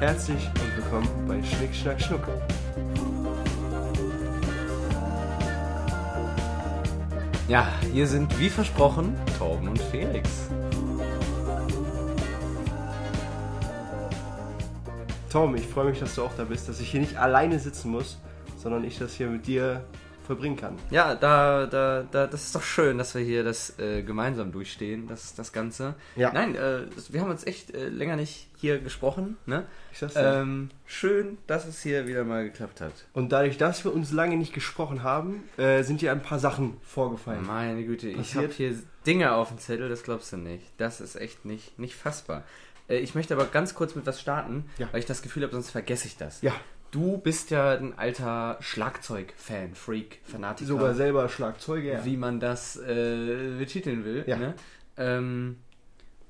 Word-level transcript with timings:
Herzlich 0.00 0.48
und 0.48 0.76
willkommen 0.76 1.08
bei 1.28 1.40
Schnick, 1.42 1.72
Schnack, 1.72 2.00
Schnuck. 2.00 2.26
Ja, 7.48 7.68
hier 7.92 8.06
sind 8.08 8.38
wie 8.40 8.50
versprochen 8.50 9.16
Torben 9.38 9.68
und 9.68 9.80
Felix. 9.80 10.48
Tom, 15.30 15.54
ich 15.54 15.66
freue 15.66 15.86
mich, 15.90 16.00
dass 16.00 16.16
du 16.16 16.22
auch 16.22 16.34
da 16.36 16.44
bist, 16.44 16.68
dass 16.68 16.80
ich 16.80 16.90
hier 16.90 17.00
nicht 17.00 17.16
alleine 17.16 17.60
sitzen 17.60 17.90
muss, 17.90 18.18
sondern 18.56 18.82
ich 18.82 18.98
das 18.98 19.14
hier 19.14 19.28
mit 19.28 19.46
dir 19.46 19.84
verbringen 20.24 20.56
kann. 20.56 20.76
Ja, 20.90 21.14
da, 21.14 21.66
da, 21.66 22.02
da, 22.10 22.26
das 22.26 22.44
ist 22.46 22.54
doch 22.54 22.62
schön, 22.62 22.98
dass 22.98 23.14
wir 23.14 23.22
hier 23.22 23.44
das 23.44 23.78
äh, 23.78 24.02
gemeinsam 24.02 24.52
durchstehen, 24.52 25.06
das, 25.06 25.34
das 25.34 25.52
Ganze. 25.52 25.94
Ja. 26.16 26.32
Nein, 26.32 26.54
äh, 26.54 26.82
wir 27.10 27.20
haben 27.20 27.30
uns 27.30 27.46
echt 27.46 27.74
äh, 27.74 27.88
länger 27.88 28.16
nicht 28.16 28.48
hier 28.56 28.78
gesprochen. 28.78 29.36
Ne? 29.46 29.64
Ich 29.92 29.98
sag's. 29.98 30.14
Ähm, 30.16 30.70
schön, 30.86 31.38
dass 31.46 31.66
es 31.66 31.82
hier 31.82 32.06
wieder 32.06 32.24
mal 32.24 32.44
geklappt 32.44 32.80
hat. 32.80 32.92
Und 33.12 33.30
dadurch, 33.32 33.58
dass 33.58 33.84
wir 33.84 33.92
uns 33.94 34.12
lange 34.12 34.36
nicht 34.36 34.54
gesprochen 34.54 35.02
haben, 35.02 35.44
äh, 35.56 35.82
sind 35.82 36.00
dir 36.00 36.12
ein 36.12 36.22
paar 36.22 36.38
Sachen 36.38 36.76
vorgefallen. 36.82 37.46
Meine 37.46 37.84
Güte, 37.84 38.08
ich 38.08 38.16
Passiert? 38.16 38.44
habe 38.44 38.54
hier 38.54 38.74
Dinge 39.06 39.32
auf 39.34 39.48
dem 39.48 39.58
Zettel, 39.58 39.88
das 39.88 40.02
glaubst 40.02 40.32
du 40.32 40.38
nicht. 40.38 40.64
Das 40.78 41.00
ist 41.00 41.16
echt 41.16 41.44
nicht, 41.44 41.78
nicht 41.78 41.94
fassbar. 41.94 42.42
Äh, 42.88 42.98
ich 42.98 43.14
möchte 43.14 43.34
aber 43.34 43.44
ganz 43.46 43.74
kurz 43.74 43.94
mit 43.94 44.06
was 44.06 44.20
starten, 44.20 44.64
Ja. 44.78 44.88
weil 44.92 45.00
ich 45.00 45.06
das 45.06 45.22
Gefühl 45.22 45.42
habe, 45.42 45.52
sonst 45.52 45.70
vergesse 45.70 46.06
ich 46.06 46.16
das. 46.16 46.40
Ja, 46.42 46.52
Du 46.94 47.18
bist 47.18 47.50
ja 47.50 47.72
ein 47.72 47.98
alter 47.98 48.56
Schlagzeug-Fan, 48.60 49.74
Freak, 49.74 50.20
Fanatiker. 50.22 50.68
sogar 50.68 50.94
selber 50.94 51.28
Schlagzeuge. 51.28 51.92
Ja. 51.92 52.04
wie 52.04 52.16
man 52.16 52.38
das 52.38 52.76
äh, 52.76 53.56
betiteln 53.58 54.04
will. 54.04 54.22
Ja. 54.28 54.36
Ne? 54.36 54.54
Ähm, 54.96 55.56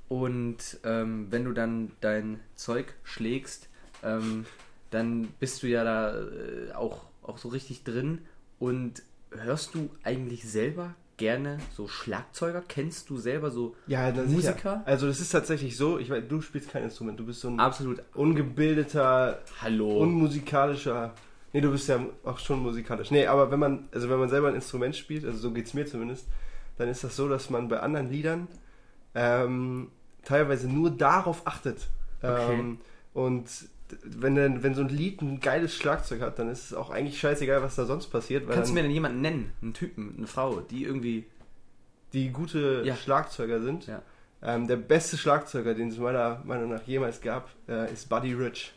und 0.08 0.78
ähm, 0.82 1.26
wenn 1.28 1.44
du 1.44 1.52
dann 1.52 1.90
dein 2.00 2.40
Zeug 2.56 2.94
schlägst, 3.02 3.68
ähm, 4.02 4.46
dann 4.90 5.28
bist 5.38 5.62
du 5.62 5.66
ja 5.66 5.84
da 5.84 6.18
äh, 6.18 6.72
auch, 6.72 7.04
auch 7.22 7.36
so 7.36 7.48
richtig 7.48 7.84
drin. 7.84 8.22
Und 8.58 9.02
hörst 9.32 9.74
du 9.74 9.90
eigentlich 10.02 10.48
selber 10.48 10.94
gerne 11.16 11.58
so 11.74 11.88
Schlagzeuger? 11.88 12.62
Kennst 12.66 13.10
du 13.10 13.16
selber 13.16 13.50
so 13.50 13.74
Ja, 13.86 14.10
Musiker? 14.12 14.54
Sicher. 14.54 14.82
Also 14.86 15.06
das 15.06 15.20
ist 15.20 15.30
tatsächlich 15.30 15.76
so, 15.76 15.98
ich 15.98 16.10
weiß, 16.10 16.24
du 16.28 16.40
spielst 16.40 16.70
kein 16.70 16.82
Instrument, 16.84 17.18
du 17.20 17.26
bist 17.26 17.40
so 17.40 17.48
ein 17.48 17.60
Absolut. 17.60 18.02
ungebildeter, 18.14 19.40
Hallo. 19.60 19.98
unmusikalischer. 19.98 21.14
Nee, 21.52 21.60
du 21.60 21.70
bist 21.70 21.88
ja 21.88 22.04
auch 22.24 22.38
schon 22.38 22.60
musikalisch. 22.60 23.10
Nee, 23.10 23.26
aber 23.26 23.50
wenn 23.50 23.60
man, 23.60 23.88
also 23.92 24.08
wenn 24.10 24.18
man 24.18 24.28
selber 24.28 24.48
ein 24.48 24.56
Instrument 24.56 24.96
spielt, 24.96 25.24
also 25.24 25.38
so 25.38 25.52
geht's 25.52 25.72
mir 25.74 25.86
zumindest, 25.86 26.26
dann 26.78 26.88
ist 26.88 27.04
das 27.04 27.14
so, 27.14 27.28
dass 27.28 27.50
man 27.50 27.68
bei 27.68 27.78
anderen 27.80 28.10
Liedern 28.10 28.48
ähm, 29.14 29.90
teilweise 30.24 30.68
nur 30.68 30.90
darauf 30.90 31.46
achtet. 31.46 31.88
Okay. 32.22 32.54
Ähm, 32.54 32.78
und 33.12 33.46
wenn, 34.02 34.34
dann, 34.34 34.62
wenn 34.62 34.74
so 34.74 34.82
ein 34.82 34.88
Lied 34.88 35.20
ein 35.22 35.40
geiles 35.40 35.74
Schlagzeug 35.74 36.20
hat, 36.20 36.38
dann 36.38 36.48
ist 36.48 36.64
es 36.66 36.74
auch 36.74 36.90
eigentlich 36.90 37.18
scheißegal, 37.20 37.62
was 37.62 37.76
da 37.76 37.84
sonst 37.84 38.08
passiert, 38.08 38.48
Kannst 38.50 38.70
du 38.70 38.74
mir 38.74 38.82
denn 38.82 38.90
jemanden 38.90 39.20
nennen? 39.20 39.52
Einen 39.62 39.74
Typen, 39.74 40.14
eine 40.18 40.26
Frau, 40.26 40.60
die 40.60 40.84
irgendwie. 40.84 41.26
die 42.12 42.30
gute 42.30 42.82
Ja. 42.84 42.96
Schlagzeuger 42.96 43.60
sind. 43.60 43.86
Ja. 43.86 44.02
Ähm, 44.42 44.66
der 44.68 44.76
beste 44.76 45.16
Schlagzeuger, 45.16 45.74
den 45.74 45.88
es 45.88 45.98
meiner 45.98 46.42
Meinung 46.44 46.70
nach 46.70 46.82
jemals 46.84 47.20
gab, 47.20 47.48
äh, 47.68 47.92
ist 47.92 48.08
Buddy 48.08 48.34
Rich. 48.34 48.72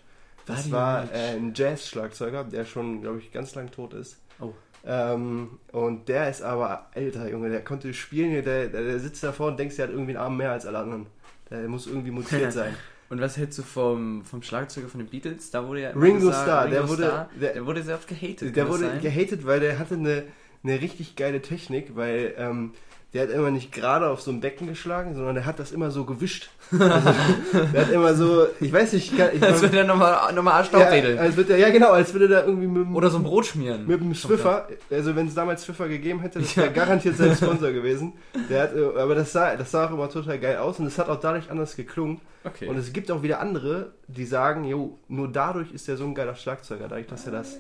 Das 0.46 0.64
Buddy 0.64 0.72
war 0.72 1.04
Rich. 1.04 1.12
äh, 1.14 1.36
ein 1.36 1.54
Jazz-Schlagzeuger, 1.54 2.44
der 2.46 2.66
schon, 2.66 3.02
glaube 3.02 3.20
ich, 3.20 3.32
ganz 3.32 3.54
lang 3.56 3.70
tot 3.70 3.94
ist. 3.94 4.18
Oh. 4.40 4.54
Ähm, 4.86 5.60
und 5.74 6.08
der 6.08 6.30
ist 6.30 6.42
aber 6.42 6.88
älter, 6.94 7.30
Junge. 7.30 7.50
Der 7.50 7.64
konnte 7.64 7.94
spielen 7.94 8.32
der, 8.44 8.68
der, 8.68 8.84
der 8.84 9.00
sitzt 9.00 9.24
davor 9.24 9.48
und 9.48 9.60
denkt, 9.60 9.78
der 9.78 9.88
hat 9.88 9.92
irgendwie 9.94 10.12
einen 10.16 10.24
Arm 10.24 10.38
mehr 10.38 10.52
als 10.52 10.66
alle 10.66 10.78
anderen. 10.80 11.08
Der 11.50 11.68
muss 11.68 11.86
irgendwie 11.88 12.12
mutiert 12.12 12.54
sein. 12.54 12.76
Und 13.10 13.22
was 13.22 13.38
hältst 13.38 13.58
du 13.60 13.64
vom, 13.64 14.24
vom 14.26 14.42
Schlagzeuger 14.44 14.88
von 14.90 15.00
den 15.00 15.08
Beatles? 15.10 15.50
Da 15.52 15.66
wurde 15.68 15.82
ja 15.82 15.90
immer 15.92 16.02
Ringo 16.04 16.30
Starr, 16.32 16.68
der 16.68 16.90
wurde- 16.90 17.04
Starr, 17.06 17.30
der- 17.40 17.54
der, 17.54 17.66
wurde 17.66 17.84
sehr 17.84 17.96
oft 17.96 18.08
gehatet. 18.08 18.56
Der 18.56 18.68
wurde 18.68 18.86
sein? 18.88 19.02
gehatet, 19.02 19.45
weil 19.45 19.60
der 19.62 19.80
hatte 19.80 19.95
eine, 19.95 20.23
eine 20.64 20.82
richtig 20.82 21.16
geile 21.16 21.42
Technik, 21.42 21.96
weil 21.96 22.34
ähm, 22.38 22.73
der 23.14 23.23
hat 23.23 23.30
immer 23.30 23.52
nicht 23.52 23.72
gerade 23.72 24.10
auf 24.10 24.22
so 24.22 24.32
ein 24.32 24.42
Becken 24.42 24.68
geschlagen, 24.68 25.16
sondern 25.16 25.36
der 25.36 25.45
hat 25.45 25.60
das 25.60 25.72
immer 25.72 25.92
so 25.92 26.04
gewischt. 26.04 26.50
Also, 26.72 26.84
der 27.73 27.86
hat 27.86 27.92
immer 27.92 28.14
so, 28.14 28.48
ich 28.60 28.72
weiß 28.72 28.92
nicht, 28.94 29.14
ich 29.14 29.18
kann, 29.18 29.30
ich 29.34 29.42
Als 29.42 29.62
würde 29.62 29.78
er 29.78 29.84
nochmal 29.86 30.34
nochmal 30.34 30.60
ja, 30.62 30.66
Staubwedeln. 30.66 31.17
als 31.17 31.38
würde 31.38 31.54
er, 31.54 31.60
ja 31.60 31.70
genau, 31.70 31.92
als 31.92 32.14
würde 32.14 32.34
er 32.36 32.46
irgendwie 32.46 32.67
mit, 32.67 32.84
dem- 32.86 32.96
Oder 32.96 33.10
so 33.10 33.17
ein 33.17 33.23
Brot 33.23 33.46
schmieren. 33.46 33.88
mit 33.88 34.02
dem 34.02 34.14
Swiffer, 34.14 34.67
also 34.92 35.16
wenn 35.16 35.28
es 35.28 35.34
damals 35.34 35.64
Swiffer 35.64 35.88
gegeben 35.88 36.20
hätte, 36.20 36.40
das 36.40 36.58
wäre 36.58 36.70
garantiert 36.70 37.16
sein 37.16 37.34
Sponsor 37.38 37.72
gewesen. 37.72 38.14
Der 38.50 38.64
hat, 38.64 38.76
äh, 38.76 39.00
aber 39.00 39.16
das 39.16 39.32
sah, 39.32 39.56
das 39.56 39.72
sah 39.72 39.88
auch 39.88 39.92
immer 39.92 40.10
total 40.10 40.38
geil 40.38 40.58
aus 40.58 40.78
und 40.80 40.86
es 40.86 40.98
hat 41.00 41.08
auch 41.08 41.20
dadurch 41.20 41.50
anders 41.50 41.78
geklungen. 41.78 42.20
Okay. 42.44 42.67
Und 42.67 42.78
es 42.78 42.92
gibt 42.92 43.10
auch 43.10 43.23
wieder 43.23 43.40
andere, 43.40 43.94
die 44.08 44.26
sagen, 44.26 44.66
jo, 44.66 44.98
nur 45.08 45.30
dadurch 45.30 45.72
ist 45.72 45.88
er 45.88 45.96
so 45.96 46.04
ein 46.04 46.14
geiler 46.14 46.36
Schlagzeuger, 46.36 46.88
dadurch, 46.90 47.08
dass 47.08 47.26
er 47.26 47.32
das, 47.32 47.58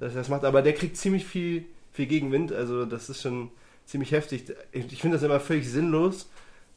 dass 0.00 0.14
er 0.14 0.20
das 0.20 0.28
macht. 0.30 0.44
Aber 0.44 0.62
der 0.62 0.72
kriegt 0.72 0.96
ziemlich 0.96 1.26
viel, 1.26 1.66
viel 1.92 2.06
Gegenwind, 2.06 2.50
also 2.52 2.86
das 2.86 3.10
ist 3.10 3.20
schon 3.22 3.50
ziemlich 3.86 4.12
heftig. 4.12 4.44
Ich, 4.72 4.92
ich 4.92 5.00
finde 5.00 5.16
das 5.16 5.24
immer 5.24 5.40
völlig 5.40 5.68
sinnlos. 5.70 6.28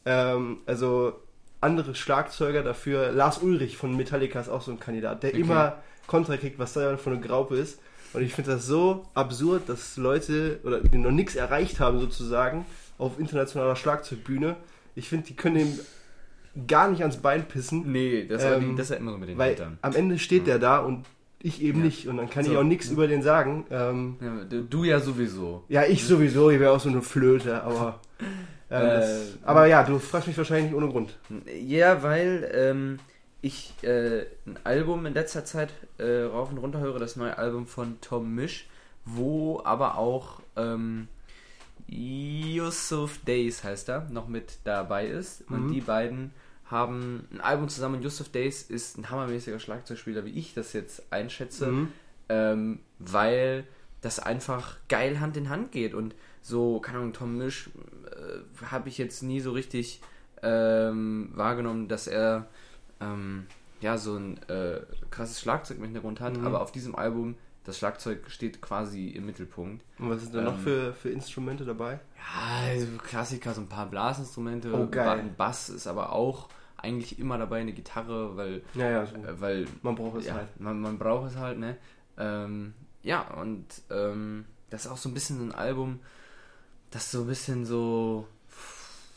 Ähm, 0.04 0.58
also 0.66 1.14
andere 1.60 1.94
Schlagzeuger 1.94 2.62
dafür, 2.62 3.12
Lars 3.12 3.38
Ulrich 3.42 3.76
von 3.76 3.94
Metallica 3.96 4.40
ist 4.40 4.48
auch 4.48 4.62
so 4.62 4.70
ein 4.70 4.80
Kandidat, 4.80 5.22
der 5.22 5.30
Okay. 5.30 5.40
immer 5.40 5.76
Kontra 6.06 6.36
kriegt, 6.38 6.58
was 6.58 6.72
da 6.72 6.96
für 6.96 7.10
eine 7.10 7.20
Graupe 7.20 7.56
ist. 7.56 7.78
Und 8.12 8.22
ich 8.22 8.34
finde 8.34 8.52
das 8.52 8.66
so 8.66 9.06
absurd, 9.14 9.68
dass 9.68 9.96
Leute, 9.96 10.58
oder 10.64 10.80
die 10.80 10.98
noch 10.98 11.10
nichts 11.12 11.36
erreicht 11.36 11.78
haben 11.80 12.00
sozusagen, 12.00 12.64
auf 12.98 13.18
internationaler 13.20 13.76
Schlagzeugbühne, 13.76 14.56
ich 14.96 15.08
finde, 15.08 15.26
die 15.28 15.36
können 15.36 15.56
ihm 15.56 15.78
gar 16.66 16.90
nicht 16.90 17.02
ans 17.02 17.18
Bein 17.18 17.46
pissen. 17.46 17.92
nee, 17.92 18.26
das, 18.26 18.42
Ähm, 18.42 18.74
das 18.76 18.90
immer 18.90 19.12
so 19.12 19.18
mit 19.18 19.28
den 19.28 19.38
Weil 19.38 19.52
Hatern. 19.52 19.78
am 19.82 19.94
Ende 19.94 20.18
steht 20.18 20.46
der 20.48 20.58
da 20.58 20.78
und 20.80 21.04
ich 21.42 21.62
eben 21.62 21.78
Ja. 21.80 21.84
nicht. 21.86 22.06
Und 22.08 22.16
dann 22.18 22.28
kann 22.30 22.44
So. 22.44 22.52
ich 22.52 22.56
auch 22.58 22.62
nichts 22.64 22.88
über 22.90 23.06
den 23.08 23.22
sagen. 23.22 23.66
Ähm, 23.70 24.16
Ja, 24.20 24.60
du, 24.68 24.84
ja 24.84 25.00
sowieso. 25.00 25.64
ja, 25.68 25.84
ich 25.84 26.04
sowieso, 26.04 26.50
ich 26.50 26.60
wäre 26.60 26.72
auch 26.72 26.80
so 26.80 26.88
eine 26.88 27.02
Flöte, 27.02 27.62
aber. 27.62 28.00
Ähm, 28.72 28.86
Äh, 28.86 28.90
das, 29.00 29.38
aber 29.42 29.66
ja, 29.66 29.82
du 29.82 29.98
fragst 29.98 30.28
mich 30.28 30.38
wahrscheinlich 30.38 30.66
nicht 30.70 30.76
ohne 30.76 30.88
Grund. 30.88 31.18
Ja, 31.66 32.04
weil 32.04 32.48
ähm, 32.54 33.00
ich 33.42 33.72
äh, 33.82 34.20
ein 34.46 34.58
Album 34.62 35.06
in 35.06 35.14
letzter 35.14 35.44
Zeit 35.44 35.70
äh, 35.98 36.20
rauf 36.22 36.52
und 36.52 36.58
runter 36.58 36.78
höre, 36.78 37.00
das 37.00 37.16
neue 37.16 37.36
Album 37.36 37.66
von 37.66 38.00
Tom 38.00 38.32
Misch, 38.36 38.68
wo 39.04 39.60
aber 39.64 39.98
auch 39.98 40.38
ähm, 40.56 41.08
Yusuf 41.88 43.18
Days 43.26 43.64
heißt 43.64 43.88
er, 43.88 44.06
noch 44.10 44.28
mit 44.28 44.58
dabei 44.64 45.06
ist. 45.06 45.42
Und 45.50 45.66
Mhm. 45.66 45.72
die 45.72 45.80
beiden 45.80 46.30
haben 46.70 47.26
ein 47.32 47.40
Album 47.40 47.68
zusammen. 47.68 48.02
Yusuf 48.02 48.28
Days 48.30 48.62
ist 48.62 48.96
ein 48.98 49.10
hammermäßiger 49.10 49.58
Schlagzeugspieler, 49.58 50.24
wie 50.24 50.30
ich 50.38 50.54
das 50.54 50.72
jetzt 50.72 51.12
einschätze. 51.12 51.66
Mhm. 51.66 51.92
ähm, 52.28 52.78
weil 52.98 53.64
das 54.02 54.18
einfach 54.18 54.76
geil 54.88 55.20
Hand 55.20 55.36
in 55.36 55.48
Hand 55.50 55.72
geht 55.72 55.92
und 55.94 56.14
so, 56.42 56.80
keine 56.80 56.98
Ahnung, 56.98 57.12
Tom 57.12 57.36
Misch 57.36 57.68
äh, 58.10 58.64
habe 58.66 58.88
ich 58.88 58.96
jetzt 58.98 59.22
nie 59.22 59.40
so 59.40 59.52
richtig 59.52 60.00
ähm, 60.42 61.30
wahrgenommen, 61.34 61.88
dass 61.88 62.06
er 62.06 62.46
ähm, 63.00 63.46
ja 63.80 63.98
so 63.98 64.16
ein 64.16 64.38
äh, 64.48 64.80
krasses 65.10 65.40
Schlagzeug 65.40 65.78
im 65.78 65.84
Hintergrund 65.84 66.20
hat, 66.20 66.36
Mhm. 66.38 66.46
aber 66.46 66.62
auf 66.62 66.72
diesem 66.72 66.94
Album, 66.94 67.34
das 67.64 67.76
Schlagzeug 67.78 68.30
steht 68.30 68.62
quasi 68.62 69.08
im 69.08 69.26
Mittelpunkt. 69.26 69.84
Und 69.98 70.08
was 70.10 70.22
sind 70.22 70.34
da 70.34 70.40
noch 70.40 70.54
Ähm, 70.54 70.60
für, 70.60 70.92
für 70.94 71.10
Instrumente 71.10 71.64
dabei? 71.66 72.00
Ja, 72.16 72.68
also 72.70 72.86
Klassiker, 73.06 73.52
so 73.52 73.60
ein 73.60 73.68
paar 73.68 73.86
Blasinstrumente, 73.90 74.72
Oh, 74.72 74.86
geil. 74.88 75.20
ein 75.20 75.34
Bass 75.36 75.68
ist 75.68 75.86
aber 75.86 76.12
auch 76.12 76.48
eigentlich 76.82 77.18
immer 77.18 77.38
dabei, 77.38 77.60
eine 77.60 77.72
Gitarre, 77.72 78.36
weil, 78.36 78.62
Ja, 78.74 78.90
ja, 78.90 79.06
so. 79.06 79.16
äh, 79.16 79.40
weil 79.40 79.66
man 79.82 79.94
braucht 79.94 80.18
es 80.18 80.26
ja, 80.26 80.34
halt. 80.34 80.60
man, 80.60 80.80
man 80.80 80.98
braucht 80.98 81.30
es 81.30 81.36
halt, 81.36 81.58
ne? 81.58 81.76
Ähm, 82.18 82.74
ja, 83.02 83.22
und 83.34 83.66
ähm, 83.90 84.44
das 84.70 84.84
ist 84.86 84.90
auch 84.90 84.96
so 84.96 85.08
ein 85.08 85.14
bisschen 85.14 85.38
so 85.38 85.44
ein 85.44 85.52
Album, 85.54 86.00
das 86.90 87.10
so 87.10 87.22
ein 87.22 87.26
bisschen 87.26 87.64
so. 87.64 88.26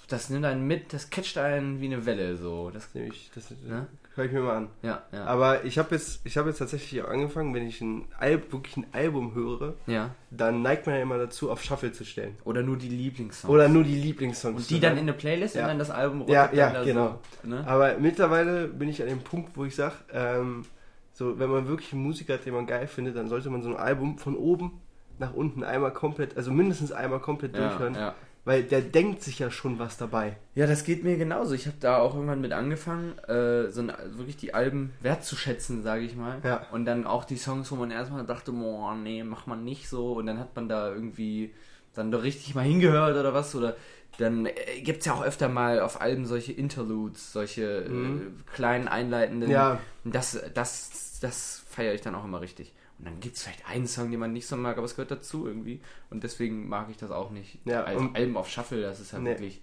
Das 0.08 0.30
nimmt 0.30 0.46
einen 0.46 0.68
mit, 0.68 0.94
das 0.94 1.10
catcht 1.10 1.38
einen 1.38 1.80
wie 1.80 1.86
eine 1.86 2.06
Welle, 2.06 2.38
so. 2.38 2.70
Das, 2.70 2.86
Das, 2.86 2.94
nehme 2.96 3.08
ich, 3.08 3.32
das 3.34 3.50
Ne? 3.52 3.88
Höre 4.16 4.26
ich 4.26 4.32
mir 4.32 4.42
mal 4.42 4.56
an. 4.58 4.68
ja, 4.82 5.02
ja. 5.12 5.26
Aber 5.26 5.66
ich 5.66 5.78
habe 5.78 5.96
jetzt, 5.96 6.22
ich 6.26 6.38
habe 6.38 6.50
jetzt 6.50 6.60
tatsächlich 6.60 7.02
auch 7.04 7.10
angefangen, 7.10 7.54
wenn 7.54 7.66
ich 7.68 7.82
ein 7.82 8.06
Al 8.20 8.42
wirklich 8.52 8.78
ein 8.78 8.86
Album 8.92 9.34
höre, 9.34 9.74
ja. 9.88 10.12
dann 10.30 10.62
neigt 10.62 10.86
man 10.86 10.96
ja 10.96 11.02
immer 11.02 11.18
dazu, 11.18 11.50
auf 11.52 11.64
Shuffle 11.64 11.92
zu 11.92 12.06
stellen. 12.06 12.38
Oder 12.44 12.62
nur 12.62 12.78
die 12.78 12.90
Lieblingssongs. 12.90 13.52
Oder 13.52 13.68
nur 13.70 13.84
die 13.84 13.96
Lieblingssongs. 13.96 14.58
und 14.62 14.70
die 14.70 14.80
dann 14.80 14.92
hören. 14.92 15.00
in 15.00 15.10
eine 15.10 15.14
Playlist 15.18 15.56
Ja. 15.56 15.64
und 15.64 15.68
dann 15.70 15.80
das 15.80 15.90
Album 15.92 16.26
Ja, 16.28 16.44
runter- 16.44 16.56
ja, 16.58 16.66
dann 16.68 16.74
da 16.74 16.84
genau. 16.84 17.20
Ne? 17.44 17.64
Aber 17.68 17.98
mittlerweile 18.00 18.68
bin 18.68 18.90
ich 18.90 19.02
an 19.02 19.08
dem 19.10 19.20
Punkt, 19.22 19.58
wo 19.58 19.66
ich 19.66 19.76
sage, 19.76 19.96
ähm, 20.12 20.66
so, 21.12 21.38
wenn 21.40 21.50
man 21.50 21.68
wirklich 21.68 21.94
einen 21.94 22.04
Musiker 22.04 22.34
hat, 22.34 22.46
den 22.46 22.54
man 22.54 22.66
geil 22.68 22.88
findet, 22.88 23.16
dann 23.16 23.28
sollte 23.30 23.50
man 23.50 23.62
so 23.62 23.70
ein 23.70 23.76
Album 23.78 24.18
von 24.18 24.36
oben 24.36 24.82
nach 25.20 25.34
unten 25.34 25.64
einmal 25.64 25.92
komplett, 25.94 26.38
also 26.38 26.52
mindestens 26.52 26.92
einmal 26.92 27.20
komplett 27.20 27.56
Ja, 27.56 27.68
durchhören, 27.70 27.94
ja. 27.96 28.16
Weil 28.46 28.64
der 28.64 28.82
denkt 28.82 29.24
sich 29.24 29.40
ja 29.40 29.50
schon 29.52 29.80
was 29.80 29.98
dabei. 29.98 30.36
ja, 30.56 30.68
das 30.68 30.84
geht 30.84 31.04
mir 31.04 31.18
genauso. 31.18 31.54
Ich 31.54 31.66
habe 31.68 31.78
da 31.80 31.98
auch 31.98 32.14
irgendwann 32.16 32.42
mit 32.42 32.52
angefangen, 32.52 33.18
äh, 33.28 33.70
so 33.72 33.82
ein, 33.82 33.94
wirklich 34.18 34.36
die 34.38 34.54
Alben 34.54 34.94
wertzuschätzen, 35.02 35.82
sage 35.84 36.04
ich 36.04 36.16
mal. 36.16 36.40
Ja. 36.44 36.66
Und 36.72 36.86
dann 36.86 37.06
auch 37.08 37.24
die 37.26 37.38
Songs, 37.38 37.72
wo 37.72 37.76
man 37.76 37.92
erstmal 37.92 38.26
dachte, 38.26 38.52
boah, 38.52 38.96
nee, 38.96 39.24
macht 39.24 39.48
man 39.48 39.64
nicht 39.64 39.88
so. 39.90 40.14
Und 40.14 40.26
dann 40.26 40.40
hat 40.40 40.56
man 40.56 40.68
da 40.68 40.90
irgendwie 40.94 41.54
dann 41.94 42.12
doch 42.12 42.24
richtig 42.24 42.54
mal 42.56 42.64
hingehört 42.66 43.16
oder 43.18 43.34
was, 43.34 43.54
oder 43.56 43.76
dann 44.18 44.46
äh, 44.46 44.52
gibt 44.84 45.00
es 45.00 45.06
ja 45.06 45.14
auch 45.14 45.24
öfter 45.24 45.48
mal 45.50 45.80
auf 45.80 46.02
Alben 46.02 46.26
solche 46.26 46.52
Interludes, 46.52 47.32
solche 47.34 47.86
Mhm. 47.90 48.36
äh, 48.50 48.54
kleinen 48.56 48.88
einleitenden. 48.88 49.50
Ja. 49.50 49.80
Das, 50.04 50.38
das, 50.54 51.20
das 51.22 51.64
feiere 51.70 51.94
ich 51.94 52.02
dann 52.02 52.14
auch 52.16 52.26
immer 52.26 52.42
richtig. 52.42 52.74
Und 53.04 53.10
dann 53.12 53.20
gibt 53.20 53.36
es 53.36 53.44
vielleicht 53.44 53.68
einen 53.68 53.86
Song, 53.86 54.12
den 54.12 54.20
man 54.22 54.32
nicht 54.32 54.48
so 54.48 54.56
mag, 54.56 54.78
aber 54.78 54.86
es 54.86 54.96
gehört 54.96 55.12
dazu 55.12 55.46
irgendwie. 55.46 55.82
Und 56.10 56.24
deswegen 56.24 56.70
mag 56.70 56.88
ich 56.90 56.96
das 56.96 57.12
auch 57.12 57.32
nicht. 57.32 57.60
Ja, 57.66 57.84
also 57.84 58.10
Alben 58.14 58.38
auf 58.38 58.50
Shuffle, 58.50 58.82
das 58.82 59.02
ist 59.02 59.12
halt 59.12 59.24
Nee. 59.24 59.32
wirklich. 59.32 59.62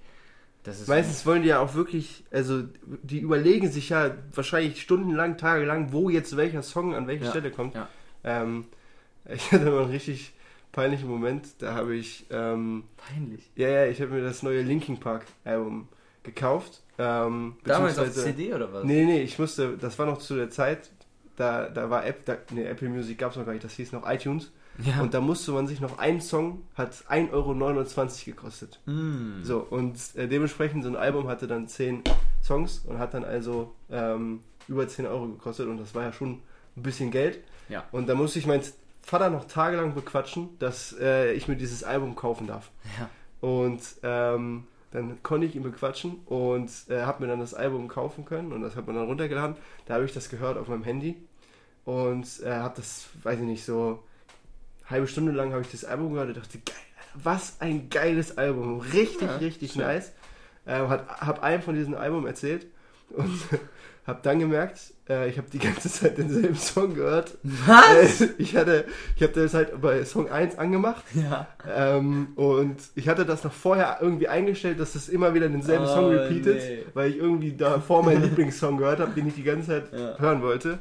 Das 0.62 0.78
ist 0.78 0.88
Meistens 0.88 1.24
wollen 1.24 1.40
die 1.42 1.48
ja 1.48 1.60
auch 1.60 1.72
wirklich, 1.74 2.22
also 2.30 2.64
die 3.02 3.20
überlegen 3.20 3.70
sich 3.70 3.88
ja 3.88 4.14
wahrscheinlich 4.34 4.82
stundenlang, 4.82 5.38
tagelang, 5.38 5.90
wo 5.90 6.10
jetzt 6.10 6.36
welcher 6.36 6.62
Song 6.62 6.94
an 6.94 7.06
welche 7.06 7.24
Ja, 7.24 7.30
Stelle 7.30 7.50
kommt. 7.50 7.74
ja. 7.74 7.88
Ähm, 8.24 8.66
ich 9.24 9.50
hatte 9.52 9.64
mal 9.70 9.84
einen 9.84 9.90
richtig 9.90 10.34
peinlichen 10.72 11.08
Moment, 11.08 11.48
da 11.60 11.72
habe 11.74 11.96
ich, 11.96 12.26
ähm, 12.30 12.84
peinlich. 12.98 13.50
ja, 13.56 13.68
ja, 13.70 13.86
ich 13.86 14.02
habe 14.02 14.10
mir 14.12 14.22
das 14.22 14.42
neue 14.42 14.60
Linkin 14.60 15.00
Park 15.00 15.24
Album 15.44 15.88
gekauft. 16.24 16.82
Ähm, 16.98 17.56
Damals 17.64 17.98
auf 17.98 18.12
CD 18.12 18.52
oder 18.52 18.70
was? 18.70 18.84
Nee, 18.84 19.06
nee, 19.06 19.22
ich 19.22 19.38
musste, 19.38 19.78
das 19.78 19.98
war 19.98 20.04
noch 20.04 20.18
zu 20.18 20.36
der 20.36 20.50
Zeit, 20.50 20.90
da, 21.40 21.68
da 21.68 21.88
war 21.88 22.06
App, 22.06 22.24
da, 22.26 22.36
nee, 22.50 22.64
Apple 22.64 22.88
Music 22.88 23.18
gab 23.18 23.30
es 23.30 23.36
noch 23.36 23.46
gar 23.46 23.52
nicht, 23.52 23.64
das 23.64 23.72
hieß 23.72 23.92
noch 23.92 24.08
iTunes. 24.08 24.52
Ja. 24.78 25.00
Und 25.00 25.14
da 25.14 25.20
musste 25.20 25.52
man 25.52 25.66
sich 25.66 25.80
noch 25.80 25.98
einen 25.98 26.20
Song, 26.20 26.62
hat 26.74 26.92
1,29 27.08 27.32
Euro 27.32 27.54
gekostet. 28.24 28.80
Mm. 28.86 29.42
So, 29.42 29.58
und 29.58 29.98
äh, 30.14 30.28
dementsprechend 30.28 30.84
so 30.84 30.90
ein 30.90 30.96
Album 30.96 31.28
hatte 31.28 31.46
dann 31.46 31.68
10 31.68 32.04
Songs 32.42 32.82
und 32.86 32.98
hat 32.98 33.14
dann 33.14 33.24
also 33.24 33.74
ähm, 33.90 34.40
über 34.68 34.86
10 34.86 35.06
Euro 35.06 35.28
gekostet 35.28 35.66
und 35.66 35.78
das 35.78 35.94
war 35.94 36.04
ja 36.04 36.12
schon 36.12 36.40
ein 36.76 36.82
bisschen 36.82 37.10
Geld. 37.10 37.40
Ja. 37.68 37.84
Und 37.92 38.08
da 38.08 38.14
musste 38.14 38.38
ich 38.38 38.46
meinen 38.46 38.62
Vater 39.02 39.30
noch 39.30 39.46
tagelang 39.46 39.94
bequatschen, 39.94 40.50
dass 40.58 40.94
äh, 40.98 41.32
ich 41.32 41.48
mir 41.48 41.56
dieses 41.56 41.84
Album 41.84 42.16
kaufen 42.16 42.46
darf. 42.46 42.70
Ja. 42.98 43.08
Und 43.40 43.80
ähm, 44.02 44.64
dann 44.92 45.22
konnte 45.22 45.46
ich 45.46 45.56
ihn 45.56 45.62
bequatschen 45.62 46.20
und 46.26 46.70
äh, 46.88 47.02
habe 47.02 47.24
mir 47.24 47.30
dann 47.30 47.40
das 47.40 47.54
Album 47.54 47.88
kaufen 47.88 48.24
können 48.24 48.52
und 48.52 48.62
das 48.62 48.76
hat 48.76 48.86
man 48.86 48.96
dann 48.96 49.06
runtergeladen. 49.06 49.56
Da 49.86 49.94
habe 49.94 50.04
ich 50.04 50.12
das 50.12 50.28
gehört 50.28 50.58
auf 50.58 50.68
meinem 50.68 50.84
Handy 50.84 51.16
und 51.84 52.26
äh, 52.44 52.50
habe 52.52 52.74
das, 52.76 53.06
weiß 53.22 53.38
ich 53.40 53.44
nicht, 53.46 53.64
so 53.64 54.02
halbe 54.88 55.06
Stunde 55.06 55.32
lang 55.32 55.52
habe 55.52 55.62
ich 55.62 55.70
das 55.70 55.84
Album 55.84 56.12
gehört 56.12 56.28
und 56.28 56.36
dachte, 56.36 56.58
geil, 56.58 56.74
was 57.14 57.56
ein 57.60 57.88
geiles 57.90 58.38
Album, 58.38 58.80
richtig, 58.80 59.22
Ja, 59.28 59.36
richtig 59.36 59.72
schön. 59.72 59.82
nice. 59.82 60.12
Ähm, 60.66 60.88
hat, 60.88 61.08
habe 61.20 61.42
einem 61.42 61.62
von 61.62 61.74
diesem 61.74 61.94
Album 61.94 62.26
erzählt 62.26 62.66
und 63.10 63.40
habe 64.06 64.20
dann 64.22 64.38
gemerkt, 64.40 64.78
äh, 65.08 65.28
ich 65.28 65.38
habe 65.38 65.48
die 65.50 65.58
ganze 65.58 65.88
Zeit 65.90 66.18
denselben 66.18 66.54
Song 66.56 66.94
gehört. 66.94 67.38
Was? 67.42 68.20
Äh, 68.20 68.28
ich 68.38 68.56
hatte, 68.56 68.84
ich 69.16 69.22
habe 69.22 69.32
das 69.32 69.54
halt 69.54 69.80
bei 69.80 70.04
Song 70.04 70.28
1 70.28 70.58
angemacht 70.58 71.04
Ja. 71.14 71.46
ähm, 71.68 72.28
und 72.36 72.76
ich 72.94 73.08
hatte 73.08 73.24
das 73.24 73.42
noch 73.44 73.52
vorher 73.52 73.98
irgendwie 74.00 74.28
eingestellt, 74.28 74.78
dass 74.80 74.92
das 74.92 75.08
immer 75.08 75.34
wieder 75.34 75.48
denselben 75.48 75.84
Oh, 75.84 75.94
Song 75.94 76.06
repeatet, 76.10 76.56
nee. 76.58 76.84
weil 76.94 77.10
ich 77.10 77.16
irgendwie 77.18 77.56
davor 77.56 78.04
meinen 78.04 78.22
Lieblingssong 78.24 78.76
gehört 78.76 79.00
habe, 79.00 79.12
den 79.12 79.26
ich 79.28 79.34
die 79.34 79.44
ganze 79.44 79.68
Zeit 79.68 79.92
Ja. 79.92 80.18
hören 80.18 80.42
wollte. 80.42 80.78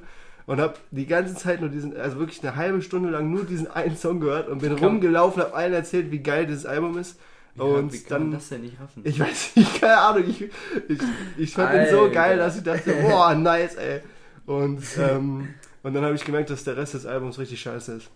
Und 0.50 0.60
habe 0.60 0.74
die 0.90 1.06
ganze 1.06 1.36
Zeit 1.36 1.62
nur 1.62 1.70
diesen, 1.70 1.96
also 1.96 2.18
wirklich 2.18 2.42
eine 2.42 2.56
halbe 2.56 2.82
Stunde 2.82 3.10
lang 3.12 3.30
nur 3.30 3.44
diesen 3.44 3.70
einen 3.70 3.96
Song 3.96 4.20
gehört 4.20 4.48
und 4.50 4.60
bin 4.64 4.72
rumgelaufen, 4.74 5.44
habe 5.44 5.54
allen 5.54 5.74
erzählt, 5.74 6.10
wie 6.10 6.20
geil 6.24 6.48
dieses 6.48 6.66
Album 6.66 6.98
ist. 6.98 7.20
und 7.56 7.94
wie 7.94 8.00
kann 8.00 8.22
dann, 8.24 8.32
das 8.32 8.50
denn 8.50 8.62
nicht 8.62 8.80
raffen? 8.82 9.04
ich 9.06 9.20
weiß 9.20 9.56
nicht, 9.56 9.80
keine 9.80 9.98
Ahnung, 9.98 10.24
ich, 10.28 10.42
ich, 10.42 11.00
ich 11.38 11.54
fand 11.54 11.74
den 11.76 11.90
so 11.92 12.02
Alter. 12.02 12.14
geil, 12.16 12.38
dass 12.40 12.58
ich 12.58 12.64
dachte, 12.64 12.94
boah, 13.02 13.36
nice, 13.36 13.76
ey. 13.76 14.02
Und, 14.48 14.82
ähm, 14.98 15.50
und 15.84 15.94
dann 15.94 16.04
habe 16.04 16.16
ich 16.16 16.26
gemerkt, 16.26 16.50
dass 16.50 16.64
der 16.64 16.78
Rest 16.78 16.96
des 16.96 17.06
Albums 17.06 17.38
richtig 17.38 17.62
scheiße 17.62 17.94
ist. 17.98 18.10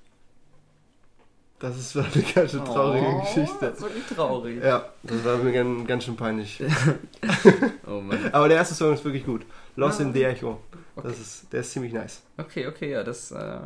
Das 1.60 1.78
ist 1.78 1.96
eine 1.96 2.08
ganz 2.34 2.50
schön 2.52 2.66
traurige 2.66 3.06
Oh, 3.06 3.20
Geschichte. 3.22 3.58
Das 3.62 3.74
ist 3.78 3.82
wirklich 3.84 4.06
traurig. 4.08 4.62
Ja, 4.64 4.86
das 5.04 5.24
war 5.24 5.38
mir 5.38 5.52
ganz, 5.54 5.88
ganz 5.88 6.04
schön 6.06 6.16
peinlich. 6.18 6.62
Oh 7.88 8.02
Mann. 8.02 8.18
Aber 8.32 8.48
der 8.48 8.58
erste 8.58 8.74
Song 8.76 8.92
ist 8.94 9.06
wirklich 9.06 9.26
gut. 9.26 9.46
Lost 9.76 10.00
Ah. 10.00 10.04
in 10.04 10.14
the 10.14 10.24
Echo. 10.24 10.60
Das 10.96 11.06
Okay. 11.06 11.16
ist, 11.22 11.48
der 11.52 11.62
ist 11.62 11.72
ziemlich 11.72 11.92
nice. 11.94 12.22
Okay, 12.38 12.68
okay, 12.68 12.92
ja, 12.92 13.04
das. 13.04 13.32
Äh, 13.32 13.60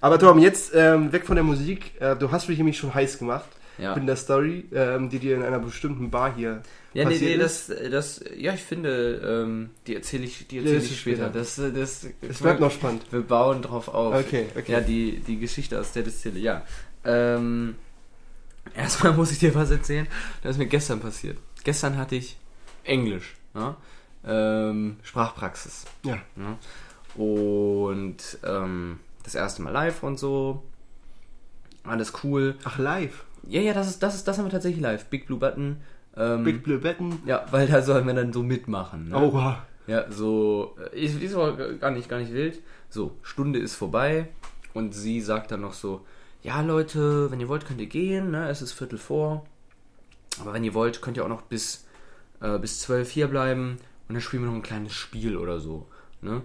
Aber 0.00 0.18
Tom, 0.18 0.38
jetzt 0.38 0.72
ähm, 0.74 1.10
weg 1.12 1.26
von 1.26 1.36
der 1.36 1.44
Musik. 1.44 1.98
Äh, 2.00 2.16
du 2.16 2.30
hast 2.30 2.48
mich 2.48 2.58
nämlich 2.58 2.76
schon 2.76 2.92
heiß 2.92 3.18
gemacht 3.18 3.48
ja. 3.78 3.94
mit 3.96 4.06
der 4.06 4.16
Story, 4.16 4.66
ähm, 4.74 5.08
die 5.08 5.18
dir 5.18 5.36
in 5.36 5.42
einer 5.42 5.58
bestimmten 5.58 6.10
Bar 6.10 6.34
hier. 6.34 6.62
Ja, 6.92 7.08
nee, 7.08 7.18
nee, 7.18 7.36
das, 7.38 7.68
das, 7.90 8.22
ja, 8.36 8.52
ich 8.52 8.60
finde, 8.62 9.44
ähm, 9.46 9.70
die 9.86 9.94
erzähle 9.94 10.24
ich, 10.24 10.48
die 10.48 10.56
Ja, 10.56 10.62
erzähle 10.62 10.80
das 10.80 10.90
ich 10.90 11.00
später. 11.00 11.24
später. 11.28 11.38
Das, 11.38 11.56
das, 11.74 12.06
Es 12.28 12.38
bleibt 12.40 12.60
noch 12.60 12.72
spannend. 12.72 13.04
Wir 13.10 13.22
bauen 13.22 13.62
drauf 13.62 13.88
auf. 13.88 14.14
Okay, 14.14 14.46
okay. 14.56 14.72
Ja, 14.72 14.80
die, 14.80 15.20
die 15.20 15.38
Geschichte 15.38 15.80
aus 15.80 15.92
der 15.92 16.02
Distille, 16.02 16.40
ja. 16.40 16.62
Ähm, 17.04 17.76
erstmal 18.74 19.12
muss 19.16 19.32
ich 19.32 19.38
dir 19.38 19.54
was 19.54 19.70
erzählen. 19.70 20.06
Das 20.42 20.52
ist 20.52 20.58
mir 20.58 20.66
gestern 20.66 21.00
passiert. 21.00 21.38
Gestern 21.64 21.96
hatte 21.96 22.16
ich 22.16 22.36
Englisch, 22.84 23.36
ne? 23.54 23.76
Ähm, 24.24 24.96
Sprachpraxis. 25.02 25.86
Ja. 26.04 26.18
Ne? 26.36 26.56
Und 27.14 28.38
ähm, 28.44 29.00
das 29.24 29.34
erste 29.34 29.62
Mal 29.62 29.70
live 29.70 30.02
und 30.02 30.18
so. 30.18 30.62
Alles 31.84 32.12
cool. 32.22 32.56
Ach, 32.64 32.78
live. 32.78 33.24
Ja, 33.46 33.60
ja, 33.60 33.72
das 33.72 33.88
ist, 33.88 34.02
das 34.02 34.14
ist, 34.14 34.28
das 34.28 34.38
haben 34.38 34.44
wir 34.46 34.50
tatsächlich 34.50 34.82
live. 34.82 35.06
Big 35.06 35.26
Blue 35.26 35.38
Button. 35.38 35.78
Ähm, 36.16 36.44
Big 36.44 36.62
Blue 36.62 36.78
Betten. 36.78 37.22
ja, 37.24 37.44
weil 37.50 37.66
da 37.66 37.82
sollen 37.82 38.06
wir 38.06 38.14
dann 38.14 38.32
so 38.32 38.42
mitmachen. 38.42 39.08
Ne? 39.08 39.16
Oha. 39.16 39.66
Ja, 39.86 40.10
so, 40.10 40.76
äh, 40.92 41.04
ist, 41.04 41.20
ist 41.20 41.34
aber 41.34 41.74
gar 41.74 41.90
nicht, 41.90 42.08
gar 42.08 42.18
nicht 42.18 42.32
wild. 42.32 42.60
So, 42.88 43.16
Stunde 43.22 43.58
ist 43.58 43.74
vorbei 43.74 44.28
und 44.74 44.94
sie 44.94 45.20
sagt 45.20 45.52
dann 45.52 45.62
noch 45.62 45.72
so, 45.72 46.04
ja 46.42 46.60
Leute, 46.60 47.30
wenn 47.30 47.40
ihr 47.40 47.48
wollt, 47.48 47.66
könnt 47.66 47.80
ihr 47.80 47.86
gehen, 47.86 48.30
ne? 48.30 48.48
es 48.48 48.62
ist 48.62 48.72
Viertel 48.72 48.98
vor. 48.98 49.46
Aber 50.40 50.52
wenn 50.52 50.64
ihr 50.64 50.74
wollt, 50.74 51.02
könnt 51.02 51.16
ihr 51.16 51.24
auch 51.24 51.28
noch 51.28 51.42
bis, 51.42 51.86
äh, 52.40 52.58
bis 52.58 52.80
12 52.80 53.10
hier 53.10 53.28
bleiben 53.28 53.78
und 54.10 54.14
dann 54.14 54.20
spielen 54.20 54.42
wir 54.42 54.48
noch 54.48 54.56
ein 54.56 54.62
kleines 54.62 54.92
Spiel 54.92 55.36
oder 55.36 55.60
so. 55.60 55.86
Ne? 56.20 56.32
Und 56.32 56.42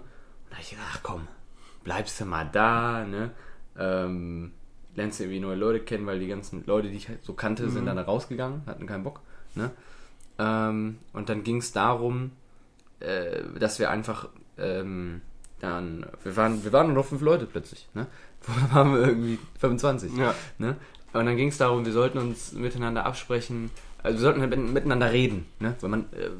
da 0.50 0.54
hab 0.56 0.62
ich 0.62 0.70
gedacht, 0.70 0.86
ach 0.92 1.00
komm, 1.02 1.26
bleibst 1.82 2.20
du 2.20 2.24
mal 2.24 2.48
da, 2.52 3.04
ne? 3.04 3.32
Ähm, 3.76 4.52
lernst 4.94 5.18
du 5.18 5.24
irgendwie 5.24 5.40
neue 5.40 5.56
Leute 5.56 5.80
kennen, 5.80 6.06
weil 6.06 6.20
die 6.20 6.28
ganzen 6.28 6.64
Leute, 6.64 6.88
die 6.90 6.96
ich 6.96 7.08
halt 7.08 7.24
so 7.24 7.32
kannte, 7.34 7.68
sind 7.68 7.86
dann 7.86 7.98
rausgegangen, 7.98 8.62
hatten 8.66 8.86
keinen 8.86 9.02
Bock. 9.02 9.20
Ne? 9.56 9.72
Ähm, 10.38 10.98
und 11.12 11.28
dann 11.28 11.42
ging 11.42 11.56
es 11.56 11.72
darum, 11.72 12.30
äh, 13.00 13.42
dass 13.58 13.80
wir 13.80 13.90
einfach 13.90 14.28
ähm, 14.58 15.22
dann, 15.58 16.06
wir 16.22 16.36
waren, 16.36 16.62
wir 16.62 16.72
waren 16.72 16.86
nur 16.86 16.94
noch 16.96 17.04
fünf 17.06 17.20
Leute 17.22 17.46
plötzlich, 17.46 17.88
ne? 17.94 18.06
Vorher 18.40 18.72
waren 18.72 18.92
wir 18.94 19.00
irgendwie 19.08 19.38
25. 19.58 20.16
Ja. 20.16 20.34
Ne? 20.58 20.76
Und 21.12 21.26
dann 21.26 21.36
ging 21.36 21.48
es 21.48 21.58
darum, 21.58 21.84
wir 21.84 21.92
sollten 21.92 22.18
uns 22.18 22.52
miteinander 22.52 23.04
absprechen, 23.06 23.70
also 24.04 24.18
wir 24.18 24.22
sollten 24.22 24.40
halt 24.40 24.50
mit- 24.56 24.72
miteinander 24.72 25.10
reden, 25.12 25.46
ne? 25.58 25.74
Weil 25.80 25.90
man 25.90 26.00
äh, 26.12 26.30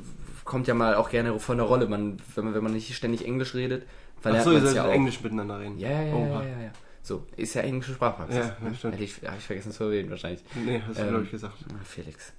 kommt 0.46 0.66
ja 0.66 0.74
mal 0.74 0.94
auch 0.94 1.10
gerne 1.10 1.38
von 1.38 1.58
der 1.58 1.66
Rolle, 1.66 1.86
man, 1.88 2.16
wenn 2.34 2.44
man, 2.46 2.54
wenn 2.54 2.62
man 2.62 2.72
nicht 2.72 2.94
ständig 2.94 3.24
Englisch 3.26 3.54
redet, 3.54 3.86
Ach 4.24 4.42
so, 4.42 4.50
ihr 4.52 4.60
solltet 4.60 4.76
ja 4.76 4.86
auch. 4.86 4.92
Englisch 4.92 5.20
miteinander 5.20 5.60
reden. 5.60 5.78
Ja, 5.78 5.90
ja, 5.90 6.02
ja, 6.02 6.14
Oha. 6.14 6.42
ja, 6.42 6.48
ja, 6.48 6.60
ja. 6.62 6.70
So, 7.02 7.24
ist 7.36 7.54
ja 7.54 7.62
englische 7.62 7.92
Sprachpraxis. 7.94 8.36
Ja, 8.36 8.56
ne? 8.60 8.74
stimmt. 8.74 8.94
Hätte 8.94 9.04
ich, 9.04 9.14
hab 9.24 9.38
ich 9.38 9.44
vergessen 9.44 9.70
zu 9.70 9.84
erwähnen 9.84 10.10
wahrscheinlich. 10.10 10.42
Nee, 10.54 10.82
hast 10.84 10.98
du, 10.98 11.02
Ähm, 11.02 11.08
glaube 11.10 11.24
ich, 11.24 11.30
gesagt. 11.30 11.54
Ah, 11.68 11.84
Felix. 11.84 12.32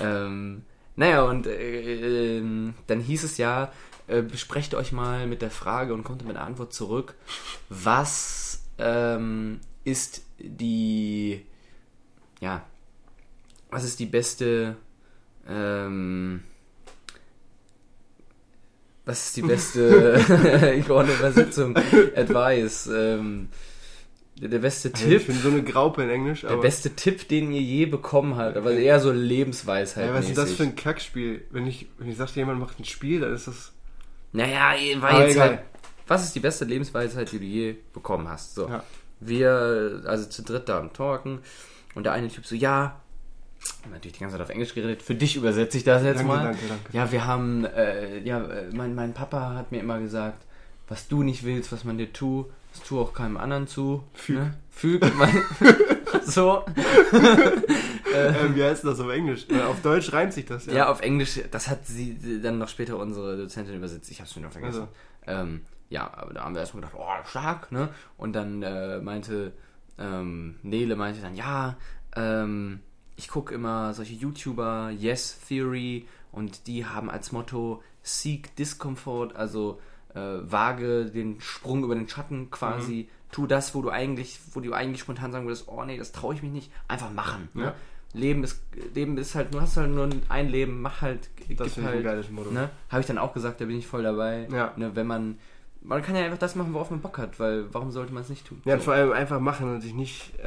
Ähm, 0.00 0.62
naja, 0.96 1.24
und 1.24 1.46
äh, 1.46 2.38
ähm, 2.38 2.74
dann 2.86 3.00
hieß 3.00 3.24
es 3.24 3.36
ja, 3.36 3.70
äh, 4.06 4.22
besprecht 4.22 4.74
euch 4.74 4.92
mal 4.92 5.26
mit 5.26 5.42
der 5.42 5.50
Frage 5.50 5.92
und 5.92 6.04
kommt 6.04 6.26
mit 6.26 6.36
einer 6.36 6.46
Antwort 6.46 6.72
zurück. 6.72 7.14
Was 7.68 8.64
ähm, 8.78 9.60
ist 9.84 10.22
die, 10.38 11.44
ja, 12.40 12.64
was 13.70 13.84
ist 13.84 13.98
die 13.98 14.06
beste, 14.06 14.76
ähm, 15.46 16.44
was 19.04 19.26
ist 19.26 19.36
die 19.36 19.42
beste, 19.54 20.74
ich 20.78 20.86
brauche 20.86 21.04
eine 21.04 21.12
Übersetzung, 21.12 21.76
Advice, 22.16 22.86
ähm, 22.92 23.48
der, 24.40 24.48
der 24.48 24.58
beste 24.58 24.90
Also 24.92 25.04
Tipp. 25.06 25.20
Ich 25.20 25.26
bin 25.26 25.38
so 25.38 25.48
eine 25.48 25.62
Graupe 25.62 26.02
in 26.02 26.10
Englisch, 26.10 26.40
Der 26.42 26.56
beste 26.56 26.90
Tipp, 26.90 27.28
den 27.28 27.52
ihr 27.52 27.60
je 27.60 27.86
bekommen 27.86 28.36
habt, 28.36 28.56
aber 28.56 28.72
eher 28.72 28.98
so 29.00 29.12
Lebensweisheit. 29.12 30.06
ja, 30.06 30.14
was 30.14 30.28
ist 30.28 30.38
das 30.38 30.52
für 30.52 30.64
ein 30.64 30.74
Kackspiel? 30.74 31.44
Wenn 31.50 31.66
ich, 31.66 31.86
wenn 31.98 32.08
ich 32.10 32.16
sage, 32.16 32.32
jemand 32.34 32.58
macht 32.60 32.80
ein 32.80 32.84
Spiel, 32.84 33.20
dann 33.20 33.32
ist 33.32 33.46
das. 33.46 33.72
Naja, 34.32 34.74
war 35.00 35.10
Aber 35.10 35.22
jetzt 35.24 35.32
egal. 35.36 35.48
halt. 35.48 35.60
Was 36.08 36.24
ist 36.24 36.34
die 36.34 36.40
beste 36.40 36.64
Lebensweisheit, 36.64 37.30
die 37.32 37.38
du 37.38 37.44
je 37.44 37.76
bekommen 37.92 38.28
hast? 38.28 38.56
So. 38.56 38.68
Ja. 38.68 38.82
Wir, 39.20 40.02
also 40.04 40.28
zu 40.28 40.42
dritt 40.42 40.68
da 40.68 40.80
am 40.80 40.92
Talken 40.92 41.38
und 41.94 42.04
der 42.04 42.12
eine 42.12 42.28
Typ 42.28 42.44
so, 42.44 42.54
ja, 42.56 43.00
natürlich 43.90 44.14
die 44.14 44.20
ganze 44.20 44.36
Zeit 44.36 44.44
auf 44.44 44.50
Englisch 44.50 44.74
geredet. 44.74 45.02
Für 45.02 45.14
dich 45.14 45.36
übersetze 45.36 45.76
ich 45.76 45.84
das 45.84 46.02
jetzt 46.02 46.18
Danke, 46.18 46.32
mal. 46.32 46.44
danke, 46.44 46.66
danke. 46.68 46.96
Ja, 46.96 47.10
wir 47.12 47.26
haben, 47.26 47.64
äh, 47.64 48.18
ja, 48.20 48.42
äh, 48.44 48.70
mein, 48.72 48.94
mein 48.94 49.14
Papa 49.14 49.54
hat 49.54 49.72
mir 49.72 49.80
immer 49.80 50.00
gesagt, 50.00 50.44
was 50.88 51.08
du 51.08 51.22
nicht 51.22 51.44
willst, 51.44 51.72
was 51.72 51.84
man 51.84 51.98
dir 51.98 52.12
tut, 52.12 52.46
das 52.72 52.82
tu 52.82 53.00
auch 53.00 53.12
keinem 53.12 53.36
anderen 53.36 53.66
zu. 53.66 54.04
Füg. 54.12 54.36
Ne? 54.36 54.54
Füg. 54.70 55.04
so. 56.24 56.64
Ähm, 58.14 58.54
wie 58.54 58.62
heißt 58.62 58.84
das 58.84 59.00
auf 59.00 59.10
Englisch? 59.10 59.46
Äh, 59.48 59.62
auf 59.62 59.82
Deutsch 59.82 60.12
reimt 60.12 60.32
sich 60.32 60.44
das, 60.44 60.66
ja. 60.66 60.72
Ja, 60.72 60.88
auf 60.88 61.00
Englisch, 61.00 61.40
das 61.50 61.68
hat 61.68 61.86
sie 61.86 62.40
dann 62.40 62.58
noch 62.58 62.68
später 62.68 62.96
unsere 62.96 63.36
Dozentin 63.36 63.74
übersetzt. 63.74 64.10
Ich 64.10 64.20
hab's 64.20 64.36
mir 64.36 64.42
noch 64.42 64.52
vergessen. 64.52 64.86
Ähm, 65.26 65.62
ja, 65.88 66.12
aber 66.14 66.34
da 66.34 66.44
haben 66.44 66.54
wir 66.54 66.60
erstmal 66.60 66.82
gedacht, 66.82 66.96
oh, 66.98 67.28
stark, 67.28 67.72
ne? 67.72 67.88
Und 68.16 68.34
dann 68.34 68.62
äh, 68.62 69.00
meinte, 69.00 69.52
ähm, 69.98 70.56
Nele 70.62 70.96
meinte 70.96 71.20
dann, 71.20 71.34
ja, 71.34 71.76
ähm, 72.14 72.80
ich 73.16 73.28
gucke 73.28 73.54
immer 73.54 73.94
solche 73.94 74.14
YouTuber, 74.14 74.90
Yes 74.90 75.38
Theory, 75.48 76.06
und 76.32 76.66
die 76.66 76.84
haben 76.84 77.10
als 77.10 77.32
Motto 77.32 77.82
Seek 78.02 78.54
Discomfort, 78.56 79.36
also 79.36 79.80
äh, 80.14 80.18
wage 80.18 81.06
den 81.06 81.40
Sprung 81.40 81.84
über 81.84 81.94
den 81.94 82.08
Schatten 82.08 82.50
quasi, 82.50 83.08
mhm. 83.08 83.32
tu 83.32 83.46
das, 83.46 83.74
wo 83.74 83.82
du 83.82 83.90
eigentlich, 83.90 84.38
wo 84.52 84.60
du 84.60 84.72
eigentlich 84.72 85.00
spontan 85.00 85.32
sagen 85.32 85.46
würdest, 85.46 85.68
oh 85.68 85.84
nee, 85.84 85.96
das 85.96 86.12
traue 86.12 86.34
ich 86.34 86.42
mich 86.42 86.52
nicht, 86.52 86.72
einfach 86.88 87.10
machen. 87.12 87.48
Ne? 87.54 87.64
Ja. 87.64 87.74
Leben 88.14 88.44
ist, 88.44 88.62
Leben 88.94 89.18
ist 89.18 89.34
halt, 89.34 89.52
du 89.52 89.60
hast 89.60 89.76
halt 89.76 89.90
nur 89.90 90.08
ein 90.28 90.48
Leben, 90.48 90.80
mach 90.80 91.02
halt, 91.02 91.30
das 91.56 91.76
ist 91.76 91.82
halt, 91.82 91.98
ein 91.98 92.04
geiles 92.04 92.30
Motto. 92.30 92.50
Ne? 92.50 92.70
Habe 92.88 93.00
ich 93.00 93.06
dann 93.06 93.18
auch 93.18 93.34
gesagt, 93.34 93.60
da 93.60 93.64
bin 93.64 93.76
ich 93.76 93.86
voll 93.86 94.04
dabei. 94.04 94.48
Ja. 94.52 94.72
Ne, 94.76 94.94
wenn 94.94 95.06
man, 95.06 95.38
man 95.82 96.00
kann 96.00 96.14
ja 96.14 96.22
einfach 96.24 96.38
das 96.38 96.54
machen, 96.54 96.74
worauf 96.74 96.90
man 96.90 97.00
Bock 97.00 97.18
hat, 97.18 97.40
weil 97.40 97.72
warum 97.74 97.90
sollte 97.90 98.12
man 98.12 98.22
es 98.22 98.28
nicht 98.28 98.46
tun? 98.46 98.62
Ja, 98.64 98.76
so. 98.76 98.84
vor 98.84 98.94
allem 98.94 99.12
einfach 99.12 99.40
machen 99.40 99.72
und 99.72 99.80
sich 99.80 99.94
nicht 99.94 100.38
äh, 100.38 100.44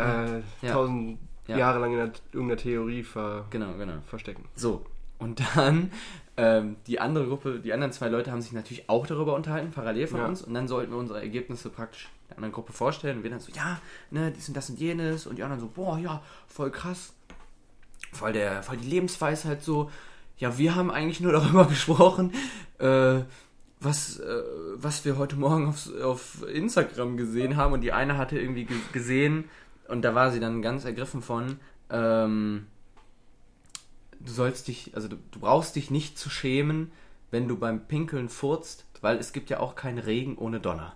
ja. 0.62 0.72
tausend 0.72 1.20
ja. 1.48 1.58
Jahre 1.58 1.80
lang 1.80 1.94
in 1.94 2.12
irgendeiner 2.32 2.58
Theorie 2.58 3.04
ver 3.04 3.46
genau, 3.50 3.74
genau. 3.78 3.94
verstecken. 4.06 4.46
So, 4.56 4.86
und 5.20 5.42
dann 5.56 5.92
ähm, 6.40 6.76
die 6.86 7.00
andere 7.00 7.26
Gruppe, 7.26 7.60
die 7.60 7.74
anderen 7.74 7.92
zwei 7.92 8.10
Leute 8.10 8.32
haben 8.32 8.42
sich 8.42 8.52
natürlich 8.52 8.88
auch 8.90 9.08
darüber 9.08 9.34
unterhalten, 9.34 9.72
parallel 9.72 10.08
von 10.08 10.20
ja. 10.20 10.28
uns. 10.28 10.44
Und 10.44 10.54
dann 10.54 10.68
sollten 10.68 10.92
wir 10.92 11.00
unsere 11.00 11.20
Ergebnisse 11.20 11.70
praktisch 11.70 12.10
der 12.30 12.38
anderen 12.38 12.54
Gruppe 12.54 12.74
vorstellen. 12.74 13.18
Und 13.18 13.24
wir 13.24 13.32
dann 13.32 13.40
so, 13.40 13.52
ja, 13.54 13.80
ne, 14.12 14.32
dies 14.32 14.48
und 14.48 14.56
das 14.56 14.70
und 14.70 14.80
jenes. 14.80 15.26
Und 15.26 15.38
die 15.38 15.44
anderen 15.44 15.60
so, 15.60 15.68
boah, 15.68 15.98
ja, 15.98 16.22
voll 16.48 16.70
krass. 16.70 17.14
Voll, 18.14 18.34
der, 18.34 18.62
voll 18.62 18.78
die 18.78 18.88
Lebensweisheit 18.88 19.64
so. 19.64 19.90
Ja, 20.38 20.60
wir 20.60 20.76
haben 20.76 20.92
eigentlich 20.92 21.22
nur 21.22 21.32
darüber 21.34 21.66
gesprochen, 21.66 22.32
äh, 22.78 23.22
was, 23.80 24.20
äh, 24.20 24.42
was 24.76 25.06
wir 25.06 25.18
heute 25.18 25.38
Morgen 25.38 25.70
auf, 25.70 25.90
auf 26.04 26.46
Instagram 26.48 27.18
gesehen 27.18 27.58
haben. 27.58 27.74
Und 27.74 27.82
die 27.82 27.94
eine 27.94 28.18
hatte 28.18 28.40
irgendwie 28.40 28.68
gesehen, 28.94 29.46
und 29.88 30.02
da 30.04 30.16
war 30.16 30.32
sie 30.32 30.40
dann 30.40 30.62
ganz 30.62 30.86
ergriffen 30.86 31.22
von, 31.22 31.60
ähm, 31.90 32.68
du 34.20 34.32
sollst 34.32 34.68
dich, 34.68 34.92
also 34.96 35.08
du, 35.08 35.18
du 35.32 35.40
brauchst 35.40 35.76
dich 35.76 35.92
nicht 35.92 36.18
zu 36.18 36.30
schämen, 36.30 36.92
wenn 37.32 37.48
du 37.48 37.58
beim 37.58 37.88
Pinkeln 37.88 38.30
furzt, 38.30 38.86
weil 39.02 39.18
es 39.18 39.34
gibt 39.34 39.50
ja 39.50 39.60
auch 39.60 39.76
keinen 39.76 40.00
Regen 40.00 40.38
ohne 40.38 40.60
Donner. 40.60 40.96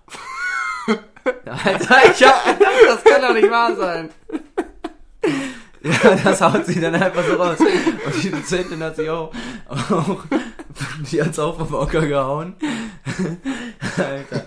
Alter, 1.46 2.12
ich 2.12 2.24
hab 2.24 2.46
gedacht, 2.46 2.74
das 2.88 3.04
kann 3.04 3.22
doch 3.22 3.34
nicht 3.34 3.50
wahr 3.50 3.76
sein. 3.76 4.10
Ja, 5.84 6.16
das 6.24 6.42
haut 6.42 6.66
sie 6.66 6.80
dann 6.80 6.96
einfach 6.96 7.24
so 7.26 7.36
raus. 7.36 7.60
Und 7.60 8.24
die 8.24 8.32
Dozentin 8.32 8.84
hat 8.84 8.96
sich 8.96 9.10
auch, 9.10 9.32
auch 9.68 10.24
die 11.12 11.22
hat's 11.22 11.40
auch 11.40 11.58
vom 11.58 11.74
Ocker 11.74 12.06
gehauen. 12.06 12.56
Alter. 13.98 14.46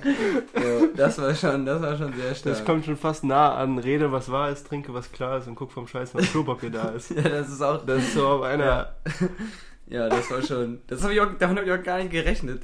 Jo, 0.55 0.89
das 0.97 1.19
war 1.19 1.35
schon, 1.35 1.67
das 1.67 1.83
war 1.83 1.97
schon 1.97 2.13
sehr 2.15 2.35
stark. 2.35 2.55
Das 2.55 2.65
kommt 2.65 2.85
schon 2.85 2.97
fast 2.97 3.25
nah 3.25 3.55
an 3.55 3.79
Rede, 3.79 4.13
was 4.13 4.31
wahr 4.31 4.51
ist, 4.51 4.67
trinke, 4.67 4.95
was 4.95 5.13
klar 5.13 5.39
ist 5.39 5.49
und 5.49 5.55
guck 5.55 5.73
vom 5.73 5.87
Scheiß, 5.87 6.15
was 6.15 6.31
Klopapier 6.31 6.71
da 6.71 6.89
ist. 6.91 7.11
ja, 7.17 7.23
das 7.23 7.49
ist 7.49 7.63
auch. 7.63 7.85
Das 7.85 8.03
ist 8.03 8.15
so 8.15 8.27
auf 8.27 8.43
einer. 8.43 8.65
Ja. 8.65 8.95
Ja, 9.87 10.09
das 10.09 10.31
war 10.31 10.43
schon. 10.43 10.81
Das 10.87 11.03
habe 11.03 11.13
ich 11.13 11.21
auch, 11.21 11.29
damit 11.39 11.59
habe 11.59 11.67
ich 11.67 11.73
auch 11.73 11.85
gar 11.85 11.99
nicht 11.99 12.11
gerechnet. 12.11 12.63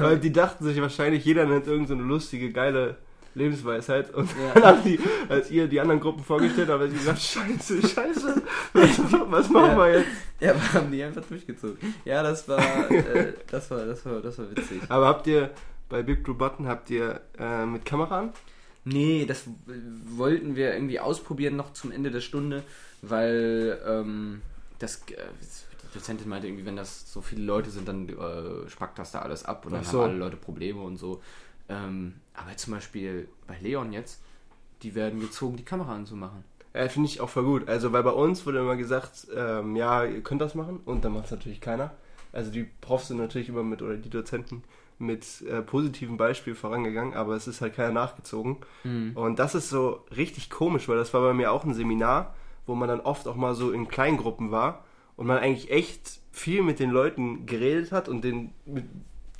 Weil 0.00 0.18
die 0.18 0.32
dachten 0.32 0.64
sich 0.64 0.80
wahrscheinlich, 0.80 1.26
jeder 1.26 1.44
nennt 1.44 1.66
irgendeine 1.66 2.00
so 2.00 2.08
lustige, 2.08 2.52
geile 2.52 2.96
Lebensweisheit. 3.34 4.12
Und 4.14 4.28
ja. 4.30 4.54
dann 4.54 4.64
haben 4.64 4.84
die, 4.84 4.98
als 5.28 5.50
ihr 5.50 5.68
die 5.68 5.80
anderen 5.80 6.00
Gruppen 6.00 6.22
vorgestellt 6.22 6.68
habt, 6.68 6.82
haben 6.82 6.90
sie 6.90 6.98
gesagt, 6.98 7.20
scheiße, 7.20 7.88
scheiße, 7.88 8.42
was, 8.72 9.50
machen 9.50 9.70
ja. 9.70 9.76
wir 9.76 9.98
jetzt? 9.98 10.10
Ja, 10.40 10.54
wir 10.54 10.72
haben 10.74 10.90
die 10.90 11.02
einfach 11.02 11.24
durchgezogen. 11.24 11.94
Ja, 12.04 12.22
das 12.22 12.46
war, 12.48 12.90
äh, 12.90 13.32
das 13.50 13.70
war, 13.70 13.84
das 13.86 14.04
war, 14.04 14.20
das 14.20 14.38
war 14.38 14.50
witzig. 14.50 14.82
Aber 14.88 15.06
habt 15.06 15.26
ihr 15.26 15.50
bei 15.88 16.02
Big 16.02 16.24
Blue 16.24 16.36
Button, 16.36 16.66
habt 16.66 16.90
ihr 16.90 17.20
äh, 17.38 17.66
mit 17.66 17.84
Kamera 17.84 18.20
an? 18.20 18.32
Nee, 18.84 19.26
das 19.26 19.44
wollten 20.16 20.56
wir 20.56 20.74
irgendwie 20.74 20.98
ausprobieren 20.98 21.56
noch 21.56 21.72
zum 21.72 21.92
Ende 21.92 22.10
der 22.10 22.20
Stunde, 22.20 22.64
weil 23.00 23.80
ähm, 23.86 24.42
das, 24.78 24.96
äh, 25.10 25.16
die 25.82 25.94
Dozentin 25.94 26.28
meinte 26.28 26.48
irgendwie, 26.48 26.66
wenn 26.66 26.76
das 26.76 27.12
so 27.12 27.20
viele 27.20 27.42
Leute 27.44 27.70
sind, 27.70 27.86
dann 27.86 28.08
äh, 28.08 28.68
spackt 28.68 28.98
das 28.98 29.12
da 29.12 29.20
alles 29.20 29.44
ab 29.44 29.66
und 29.66 29.72
dann 29.72 29.84
so. 29.84 30.02
haben 30.02 30.10
alle 30.10 30.18
Leute 30.18 30.36
Probleme 30.36 30.80
und 30.80 30.96
so. 30.96 31.22
Ähm, 31.72 32.14
aber 32.34 32.56
zum 32.56 32.74
Beispiel 32.74 33.28
bei 33.46 33.56
Leon 33.60 33.92
jetzt, 33.92 34.22
die 34.82 34.94
werden 34.94 35.20
gezogen, 35.20 35.56
die 35.56 35.64
Kamera 35.64 35.94
anzumachen. 35.94 36.44
Ja, 36.74 36.88
finde 36.88 37.08
ich 37.08 37.20
auch 37.20 37.28
voll 37.28 37.44
gut. 37.44 37.68
Also, 37.68 37.92
weil 37.92 38.02
bei 38.02 38.10
uns 38.10 38.46
wurde 38.46 38.60
immer 38.60 38.76
gesagt, 38.76 39.26
ähm, 39.34 39.76
ja, 39.76 40.04
ihr 40.04 40.22
könnt 40.22 40.40
das 40.40 40.54
machen 40.54 40.80
und 40.84 41.04
dann 41.04 41.12
macht 41.12 41.26
es 41.26 41.30
natürlich 41.30 41.60
keiner. 41.60 41.92
Also, 42.32 42.50
die 42.50 42.66
Profs 42.80 43.08
sind 43.08 43.18
natürlich 43.18 43.48
immer 43.48 43.62
mit, 43.62 43.82
oder 43.82 43.96
die 43.96 44.10
Dozenten 44.10 44.64
mit 44.98 45.42
äh, 45.42 45.62
positiven 45.62 46.16
Beispielen 46.16 46.56
vorangegangen, 46.56 47.14
aber 47.14 47.34
es 47.34 47.46
ist 47.46 47.60
halt 47.60 47.74
keiner 47.74 47.92
nachgezogen. 47.92 48.58
Mhm. 48.84 49.12
Und 49.14 49.38
das 49.38 49.54
ist 49.54 49.68
so 49.68 50.04
richtig 50.16 50.48
komisch, 50.48 50.88
weil 50.88 50.96
das 50.96 51.12
war 51.12 51.20
bei 51.20 51.34
mir 51.34 51.52
auch 51.52 51.64
ein 51.64 51.74
Seminar, 51.74 52.34
wo 52.66 52.74
man 52.74 52.88
dann 52.88 53.00
oft 53.00 53.26
auch 53.26 53.36
mal 53.36 53.54
so 53.54 53.72
in 53.72 53.88
Kleingruppen 53.88 54.50
war 54.50 54.84
und 55.16 55.26
man 55.26 55.38
eigentlich 55.38 55.70
echt 55.70 56.20
viel 56.30 56.62
mit 56.62 56.78
den 56.78 56.90
Leuten 56.90 57.44
geredet 57.46 57.92
hat 57.92 58.08
und 58.08 58.22
den, 58.22 58.52
mit, 58.64 58.84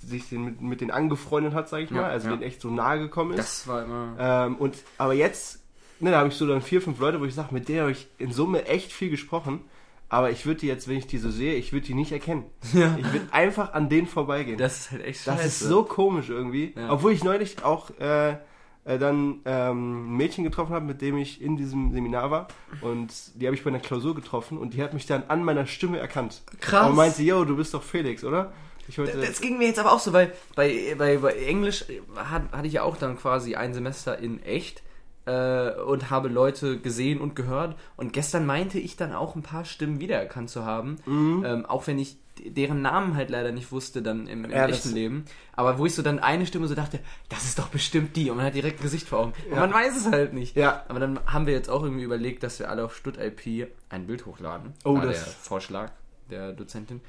sich 0.06 0.28
den, 0.28 0.44
mit, 0.44 0.60
mit 0.60 0.80
denen 0.80 0.90
angefreundet 0.90 1.54
hat, 1.54 1.68
sag 1.68 1.80
ich 1.80 1.90
mal, 1.90 2.04
also 2.04 2.28
ja. 2.28 2.32
denen 2.34 2.42
echt 2.42 2.60
so 2.60 2.70
nahe 2.70 2.98
gekommen 2.98 3.32
ist. 3.32 3.38
Das 3.38 3.68
war 3.68 3.84
immer. 3.84 4.16
Ähm, 4.18 4.56
und, 4.56 4.76
aber 4.98 5.14
jetzt, 5.14 5.62
ne, 6.00 6.10
da 6.10 6.18
habe 6.18 6.28
ich 6.28 6.34
so 6.34 6.46
dann 6.46 6.62
vier, 6.62 6.82
fünf 6.82 6.98
Leute, 6.98 7.20
wo 7.20 7.24
ich 7.24 7.34
sage, 7.34 7.52
mit 7.52 7.68
denen 7.68 7.80
habe 7.80 7.92
ich 7.92 8.08
in 8.18 8.32
Summe 8.32 8.66
echt 8.66 8.92
viel 8.92 9.10
gesprochen. 9.10 9.60
Aber 10.08 10.30
ich 10.30 10.44
würde 10.44 10.60
die 10.60 10.66
jetzt, 10.66 10.88
wenn 10.88 10.98
ich 10.98 11.06
die 11.06 11.16
so 11.16 11.30
sehe, 11.30 11.54
ich 11.54 11.72
würde 11.72 11.86
die 11.86 11.94
nicht 11.94 12.12
erkennen. 12.12 12.44
Ja. 12.74 12.94
Ich 12.98 13.12
würde 13.12 13.32
einfach 13.32 13.72
an 13.72 13.88
denen 13.88 14.06
vorbeigehen. 14.06 14.58
Das 14.58 14.78
ist 14.78 14.90
halt 14.90 15.04
echt 15.04 15.22
scheiße. 15.22 15.42
Das 15.42 15.46
ist 15.46 15.60
so 15.60 15.84
komisch 15.84 16.28
irgendwie. 16.28 16.74
Ja. 16.76 16.92
Obwohl 16.92 17.12
ich 17.12 17.24
neulich 17.24 17.64
auch 17.64 17.90
äh, 17.98 18.36
äh, 18.84 18.98
dann 18.98 19.40
ähm, 19.44 20.12
ein 20.12 20.16
Mädchen 20.16 20.44
getroffen 20.44 20.74
habe, 20.74 20.84
mit 20.84 21.00
dem 21.02 21.16
ich 21.16 21.40
in 21.40 21.56
diesem 21.56 21.92
Seminar 21.92 22.30
war. 22.30 22.48
Und 22.80 23.12
die 23.36 23.46
habe 23.46 23.54
ich 23.54 23.62
bei 23.62 23.70
einer 23.70 23.78
Klausur 23.78 24.14
getroffen 24.14 24.58
und 24.58 24.74
die 24.74 24.82
hat 24.82 24.92
mich 24.92 25.06
dann 25.06 25.24
an 25.28 25.44
meiner 25.44 25.66
Stimme 25.66 25.98
erkannt. 25.98 26.42
Krass. 26.60 26.90
Und 26.90 26.96
meinte, 26.96 27.22
yo, 27.22 27.44
du 27.44 27.56
bist 27.56 27.74
doch 27.74 27.82
Felix, 27.82 28.24
oder? 28.24 28.52
Wollte 28.96 29.18
das 29.18 29.40
ging 29.40 29.58
mir 29.58 29.68
jetzt 29.68 29.78
aber 29.78 29.92
auch 29.92 30.00
so, 30.00 30.12
weil 30.12 30.32
bei, 30.54 30.94
bei, 30.98 31.18
bei 31.18 31.32
Englisch 31.34 31.84
hat, 32.16 32.52
hatte 32.52 32.66
ich 32.66 32.74
ja 32.74 32.82
auch 32.82 32.96
dann 32.96 33.16
quasi 33.16 33.54
ein 33.54 33.74
Semester 33.74 34.18
in 34.18 34.42
echt 34.42 34.82
äh, 35.26 35.72
und 35.80 36.10
habe 36.10 36.28
Leute 36.28 36.78
gesehen 36.78 37.20
und 37.20 37.36
gehört. 37.36 37.76
Und 37.96 38.12
gestern 38.12 38.46
meinte 38.46 38.78
ich 38.78 38.96
dann 38.96 39.12
auch 39.12 39.36
ein 39.36 39.42
paar 39.42 39.64
Stimmen 39.64 40.00
wiedererkannt 40.00 40.50
zu 40.50 40.64
haben, 40.64 40.96
mhm. 41.06 41.44
ähm, 41.46 41.66
auch 41.66 41.86
wenn 41.86 41.98
ich 41.98 42.16
deren 42.44 42.82
Namen 42.82 43.14
halt 43.14 43.30
leider 43.30 43.52
nicht 43.52 43.72
wusste 43.72 44.02
dann 44.02 44.26
im, 44.26 44.44
im 44.44 44.50
ja, 44.50 44.66
echten 44.66 44.94
Leben. 44.94 45.24
Aber 45.52 45.78
wo 45.78 45.86
ich 45.86 45.94
so 45.94 46.02
dann 46.02 46.18
eine 46.18 46.46
Stimme 46.46 46.66
so 46.66 46.74
dachte, 46.74 46.98
das 47.28 47.44
ist 47.44 47.58
doch 47.58 47.68
bestimmt 47.68 48.16
die 48.16 48.30
und 48.30 48.38
man 48.38 48.46
hat 48.46 48.54
direkt 48.54 48.80
ein 48.80 48.82
Gesicht 48.82 49.08
vor 49.08 49.20
Augen. 49.20 49.32
Und 49.50 49.58
man 49.58 49.72
weiß 49.72 49.96
es 49.96 50.06
halt 50.10 50.32
nicht. 50.32 50.56
Ja. 50.56 50.84
Aber 50.88 50.98
dann 50.98 51.20
haben 51.26 51.46
wir 51.46 51.52
jetzt 51.52 51.68
auch 51.68 51.82
irgendwie 51.82 52.04
überlegt, 52.04 52.42
dass 52.42 52.58
wir 52.58 52.70
alle 52.70 52.84
auf 52.84 52.96
StudIP 52.96 53.70
ein 53.90 54.06
Bild 54.06 54.26
hochladen. 54.26 54.72
Oh, 54.84 54.96
das 54.96 55.24
der 55.24 55.32
Vorschlag 55.32 55.92
der 56.30 56.52
Dozentin. 56.52 57.00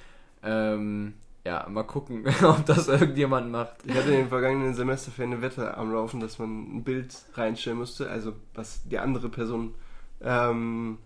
Ähm, 0.43 1.13
ja, 1.45 1.67
mal 1.69 1.83
gucken, 1.83 2.25
ob 2.43 2.65
das 2.65 2.87
irgendjemand 2.87 3.51
macht. 3.51 3.75
Ich 3.85 3.93
hatte 3.95 4.11
in 4.11 4.17
den 4.17 4.29
vergangenen 4.29 4.73
Semester 4.73 5.11
für 5.11 5.23
eine 5.23 5.41
Wette 5.41 5.75
am 5.77 5.91
Laufen, 5.91 6.19
dass 6.19 6.39
man 6.39 6.77
ein 6.77 6.83
Bild 6.83 7.13
reinstellen 7.33 7.79
musste, 7.79 8.09
also 8.09 8.33
was 8.53 8.83
die 8.87 8.99
andere 8.99 9.29
Person 9.29 9.75
ähm, 10.21 10.97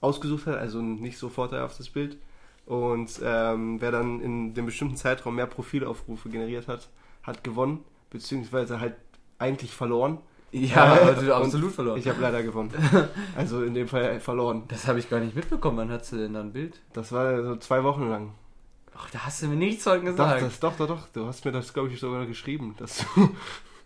ausgesucht 0.00 0.46
hat, 0.46 0.58
also 0.58 0.82
nicht 0.82 1.18
so 1.18 1.28
vorteilhaftes 1.28 1.88
Bild. 1.88 2.18
Und 2.66 3.20
ähm, 3.24 3.80
wer 3.80 3.90
dann 3.90 4.20
in 4.20 4.52
dem 4.52 4.66
bestimmten 4.66 4.96
Zeitraum 4.96 5.36
mehr 5.36 5.46
Profilaufrufe 5.46 6.28
generiert 6.28 6.68
hat, 6.68 6.90
hat 7.22 7.42
gewonnen, 7.42 7.82
beziehungsweise 8.10 8.80
halt 8.80 8.94
eigentlich 9.38 9.72
verloren. 9.72 10.18
Ja, 10.50 10.92
also 10.92 11.32
absolut 11.32 11.72
verloren. 11.72 11.98
Ich 11.98 12.08
habe 12.08 12.20
leider 12.20 12.42
gewonnen. 12.42 12.72
Also 13.36 13.62
in 13.62 13.74
dem 13.74 13.88
Fall 13.88 14.20
verloren. 14.20 14.64
Das 14.68 14.86
habe 14.86 14.98
ich 14.98 15.08
gar 15.08 15.20
nicht 15.20 15.36
mitbekommen. 15.36 15.78
Wann 15.78 15.90
hattest 15.90 16.12
du 16.12 16.16
denn 16.16 16.34
da 16.34 16.40
ein 16.40 16.52
Bild? 16.52 16.80
Das 16.92 17.12
war 17.12 17.42
so 17.42 17.56
zwei 17.56 17.84
Wochen 17.84 18.08
lang. 18.08 18.32
Ach, 19.00 19.10
da 19.10 19.20
hast 19.20 19.42
du 19.42 19.46
mir 19.46 19.56
nichts 19.56 19.84
von 19.84 20.04
gesagt. 20.04 20.42
Doch, 20.42 20.46
das, 20.46 20.60
doch, 20.60 20.76
doch, 20.76 20.86
doch. 20.88 21.08
Du 21.12 21.26
hast 21.26 21.44
mir 21.44 21.52
das, 21.52 21.72
glaube 21.72 21.90
ich, 21.90 22.00
sogar 22.00 22.26
geschrieben. 22.26 22.74
Dass 22.78 23.04
du, 23.14 23.30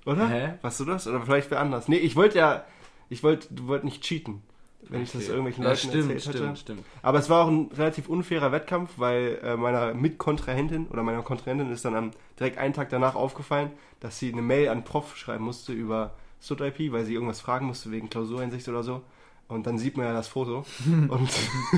oder? 0.10 0.28
Hä? 0.28 0.54
Warst 0.62 0.80
du 0.80 0.84
das? 0.84 1.06
Oder 1.06 1.20
vielleicht 1.20 1.50
wer 1.50 1.60
anders? 1.60 1.88
Nee, 1.88 1.96
ich 1.96 2.16
wollte 2.16 2.38
ja, 2.38 2.64
ich 3.08 3.22
wollte, 3.22 3.52
du 3.52 3.66
wolltest 3.66 3.84
nicht 3.84 4.02
cheaten. 4.02 4.42
Wenn 4.82 4.96
okay. 4.96 5.02
ich 5.04 5.12
das 5.12 5.28
irgendwelchen 5.28 5.62
ja, 5.62 5.70
Leuten 5.70 5.88
stimmt, 5.88 6.10
erzählt 6.10 6.22
stimmt, 6.22 6.48
hätte. 6.48 6.56
Stimmt. 6.56 6.84
Aber 7.02 7.18
es 7.18 7.30
war 7.30 7.44
auch 7.44 7.48
ein 7.48 7.70
relativ 7.76 8.08
unfairer 8.08 8.50
Wettkampf, 8.50 8.94
weil 8.96 9.38
äh, 9.42 9.56
meiner 9.56 9.94
Mitkontrahentin 9.94 10.88
oder 10.88 11.02
meiner 11.02 11.22
Kontrahentin 11.22 11.70
ist 11.70 11.84
dann 11.84 11.94
am, 11.94 12.10
direkt 12.38 12.58
einen 12.58 12.74
Tag 12.74 12.88
danach 12.90 13.14
aufgefallen, 13.14 13.70
dass 14.00 14.18
sie 14.18 14.32
eine 14.32 14.42
Mail 14.42 14.68
an 14.70 14.82
Prof 14.82 15.16
schreiben 15.16 15.44
musste 15.44 15.72
über 15.72 16.14
SudIP, 16.40 16.90
weil 16.90 17.04
sie 17.04 17.14
irgendwas 17.14 17.40
fragen 17.40 17.66
musste 17.66 17.92
wegen 17.92 18.10
Klausureinsicht 18.10 18.68
oder 18.68 18.82
so. 18.82 19.02
Und 19.46 19.66
dann 19.66 19.78
sieht 19.78 19.96
man 19.96 20.06
ja 20.06 20.12
das 20.12 20.26
Foto. 20.26 20.64
und, 21.08 21.30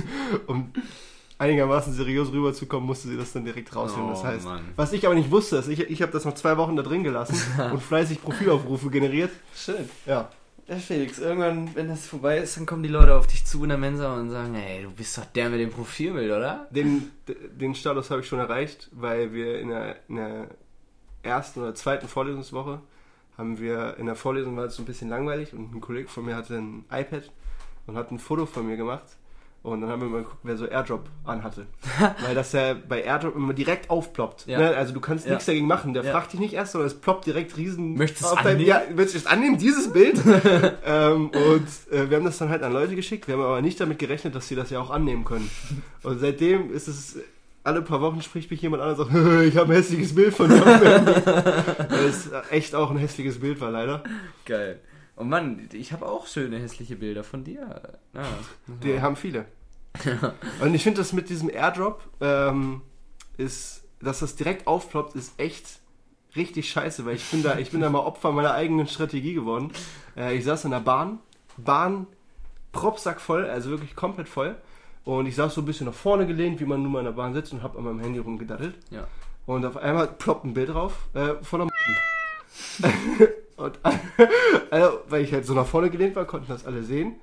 und 0.47 0.73
einigermaßen 1.39 1.93
seriös 1.93 2.33
rüberzukommen, 2.33 2.87
musste 2.87 3.09
sie 3.09 3.17
das 3.17 3.33
dann 3.33 3.45
direkt 3.45 3.75
rausnehmen. 3.75 4.11
Oh, 4.11 4.13
das 4.13 4.25
heißt, 4.25 4.45
Mann. 4.45 4.65
was 4.77 4.93
ich 4.93 5.05
aber 5.07 5.15
nicht 5.15 5.31
wusste, 5.31 5.57
ist, 5.57 5.69
ich, 5.69 5.81
ich 5.81 6.03
habe 6.03 6.13
das 6.13 6.25
noch 6.25 6.35
zwei 6.35 6.57
Wochen 6.57 6.77
da 6.77 6.83
drin 6.83 7.03
gelassen 7.03 7.37
und 7.73 7.83
fleißig 7.83 8.23
Profilaufrufe 8.23 8.91
generiert. 8.91 9.31
Schön. 9.55 9.89
Ja. 10.07 10.31
Ja, 10.67 10.77
Felix, 10.77 11.19
irgendwann, 11.19 11.75
wenn 11.75 11.89
das 11.89 12.07
vorbei 12.07 12.39
ist, 12.39 12.57
dann 12.57 12.65
kommen 12.65 12.83
die 12.83 12.89
Leute 12.89 13.15
auf 13.15 13.27
dich 13.27 13.45
zu 13.45 13.63
in 13.65 13.69
der 13.69 13.77
Mensa 13.77 14.15
und 14.15 14.31
sagen, 14.31 14.55
ey, 14.55 14.83
du 14.83 14.91
bist 14.91 15.19
doch 15.19 15.27
der 15.27 15.51
mit 15.51 15.61
dem 15.61 15.69
Profilbild, 15.69 16.33
oder? 16.33 16.69
Den, 16.71 17.11
den 17.27 17.75
Status 17.75 18.11
habe 18.11 18.23
ich 18.23 18.29
schon 18.29 18.39
erreicht, 18.39 18.89
weil 18.93 19.35
wir 19.35 19.61
in 19.61 19.69
der, 19.69 19.97
in 20.09 20.17
der 20.17 20.49
ersten 21.23 21.61
oder 21.61 21.75
zweiten 21.75 22.09
Vorlesungswoche 22.09 22.81
haben 23.37 23.59
wir, 23.59 23.97
in 23.99 24.07
der 24.07 24.15
Vorlesung 24.15 24.57
war 24.57 24.65
es 24.65 24.77
so 24.77 24.83
ein 24.83 24.87
bisschen 24.87 25.11
langweilig 25.11 25.53
und 25.53 25.75
ein 25.75 25.83
Kollege 25.83 26.09
von 26.09 26.25
mir 26.25 26.35
hatte 26.35 26.55
ein 26.55 26.87
iPad 26.91 27.31
und 27.87 27.97
hat 27.97 28.11
ein 28.11 28.19
Foto 28.19 28.47
von 28.47 28.67
mir 28.67 28.79
gemacht 28.79 29.17
Und 29.65 29.81
dann 29.81 29.89
haben 29.89 30.03
wir 30.03 30.09
mal 30.09 30.19
geguckt, 30.23 30.41
wer 30.43 30.59
so 30.59 30.67
Airdrop 30.67 31.09
anhatte. 31.25 31.67
Weil 32.23 32.35
das 32.35 32.53
ja 32.53 32.75
bei 32.75 33.03
Airdrop 33.03 33.35
immer 33.35 33.55
direkt 33.55 33.89
aufploppt. 33.89 34.47
Ja. 34.47 34.59
Ne? 34.59 34.77
Also 34.77 34.93
du 34.93 35.01
kannst 35.01 35.25
Ja. 35.25 35.31
nichts 35.33 35.47
dagegen 35.47 35.67
machen. 35.67 35.95
Der 35.95 36.05
Ja. 36.05 36.13
fragt 36.13 36.35
dich 36.35 36.41
nicht 36.41 36.53
erst, 36.53 36.73
sondern 36.73 36.89
es 36.89 36.95
ploppt 37.01 37.25
direkt 37.25 37.57
riesen... 37.57 37.95
Möchtest 37.97 38.25
du 38.25 38.27
es 38.27 38.33
annehmen? 38.37 38.61
Ja, 38.61 38.83
möchtest 38.95 39.15
du 39.15 39.19
es 39.21 39.27
annehmen, 39.27 39.57
dieses 39.57 39.91
Bild? 39.91 40.21
ähm, 40.87 41.31
und 41.31 41.67
äh, 41.91 42.11
wir 42.11 42.19
haben 42.19 42.27
das 42.27 42.37
dann 42.37 42.51
halt 42.51 42.63
an 42.63 42.75
Leute 42.75 42.95
geschickt. 42.95 43.27
Wir 43.27 43.37
haben 43.37 43.43
aber 43.43 43.63
nicht 43.63 43.81
damit 43.81 43.99
gerechnet, 43.99 44.35
dass 44.35 44.49
sie 44.49 44.55
das 44.55 44.69
ja 44.69 44.81
auch 44.81 44.91
annehmen 44.91 45.25
können. 45.25 45.51
Und 46.03 46.19
seitdem 46.21 46.71
ist 46.71 46.87
es... 46.87 47.17
Alle 47.63 47.81
paar 47.81 48.03
Wochen 48.03 48.21
spricht 48.21 48.51
mich 48.51 48.61
jemand 48.61 48.83
an 48.83 48.91
und 48.91 48.97
sagt, 48.97 49.11
ich 49.45 49.57
habe 49.57 49.73
ein 49.73 49.77
hässliches 49.77 50.15
Bild 50.15 50.35
von 50.35 50.51
dir. 50.51 50.59
auf 50.59 50.81
dem 50.81 50.87
Handy." 50.93 51.13
Weil 51.89 52.05
es 52.05 52.29
echt 52.51 52.75
auch 52.75 52.91
ein 52.91 52.99
hässliches 52.99 53.41
Bild 53.41 53.59
war, 53.63 53.71
leider. 53.71 54.05
Geil. 54.45 54.81
Und 55.17 55.31
Mann, 55.31 55.69
ich 55.73 55.93
habe 55.93 56.05
auch 56.07 56.27
schöne 56.27 56.59
hässliche 56.59 56.97
Bilder 56.97 57.25
von 57.25 57.43
dir. 57.45 57.61
Ja. 58.13 58.23
Die 58.83 59.01
haben 59.01 59.17
viele. 59.17 59.47
Und 60.61 60.75
ich 60.75 60.83
finde 60.83 61.01
das 61.01 61.13
mit 61.13 61.29
diesem 61.29 61.49
Airdrop, 61.49 62.03
ähm, 62.21 62.83
ist, 63.37 63.85
dass 64.01 64.21
das 64.21 64.37
direkt 64.37 64.67
aufploppt, 64.67 65.15
ist 65.15 65.39
echt 65.39 65.79
richtig 66.37 66.69
scheiße, 66.71 67.07
weil 67.07 67.17
ich 67.17 67.25
bin 67.31 67.43
da, 67.43 67.59
ich 67.59 67.71
bin 67.71 67.81
da 67.81 67.91
mal 67.91 68.01
Opfer 68.01 68.33
meiner 68.33 68.55
eigenen 68.55 68.89
Strategie 68.89 69.35
geworden. 69.35 69.71
Äh, 70.17 70.37
ich 70.37 70.45
saß 70.45 70.65
in 70.65 70.73
der 70.73 70.81
Bahn, 70.81 71.21
Bahn 71.57 72.07
propsack 72.73 73.21
voll, 73.21 73.49
also 73.49 73.71
wirklich 73.71 73.95
komplett 73.95 74.29
voll. 74.29 74.57
Und 75.05 75.27
ich 75.27 75.37
saß 75.37 75.55
so 75.55 75.61
ein 75.61 75.67
bisschen 75.67 75.87
nach 75.87 75.95
vorne 75.95 76.27
gelehnt, 76.27 76.61
wie 76.61 76.65
man 76.65 76.83
nun 76.83 76.93
mal 76.93 77.01
in 77.01 77.05
der 77.05 77.13
Bahn 77.13 77.35
sitzt 77.35 77.53
und 77.53 77.63
hab 77.63 77.77
an 77.77 77.85
meinem 77.85 78.01
Handy 78.01 78.19
rumgedattelt. 78.19 78.75
Ja. 78.91 79.07
Und 79.47 79.65
auf 79.65 79.77
einmal 79.77 80.09
ploppt 80.09 80.45
ein 80.45 80.55
Bild 80.55 80.71
drauf 80.71 81.09
äh, 81.15 81.35
von 81.43 81.63
einer 81.63 81.71
Und 83.57 83.79
also, 84.71 85.01
weil 85.09 85.23
ich 85.23 85.33
halt 85.33 85.47
so 85.47 85.55
nach 85.55 85.67
vorne 85.67 85.91
gelehnt 85.91 86.17
war, 86.17 86.25
konnten 86.25 86.49
das 86.49 86.67
alle 86.67 86.83
sehen. 86.83 87.17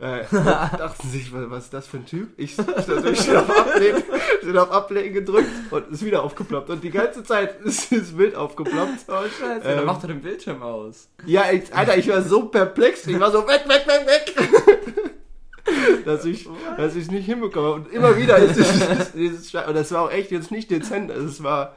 Äh, 0.00 0.22
dachten 0.32 1.08
sich, 1.08 1.32
was, 1.32 1.50
was 1.50 1.64
ist 1.64 1.74
das 1.74 1.86
für 1.88 1.96
ein 1.96 2.06
Typ? 2.06 2.28
Ich 2.36 2.56
natürlich 2.56 3.20
schnell 3.20 3.38
auf 3.38 3.50
Ablehnen, 3.50 4.02
schnell 4.42 4.58
auf 4.58 4.70
Ablehnen 4.70 5.12
gedrückt 5.12 5.48
und 5.70 5.90
ist 5.90 6.04
wieder 6.04 6.22
aufgeploppt. 6.22 6.70
Und 6.70 6.84
die 6.84 6.90
ganze 6.90 7.24
Zeit 7.24 7.60
ist 7.64 7.90
das 7.90 8.12
Bild 8.16 8.36
aufgeploppt. 8.36 9.06
Oh 9.08 9.12
Scheiße, 9.40 9.68
Ähm, 9.68 9.76
dann 9.78 9.86
macht 9.86 10.04
er 10.04 10.08
den 10.08 10.20
Bildschirm 10.20 10.62
aus. 10.62 11.08
Ja, 11.26 11.50
ich, 11.50 11.74
Alter, 11.74 11.96
ich 11.96 12.08
war 12.08 12.22
so 12.22 12.44
perplex. 12.44 13.06
Ich 13.08 13.18
war 13.18 13.32
so 13.32 13.38
weg, 13.48 13.64
weg, 13.66 13.84
weg, 13.88 14.06
weg. 14.06 15.14
dass 16.06 16.24
ich 16.24 16.48
dass 16.76 16.94
ich 16.94 17.02
es 17.04 17.10
nicht 17.10 17.26
hinbekomme. 17.26 17.72
Und 17.72 17.92
immer 17.92 18.16
wieder 18.16 18.38
ist 18.38 18.56
dieses, 18.56 19.12
dieses 19.12 19.52
Sche- 19.52 19.66
Und 19.66 19.74
das 19.74 19.90
war 19.92 20.02
auch 20.02 20.10
echt 20.12 20.30
jetzt 20.30 20.50
nicht 20.52 20.70
dezent. 20.70 21.10
Also 21.10 21.26
es 21.26 21.42
war 21.42 21.74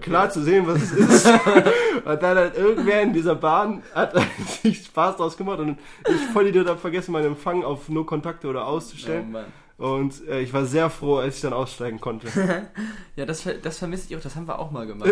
klar 0.00 0.30
zu 0.30 0.42
sehen, 0.42 0.66
was 0.66 0.82
es 0.82 0.92
ist. 0.92 1.26
und 2.04 2.22
dann 2.22 2.38
hat 2.38 2.56
irgendwer 2.56 3.02
in 3.02 3.12
dieser 3.12 3.34
Bahn 3.34 3.82
hat 3.94 4.14
sich 4.62 4.84
Spaß 4.84 5.16
draus 5.16 5.36
gemacht 5.36 5.58
und 5.58 5.78
ich 6.08 6.20
voll 6.32 6.46
Idiot 6.46 6.68
habe 6.68 6.78
vergessen, 6.78 7.12
meinen 7.12 7.26
Empfang 7.28 7.64
auf 7.64 7.88
No 7.88 8.04
Kontakte 8.04 8.48
oder 8.48 8.62
Oh 8.62 8.76
auszustellen. 8.76 9.30
Mann. 9.32 9.44
Und 9.78 10.26
äh, 10.28 10.40
ich 10.40 10.52
war 10.52 10.64
sehr 10.64 10.90
froh, 10.90 11.16
als 11.16 11.36
ich 11.36 11.42
dann 11.42 11.52
aussteigen 11.52 12.00
konnte. 12.00 12.28
Ja, 13.16 13.26
das, 13.26 13.46
das 13.62 13.78
vermisse 13.78 14.06
ich 14.08 14.16
auch, 14.16 14.22
das 14.22 14.36
haben 14.36 14.48
wir 14.48 14.58
auch 14.58 14.70
mal 14.70 14.86
gemacht. 14.86 15.10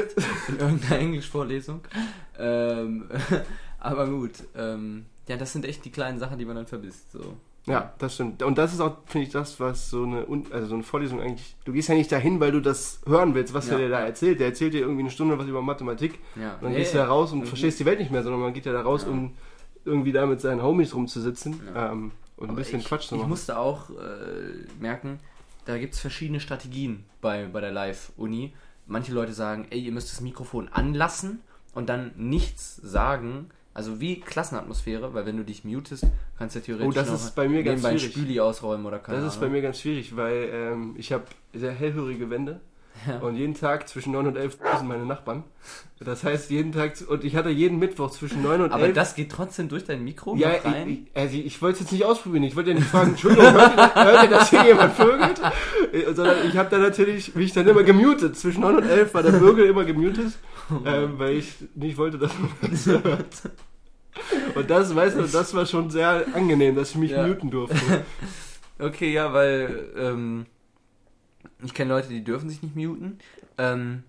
in 0.49 0.59
irgendeiner 0.59 1.01
Englischvorlesung. 1.01 1.83
Ähm, 2.39 3.11
aber 3.79 4.07
gut, 4.07 4.33
ähm, 4.57 5.05
ja, 5.29 5.37
das 5.37 5.53
sind 5.53 5.67
echt 5.67 5.85
die 5.85 5.91
kleinen 5.91 6.19
Sachen, 6.19 6.39
die 6.39 6.47
man 6.47 6.57
dann 6.57 6.67
vermisst. 6.67 7.13
So. 7.13 7.37
Ja, 7.67 7.93
das 7.99 8.15
stimmt. 8.15 8.43
Und 8.43 8.57
das 8.59 8.73
ist 8.73 8.81
auch, 8.81 8.97
finde 9.07 9.27
ich, 9.27 9.33
das, 9.33 9.61
was 9.61 9.91
so 9.91 10.03
eine, 10.05 10.27
also 10.51 10.67
so 10.67 10.75
eine 10.75 10.83
Vorlesung 10.83 11.21
eigentlich. 11.21 11.55
Du 11.65 11.73
gehst 11.73 11.89
ja 11.89 11.95
nicht 11.95 12.11
dahin, 12.11 12.41
weil 12.41 12.53
du 12.53 12.61
das 12.61 13.01
hören 13.07 13.35
willst, 13.35 13.53
was 13.55 13.69
Ja, 13.69 13.77
der 13.79 13.89
da 13.91 14.01
ja. 14.01 14.07
erzählt. 14.07 14.41
Der 14.41 14.47
erzählt 14.49 14.73
dir 14.75 14.81
irgendwie 14.81 15.03
eine 15.03 15.11
Stunde 15.11 15.39
was 15.39 15.47
über 15.47 15.61
Mathematik. 15.63 16.19
Ja. 16.37 16.55
Und 16.55 16.63
dann 16.63 16.73
Nee, 16.73 16.79
gehst 16.79 16.95
du 16.95 16.99
da 16.99 17.07
raus 17.07 17.33
und 17.33 17.41
mhm. 17.41 17.47
verstehst 17.47 17.79
die 17.79 17.85
Welt 17.85 17.99
nicht 18.01 18.11
mehr, 18.11 18.23
sondern 18.23 18.41
man 18.41 18.53
geht 18.55 18.65
ja 18.67 18.73
da 18.73 18.81
raus, 18.83 19.03
Ja. 19.05 19.11
um 19.13 19.35
irgendwie 19.85 20.13
da 20.13 20.27
mit 20.27 20.41
seinen 20.41 20.63
Homies 20.63 20.95
rumzusitzen 20.95 21.61
Ja. 21.75 21.93
ähm, 21.93 22.13
und 22.37 22.47
ein 22.47 22.51
Aber 22.51 22.57
bisschen 22.59 22.81
ich, 22.81 22.87
Quatsch 22.87 23.09
zu 23.09 23.15
Ich 23.15 23.21
machen. 23.21 23.31
musste 23.31 23.59
auch 23.59 23.91
äh, 23.91 23.95
merken, 24.81 25.21
da 25.67 25.77
gibt 25.79 25.93
es 25.95 26.01
verschiedene 26.01 26.41
Strategien 26.41 27.05
bei, 27.21 27.47
bei 27.47 27.61
der 27.61 27.73
Live-Uni. 27.73 28.53
Manche 28.87 29.13
Leute 29.13 29.33
sagen, 29.35 29.67
ey, 29.71 29.79
ihr 29.81 29.93
müsst 29.93 30.11
das 30.11 30.21
Mikrofon 30.23 30.69
anlassen 30.69 31.41
und 31.75 31.89
dann 31.91 32.13
nichts 32.17 32.77
sagen. 32.77 33.51
Also 33.81 33.99
wie 33.99 34.21
Klassenatmosphäre, 34.21 35.15
weil 35.15 35.25
wenn 35.25 35.39
du 35.39 35.43
dich 35.43 35.65
mutest, 35.65 36.05
kannst 36.37 36.55
du 36.55 36.61
theoretisch 36.61 36.87
Oh, 36.89 36.93
das 36.93 37.09
ist 37.11 37.35
bei 37.35 37.49
mir 37.49 37.63
ganz 37.63 37.81
schwierig. 37.81 38.05
Spüli 38.13 38.39
ausräumen 38.39 38.85
oder 38.85 38.99
keine 38.99 39.23
das 39.23 39.33
ist 39.35 39.41
bei 39.41 39.49
mir 39.49 39.63
ganz 39.63 39.81
schwierig, 39.81 40.15
weil 40.17 40.51
ähm, 40.53 40.95
ich 40.99 41.15
habe 41.15 41.25
sehr 41.55 41.73
hellhörige 41.73 42.29
Wände 42.29 42.61
Ja. 43.09 43.21
und 43.21 43.37
jeden 43.37 43.55
Tag 43.55 43.89
zwischen 43.89 44.13
9 44.13 44.27
und 44.27 44.37
11 44.37 44.59
sind 44.77 44.87
meine 44.87 45.07
Nachbarn. 45.07 45.45
Das 45.99 46.25
heißt, 46.25 46.51
jeden 46.51 46.73
Tag, 46.73 46.93
und 47.09 47.25
ich 47.25 47.37
hatte 47.37 47.49
jeden 47.49 47.79
Mittwoch 47.79 48.11
zwischen 48.11 48.43
9 48.43 48.61
und 48.61 48.73
Aber 48.73 48.83
11 48.85 48.95
das 48.95 49.15
geht 49.15 49.31
trotzdem 49.33 49.69
durch 49.71 49.85
dein 49.85 50.05
Mikro 50.05 50.37
Ja, 50.37 50.51
rein? 50.63 50.87
ich, 50.89 50.99
ich, 50.99 51.07
also 51.17 51.37
ich 51.37 51.63
wollte 51.63 51.77
es 51.77 51.81
jetzt 51.81 51.93
nicht 51.93 52.05
ausprobieren. 52.05 52.43
Ich 52.45 52.57
wollte 52.57 52.71
ja 52.71 52.77
nicht 52.77 52.89
fragen, 52.89 53.11
Entschuldigung, 53.13 53.51
hört 53.53 53.77
ihr, 53.77 53.95
hört 53.95 54.23
ihr, 54.25 54.29
dass 54.31 54.51
hier 54.51 54.65
jemand 54.67 54.93
vögelt? 54.95 55.41
Äh, 55.93 56.13
Sondern 56.13 56.37
ich 56.47 56.55
habe 56.59 56.69
dann 56.69 56.83
natürlich, 56.83 57.35
mich 57.35 57.53
dann 57.55 57.67
immer 57.67 57.83
gemutet. 57.83 58.37
Zwischen 58.37 58.61
9 58.61 58.77
und 58.77 58.83
11 58.85 59.15
war 59.15 59.23
der 59.23 59.33
Vögel 59.35 59.65
immer 59.67 59.85
gemutet, 59.85 60.35
ähm, 60.85 61.19
weil 61.19 61.37
ich 61.37 61.55
nicht 61.75 61.97
wollte, 61.97 62.19
dass 62.19 62.33
man 62.39 62.71
das 62.71 62.85
hört. 62.87 63.27
Und 64.55 64.71
das, 64.71 64.95
weißt 64.95 65.17
du, 65.19 65.23
das 65.23 65.55
war 65.55 65.67
schon 65.67 65.91
sehr 65.91 66.27
angenehm, 66.35 66.75
dass 66.77 66.91
ich 66.91 66.97
mich 66.97 67.11
Ja. 67.13 67.27
muten 67.27 67.51
durfte. 67.51 68.05
Okay, 68.83 69.13
ja, 69.13 69.35
weil 69.35 69.91
ähm, 69.95 70.47
ich 71.63 71.75
kenne 71.75 71.91
Leute, 71.91 72.09
die 72.09 72.25
dürfen 72.25 72.49
sich 72.49 72.63
nicht 72.63 72.77
muten. 72.77 73.19
Ähm, 73.59 74.05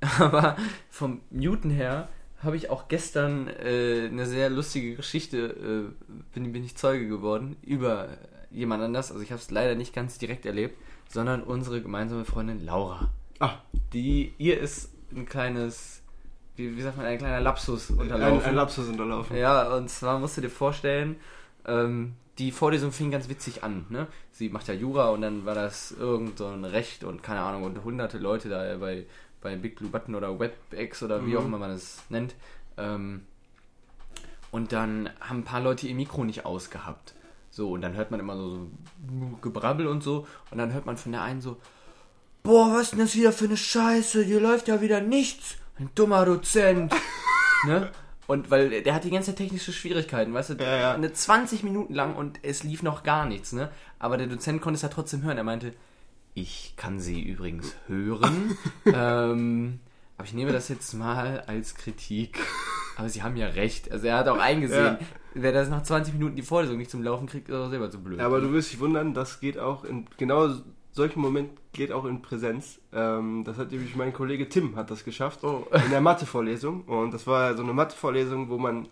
aber 0.20 0.56
vom 0.88 1.20
Muten 1.32 1.68
her 1.70 2.08
habe 2.40 2.56
ich 2.56 2.70
auch 2.70 2.86
gestern 2.86 3.48
äh, 3.48 4.06
eine 4.08 4.26
sehr 4.26 4.50
lustige 4.50 4.94
Geschichte, 4.94 5.90
äh, 5.90 6.12
bin, 6.32 6.52
bin 6.52 6.62
ich 6.62 6.76
Zeuge 6.76 7.08
geworden, 7.08 7.56
über 7.62 8.06
jemand 8.52 8.84
anders. 8.84 9.10
Also 9.10 9.20
ich 9.20 9.32
habe 9.32 9.40
es 9.42 9.50
leider 9.50 9.74
nicht 9.74 9.92
ganz 9.92 10.16
direkt 10.18 10.46
erlebt, 10.46 10.78
sondern 11.08 11.42
unsere 11.42 11.82
gemeinsame 11.82 12.24
Freundin 12.24 12.64
Laura. 12.64 13.10
Ah, 13.40 13.56
Die, 13.92 14.32
ihr 14.38 14.60
ist 14.60 14.92
ein 15.12 15.26
kleines, 15.26 16.02
wie, 16.56 16.76
wie 16.76 16.82
sagt 16.82 16.96
man, 16.96 17.06
ein 17.06 17.18
kleiner 17.18 17.40
Lapsus 17.40 17.90
ein, 17.90 17.98
unterlaufen. 17.98 18.44
ein 18.48 18.54
Lapsus 18.54 18.88
unterlaufen. 18.88 19.36
Ja, 19.36 19.74
und 19.74 19.88
zwar 19.90 20.18
musst 20.18 20.36
du 20.36 20.40
dir 20.40 20.50
vorstellen, 20.50 21.16
ähm, 21.66 22.14
die 22.38 22.50
Vorlesung 22.52 22.92
fing 22.92 23.10
ganz 23.10 23.28
witzig 23.28 23.62
an. 23.62 23.86
Ne? 23.90 24.06
Sie 24.32 24.48
macht 24.48 24.68
ja 24.68 24.74
Jura 24.74 25.10
und 25.10 25.20
dann 25.22 25.44
war 25.46 25.54
das 25.54 25.92
irgend 25.92 26.38
so 26.38 26.46
ein 26.46 26.64
Recht 26.64 27.04
und 27.04 27.22
keine 27.22 27.40
Ahnung 27.40 27.62
und 27.64 27.84
hunderte 27.84 28.18
Leute 28.18 28.48
da 28.48 28.76
bei, 28.78 29.06
bei 29.40 29.56
Big 29.56 29.76
Blue 29.76 29.88
Button 29.90 30.14
oder 30.14 30.38
WebEx 30.40 31.02
oder 31.02 31.24
wie 31.26 31.30
Mhm. 31.30 31.36
auch 31.38 31.44
immer 31.44 31.58
man 31.58 31.70
es 31.70 32.02
nennt. 32.08 32.34
Ähm, 32.76 33.22
und 34.50 34.72
dann 34.72 35.10
haben 35.20 35.38
ein 35.40 35.44
paar 35.44 35.60
Leute 35.60 35.86
ihr 35.88 35.94
Mikro 35.94 36.24
nicht 36.24 36.44
ausgehabt. 36.44 37.14
So, 37.50 37.70
und 37.70 37.82
dann 37.82 37.94
hört 37.94 38.10
man 38.10 38.18
immer 38.20 38.36
so, 38.36 38.50
so 38.50 38.68
Gebrabbel 39.42 39.86
und 39.86 40.02
so. 40.02 40.26
Und 40.50 40.58
dann 40.58 40.72
hört 40.72 40.86
man 40.86 40.96
von 40.96 41.12
der 41.12 41.22
einen 41.22 41.40
so, 41.40 41.56
boah, 42.42 42.72
was 42.72 42.82
ist 42.82 42.90
denn 42.92 42.98
das 43.00 43.14
wieder 43.14 43.32
für 43.32 43.44
eine 43.46 43.56
Scheiße? 43.56 44.22
Hier 44.24 44.40
läuft 44.40 44.66
ja 44.68 44.80
wieder 44.80 45.00
nichts. 45.00 45.56
Ein 45.78 45.90
dummer 45.94 46.24
Dozent. 46.24 46.92
ne? 47.66 47.90
Und 48.26 48.50
weil 48.50 48.82
der 48.82 48.94
hat 48.94 49.04
die 49.04 49.10
ganze 49.10 49.34
technische 49.34 49.72
Schwierigkeiten, 49.72 50.32
weißt 50.32 50.50
du, 50.50 50.54
Ja, 50.54 50.76
ja. 50.76 50.94
eine 50.94 51.12
20 51.12 51.62
Minuten 51.62 51.92
lang 51.92 52.16
und 52.16 52.38
es 52.42 52.62
lief 52.62 52.82
noch 52.82 53.02
gar 53.02 53.26
nichts, 53.26 53.52
ne? 53.52 53.70
Aber 53.98 54.16
der 54.16 54.26
Dozent 54.28 54.62
konnte 54.62 54.76
es 54.76 54.82
ja 54.82 54.88
trotzdem 54.88 55.22
hören. 55.22 55.36
Er 55.36 55.44
meinte, 55.44 55.74
ich 56.32 56.74
kann 56.76 57.00
sie 57.00 57.20
übrigens 57.22 57.74
hören. 57.86 58.56
ähm, 58.86 59.80
aber 60.16 60.26
ich 60.26 60.32
nehme 60.34 60.52
das 60.52 60.68
jetzt 60.68 60.94
mal 60.94 61.40
als 61.46 61.74
Kritik. 61.74 62.38
Aber 62.96 63.08
sie 63.08 63.22
haben 63.22 63.36
ja 63.36 63.48
recht. 63.48 63.90
Also 63.92 64.06
er 64.06 64.16
hat 64.18 64.28
auch 64.28 64.38
eingesehen, 64.38 64.98
Ja. 65.00 65.06
wer 65.34 65.52
das 65.52 65.68
nach 65.68 65.82
20 65.82 66.14
Minuten 66.14 66.36
die 66.36 66.42
Vorlesung 66.42 66.78
nicht 66.78 66.90
zum 66.90 67.02
Laufen 67.02 67.26
kriegt, 67.26 67.48
ist 67.48 67.54
auch 67.54 67.68
selber 67.68 67.90
zu 67.90 68.00
blöd. 68.02 68.20
Aber 68.20 68.40
du 68.40 68.52
wirst 68.52 68.72
dich 68.72 68.80
wundern, 68.80 69.12
das 69.14 69.40
geht 69.40 69.58
auch 69.58 69.84
in 69.84 70.06
genau 70.16 70.48
solchen 70.94 71.20
Moment 71.20 71.50
geht 71.72 71.92
auch 71.92 72.04
in 72.06 72.22
Präsenz. 72.22 72.80
Ähm, 72.92 73.44
das 73.44 73.58
hat 73.58 73.70
nämlich 73.72 73.94
mein 73.96 74.12
Kollege 74.12 74.48
Tim 74.48 74.76
hat 74.76 74.90
das 74.90 75.04
geschafft 75.04 75.42
Oh. 75.44 75.66
in 75.84 75.90
der 75.90 76.00
Mathevorlesung 76.00 76.82
und 76.84 77.12
das 77.12 77.26
war 77.26 77.54
so 77.56 77.62
eine 77.62 77.72
Mathevorlesung, 77.72 78.48
wo 78.48 78.56
man 78.58 78.88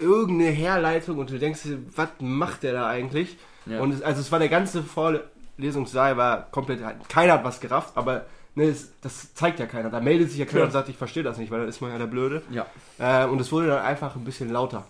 irgendeine 0.00 0.50
Herleitung 0.50 1.18
und 1.18 1.30
du 1.30 1.38
denkst, 1.38 1.60
was 1.94 2.08
macht 2.20 2.62
der 2.64 2.72
da 2.72 2.88
eigentlich? 2.88 3.36
Ja. 3.66 3.80
Und 3.80 3.92
es, 3.92 4.02
also 4.02 4.20
es 4.20 4.32
war 4.32 4.38
der 4.40 4.48
ganze 4.48 4.82
Vorlesungssaal 4.82 6.16
war 6.16 6.50
komplett 6.50 6.80
keiner 7.08 7.34
hat 7.34 7.44
was 7.44 7.60
gerafft, 7.60 7.96
aber 7.96 8.24
ne, 8.54 8.64
es, 8.64 8.92
das 9.02 9.34
zeigt 9.34 9.60
ja 9.60 9.66
keiner. 9.66 9.90
Da 9.90 10.00
meldet 10.00 10.30
sich 10.30 10.38
ja 10.38 10.46
keiner 10.46 10.60
Ja. 10.60 10.64
und 10.66 10.72
sagt, 10.72 10.88
ich 10.88 10.96
verstehe 10.96 11.22
das 11.22 11.38
nicht, 11.38 11.50
weil 11.50 11.60
dann 11.60 11.68
ist 11.68 11.80
man 11.80 11.90
ja 11.90 11.98
der 11.98 12.06
Blöde. 12.06 12.42
ja. 12.50 12.66
Äh, 12.98 13.26
und 13.28 13.40
es 13.40 13.52
wurde 13.52 13.68
dann 13.68 13.84
einfach 13.84 14.16
ein 14.16 14.24
bisschen 14.24 14.50
lauter. 14.50 14.86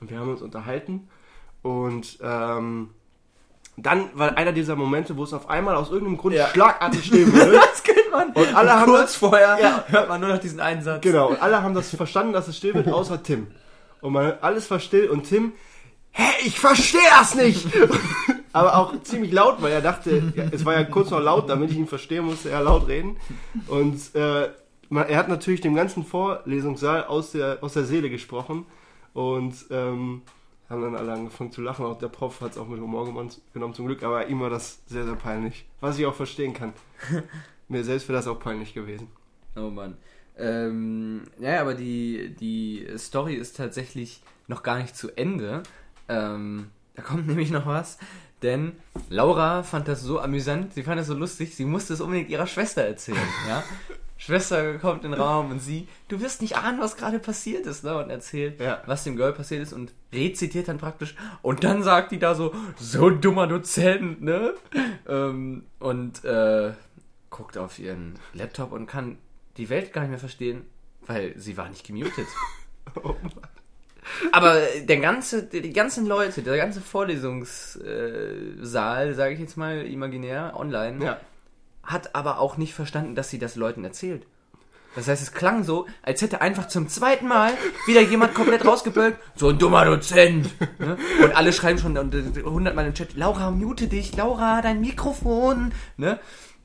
Und 0.00 0.10
wir 0.10 0.18
haben 0.18 0.30
uns 0.30 0.42
unterhalten. 0.42 1.08
Und 1.62 2.18
ähm, 2.22 2.90
dann 3.76 4.10
war 4.14 4.36
einer 4.36 4.52
dieser 4.52 4.76
Momente, 4.76 5.16
wo 5.16 5.24
es 5.24 5.32
auf 5.32 5.48
einmal 5.48 5.74
aus 5.76 5.90
irgendeinem 5.90 6.18
Grund 6.18 6.34
Ja. 6.34 6.48
schlagartig 6.48 7.04
still 7.06 7.32
wurde. 7.32 7.52
Das 7.52 7.82
kennt 7.82 8.10
man. 8.12 8.30
Und 8.32 8.54
alle 8.54 8.72
haben 8.72 8.86
kurz 8.90 9.00
das- 9.02 9.16
vorher 9.16 9.58
Ja. 9.60 9.84
hört 9.88 10.08
man 10.08 10.20
nur 10.20 10.30
noch 10.30 10.38
diesen 10.38 10.60
einen 10.60 10.82
Satz. 10.82 11.00
genau. 11.02 11.28
Und 11.30 11.42
alle 11.42 11.62
haben 11.62 11.74
das 11.74 11.94
verstanden, 11.94 12.32
dass 12.32 12.48
es 12.48 12.56
still 12.56 12.74
wird, 12.74 12.88
außer 12.88 13.22
Tim. 13.22 13.46
Und 14.00 14.12
man, 14.12 14.34
alles 14.40 14.70
war 14.70 14.78
still 14.80 15.08
und 15.08 15.24
Tim, 15.24 15.52
hä, 16.10 16.22
ich 16.44 16.58
verstehe 16.60 17.00
das 17.18 17.34
nicht! 17.34 17.66
Aber 18.54 18.76
auch 18.76 19.00
ziemlich 19.02 19.32
laut, 19.32 19.62
weil 19.62 19.72
er 19.72 19.80
dachte, 19.80 20.30
ja, 20.36 20.44
es 20.50 20.64
war 20.66 20.74
ja 20.74 20.84
kurz 20.84 21.08
noch 21.10 21.20
laut, 21.20 21.48
damit 21.48 21.70
ich 21.70 21.76
ihn 21.78 21.86
verstehe, 21.86 22.20
musste 22.20 22.50
er 22.50 22.60
laut 22.62 22.86
reden. 22.86 23.16
Und 23.68 23.98
äh, 24.14 24.50
man, 24.90 25.08
er 25.08 25.16
hat 25.16 25.28
natürlich 25.30 25.62
dem 25.62 25.74
ganzen 25.74 26.04
Vorlesungssaal 26.04 27.04
aus 27.04 27.30
der, 27.32 27.58
aus 27.62 27.72
der 27.72 27.84
Seele 27.84 28.10
gesprochen 28.10 28.66
und 29.14 29.54
ähm, 29.70 30.20
haben 30.72 30.82
dann 30.82 30.96
alle 30.96 31.12
angefangen 31.12 31.52
zu 31.52 31.60
lachen. 31.60 31.84
Auch 31.84 31.98
der 31.98 32.08
Prof 32.08 32.40
hat 32.40 32.52
es 32.52 32.58
auch 32.58 32.66
mit 32.66 32.80
Humor 32.80 33.04
genommen, 33.06 33.74
zum 33.74 33.86
Glück. 33.86 34.02
Aber 34.02 34.26
ihm 34.26 34.40
war 34.40 34.50
das 34.50 34.82
sehr, 34.86 35.04
sehr 35.04 35.14
peinlich. 35.14 35.66
Was 35.80 35.98
ich 35.98 36.06
auch 36.06 36.14
verstehen 36.14 36.54
kann. 36.54 36.72
Mir 37.68 37.84
selbst 37.84 38.08
wäre 38.08 38.18
das 38.18 38.26
auch 38.26 38.40
peinlich 38.40 38.74
gewesen. 38.74 39.08
Oh 39.54 39.70
Mann. 39.70 39.96
Ähm, 40.36 41.22
ja, 41.38 41.60
aber 41.60 41.74
die, 41.74 42.34
die 42.40 42.86
Story 42.96 43.34
ist 43.34 43.56
tatsächlich 43.56 44.22
noch 44.48 44.62
gar 44.62 44.78
nicht 44.78 44.96
zu 44.96 45.10
Ende. 45.16 45.62
Ähm, 46.08 46.70
da 46.94 47.02
kommt 47.02 47.26
nämlich 47.28 47.50
noch 47.50 47.66
was. 47.66 47.98
Denn 48.42 48.72
Laura 49.08 49.62
fand 49.62 49.86
das 49.86 50.02
so 50.02 50.18
amüsant, 50.18 50.74
sie 50.74 50.82
fand 50.82 50.98
das 50.98 51.06
so 51.06 51.14
lustig, 51.14 51.54
sie 51.54 51.64
musste 51.64 51.94
es 51.94 52.00
unbedingt 52.00 52.28
ihrer 52.28 52.48
Schwester 52.48 52.82
erzählen. 52.82 53.18
Ja? 53.48 53.62
Schwester 54.24 54.78
kommt 54.78 55.04
in 55.04 55.10
den 55.10 55.20
Raum 55.20 55.50
und 55.50 55.58
sie, 55.58 55.88
du 56.06 56.20
wirst 56.20 56.42
nicht 56.42 56.56
ahnen, 56.56 56.80
was 56.80 56.96
gerade 56.96 57.18
passiert 57.18 57.66
ist, 57.66 57.82
ne? 57.82 57.98
Und 57.98 58.08
erzählt, 58.08 58.60
ja. 58.60 58.80
was 58.86 59.02
dem 59.02 59.16
Girl 59.16 59.32
passiert 59.32 59.62
ist 59.62 59.72
und 59.72 59.92
rezitiert 60.12 60.68
dann 60.68 60.78
praktisch. 60.78 61.16
Und 61.42 61.64
dann 61.64 61.82
sagt 61.82 62.12
die 62.12 62.20
da 62.20 62.36
so, 62.36 62.54
so 62.76 63.10
dummer 63.10 63.48
Dozent, 63.48 64.22
ne? 64.22 64.54
Ähm, 65.08 65.64
und 65.80 66.24
äh, 66.24 66.70
guckt 67.30 67.58
auf 67.58 67.80
ihren 67.80 68.14
Laptop 68.32 68.70
und 68.70 68.86
kann 68.86 69.18
die 69.56 69.68
Welt 69.70 69.92
gar 69.92 70.02
nicht 70.02 70.10
mehr 70.10 70.20
verstehen, 70.20 70.66
weil 71.04 71.36
sie 71.36 71.56
war 71.56 71.68
nicht 71.68 71.84
gemutet. 71.84 72.28
oh 73.02 73.08
Mann. 73.08 73.48
Aber 74.30 74.60
der 74.84 74.98
ganze, 74.98 75.42
die 75.42 75.72
ganzen 75.72 76.06
Leute, 76.06 76.42
der 76.42 76.56
ganze 76.56 76.80
Vorlesungssaal, 76.80 79.14
sage 79.14 79.34
ich 79.34 79.40
jetzt 79.40 79.56
mal 79.56 79.84
imaginär, 79.84 80.52
online, 80.56 81.04
ja 81.04 81.18
hat 81.82 82.14
aber 82.14 82.38
auch 82.38 82.56
nicht 82.56 82.74
verstanden, 82.74 83.14
dass 83.14 83.30
sie 83.30 83.38
das 83.38 83.56
Leuten 83.56 83.84
erzählt. 83.84 84.26
Das 84.94 85.08
heißt, 85.08 85.22
es 85.22 85.32
klang 85.32 85.64
so, 85.64 85.86
als 86.02 86.20
hätte 86.20 86.42
einfach 86.42 86.68
zum 86.68 86.88
zweiten 86.88 87.26
Mal 87.26 87.52
wieder 87.86 88.02
jemand 88.02 88.34
komplett 88.34 88.64
rausgebölkt, 88.64 89.18
so 89.34 89.48
ein 89.48 89.58
dummer 89.58 89.84
Dozent. 89.86 90.50
Ne? 90.78 90.98
Und 91.22 91.34
alle 91.34 91.52
schreiben 91.52 91.78
schon 91.78 91.96
hundertmal 91.96 92.86
im 92.86 92.94
Chat, 92.94 93.16
Laura, 93.16 93.50
mute 93.50 93.86
dich, 93.86 94.14
Laura, 94.16 94.60
dein 94.60 94.80
Mikrofon. 94.80 95.72
Ne? 95.96 96.18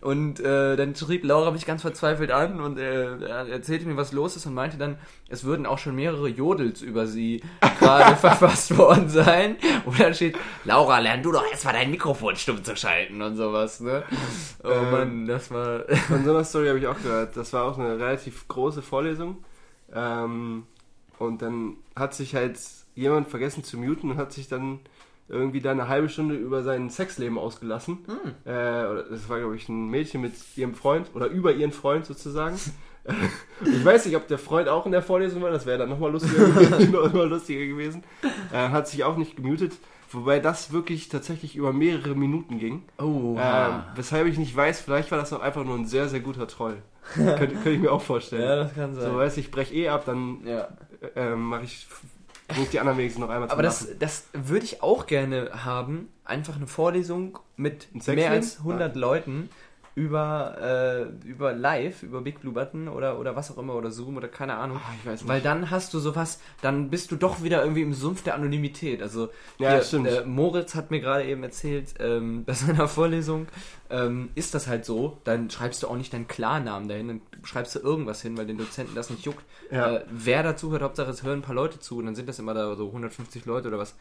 Und 0.07 0.39
äh, 0.39 0.77
dann 0.77 0.95
schrieb 0.95 1.25
Laura 1.25 1.51
mich 1.51 1.65
ganz 1.65 1.81
verzweifelt 1.81 2.31
an 2.31 2.61
und 2.61 2.79
äh, 2.79 3.17
er 3.17 3.49
erzählte 3.49 3.85
mir, 3.85 3.97
was 3.97 4.13
los 4.13 4.37
ist 4.37 4.45
und 4.45 4.53
meinte 4.53 4.77
dann, 4.77 4.97
es 5.27 5.43
würden 5.43 5.65
auch 5.65 5.79
schon 5.79 5.95
mehrere 5.95 6.29
Jodels 6.29 6.81
über 6.81 7.07
sie 7.07 7.43
gerade 7.77 8.15
verfasst 8.21 8.77
worden 8.77 9.09
sein. 9.09 9.57
Und 9.83 9.99
dann 9.99 10.13
steht, 10.13 10.37
Laura, 10.63 10.99
lern 10.99 11.21
du 11.23 11.33
doch 11.33 11.43
erstmal 11.51 11.73
dein 11.73 11.91
Mikrofon 11.91 12.37
stumm 12.37 12.63
zu 12.63 12.77
schalten 12.77 13.21
und 13.21 13.35
sowas. 13.35 13.81
Ne? 13.81 14.03
Oh 14.63 14.69
ähm, 14.69 14.91
Mann, 14.91 15.25
das 15.25 15.51
war... 15.51 15.81
Von 16.07 16.23
so 16.23 16.29
einer 16.29 16.45
Story 16.45 16.67
habe 16.67 16.79
ich 16.79 16.87
auch 16.87 17.03
gehört. 17.03 17.35
Das 17.35 17.51
war 17.51 17.65
auch 17.65 17.77
eine 17.77 17.99
relativ 17.99 18.47
große 18.47 18.81
Vorlesung. 18.81 19.43
Ähm, 19.93 20.67
und 21.19 21.41
dann 21.41 21.75
hat 21.97 22.13
sich 22.13 22.33
halt 22.33 22.57
jemand 22.95 23.27
vergessen 23.27 23.65
zu 23.65 23.77
muten 23.77 24.11
und 24.11 24.15
hat 24.17 24.31
sich 24.31 24.47
dann 24.47 24.79
irgendwie 25.29 25.61
da 25.61 25.71
eine 25.71 25.87
halbe 25.87 26.09
Stunde 26.09 26.35
über 26.35 26.63
sein 26.63 26.89
Sexleben 26.89 27.37
ausgelassen. 27.37 27.99
Mhm. 28.07 28.29
Äh, 28.45 29.03
das 29.09 29.27
war, 29.27 29.39
glaube 29.39 29.55
ich, 29.55 29.67
ein 29.67 29.89
Mädchen 29.89 30.21
mit 30.21 30.33
ihrem 30.55 30.73
Freund 30.73 31.11
oder 31.13 31.27
über 31.27 31.53
ihren 31.53 31.71
Freund 31.71 32.05
sozusagen. 32.05 32.57
ich 33.65 33.85
weiß 33.85 34.05
nicht, 34.05 34.15
ob 34.15 34.27
der 34.27 34.37
Freund 34.37 34.67
auch 34.67 34.85
in 34.85 34.91
der 34.91 35.01
Vorlesung 35.01 35.41
war, 35.41 35.51
das 35.51 35.65
wäre 35.65 35.79
dann 35.79 35.89
nochmal 35.89 36.11
lustiger, 36.11 36.47
noch 36.91 37.13
lustiger 37.13 37.65
gewesen. 37.65 38.03
Äh, 38.51 38.69
hat 38.69 38.87
sich 38.87 39.03
auch 39.03 39.17
nicht 39.17 39.35
gemutet. 39.35 39.73
Wobei 40.09 40.39
das 40.39 40.71
wirklich 40.71 41.09
tatsächlich 41.09 41.57
über 41.57 41.73
mehrere 41.73 42.15
Minuten 42.15 42.59
ging. 42.59 42.83
Oh. 42.97 43.35
Äh, 43.37 43.69
weshalb 43.95 44.27
ich 44.27 44.37
nicht 44.37 44.55
weiß, 44.55 44.79
vielleicht 44.79 45.11
war 45.11 45.17
das 45.17 45.33
auch 45.33 45.41
einfach 45.41 45.65
nur 45.65 45.75
ein 45.75 45.85
sehr, 45.85 46.07
sehr 46.07 46.21
guter 46.21 46.47
Troll. 46.47 46.81
könnte, 47.13 47.47
könnte 47.55 47.71
ich 47.71 47.79
mir 47.79 47.91
auch 47.91 48.01
vorstellen. 48.01 48.43
Ja, 48.43 48.55
das 48.55 48.73
kann 48.73 48.93
sein. 48.93 49.03
So, 49.03 49.17
weiß 49.17 49.37
ich, 49.37 49.51
breche 49.51 49.73
eh 49.73 49.89
ab, 49.89 50.05
dann 50.05 50.45
ja. 50.45 50.67
äh, 51.15 51.35
mache 51.35 51.63
ich 51.63 51.87
Ruf 52.55 52.69
die 52.69 52.79
anderen 52.79 52.97
wenigstens 52.97 53.21
noch 53.21 53.29
einmal 53.29 53.49
Aber 53.49 53.63
das, 53.63 53.87
das 53.99 54.25
würde 54.33 54.65
ich 54.65 54.81
auch 54.81 55.05
gerne 55.05 55.51
haben. 55.65 56.09
Einfach 56.23 56.55
eine 56.55 56.67
Vorlesung 56.67 57.39
mit 57.55 57.89
mehr 58.05 58.31
als 58.31 58.59
100 58.59 58.95
ah. 58.95 58.99
Leuten 58.99 59.49
über, 59.97 61.09
äh, 61.25 61.27
über 61.27 61.53
Live, 61.53 62.03
über 62.03 62.21
Big 62.21 62.39
Blue 62.39 62.53
Button 62.53 62.87
oder, 62.87 63.19
oder 63.19 63.35
was 63.35 63.49
auch 63.49 63.57
immer, 63.57 63.73
oder 63.73 63.89
Zoom 63.89 64.15
oder 64.15 64.27
keine 64.27 64.53
Ahnung. 64.53 64.79
Ach, 64.79 64.93
ich 64.93 65.03
weiß 65.03 65.21
nicht. 65.21 65.27
Weil 65.27 65.41
dann 65.41 65.71
hast 65.71 65.91
du 65.91 65.97
sowas, 65.97 66.39
dann 66.61 66.91
bist 66.91 67.11
du 67.11 67.15
doch 67.15 67.41
wieder 67.41 67.63
irgendwie 67.63 67.81
im 67.81 67.95
Sumpf 67.95 68.21
der 68.21 68.35
Anonymität. 68.35 69.01
Also 69.01 69.29
ja, 69.57 69.71
der, 69.71 69.81
stimmt. 69.81 70.05
Der 70.05 70.23
Moritz 70.23 70.75
hat 70.75 70.91
mir 70.91 70.99
gerade 70.99 71.25
eben 71.25 71.41
erzählt, 71.41 71.95
ähm, 71.99 72.43
bei 72.45 72.53
seiner 72.53 72.87
Vorlesung 72.87 73.47
ähm, 73.89 74.29
ist 74.35 74.53
das 74.53 74.67
halt 74.67 74.85
so, 74.85 75.17
dann 75.23 75.49
schreibst 75.49 75.81
du 75.81 75.87
auch 75.87 75.95
nicht 75.95 76.13
deinen 76.13 76.27
Klarnamen 76.27 76.87
dahin, 76.87 77.07
dann 77.07 77.21
schreibst 77.43 77.73
du 77.73 77.79
irgendwas 77.79 78.21
hin, 78.21 78.37
weil 78.37 78.45
den 78.45 78.59
Dozenten 78.59 78.93
das 78.93 79.09
nicht 79.09 79.25
juckt. 79.25 79.43
Ja. 79.71 79.95
Äh, 79.95 80.05
wer 80.11 80.43
dazu 80.43 80.69
hört, 80.71 80.83
Hauptsache 80.83 81.09
es 81.09 81.23
hören 81.23 81.39
ein 81.39 81.41
paar 81.41 81.55
Leute 81.55 81.79
zu 81.79 81.97
und 81.97 82.05
dann 82.05 82.13
sind 82.13 82.29
das 82.29 82.37
immer 82.37 82.53
da 82.53 82.75
so 82.75 82.85
150 82.85 83.45
Leute 83.45 83.67
oder 83.67 83.79
was 83.79 83.95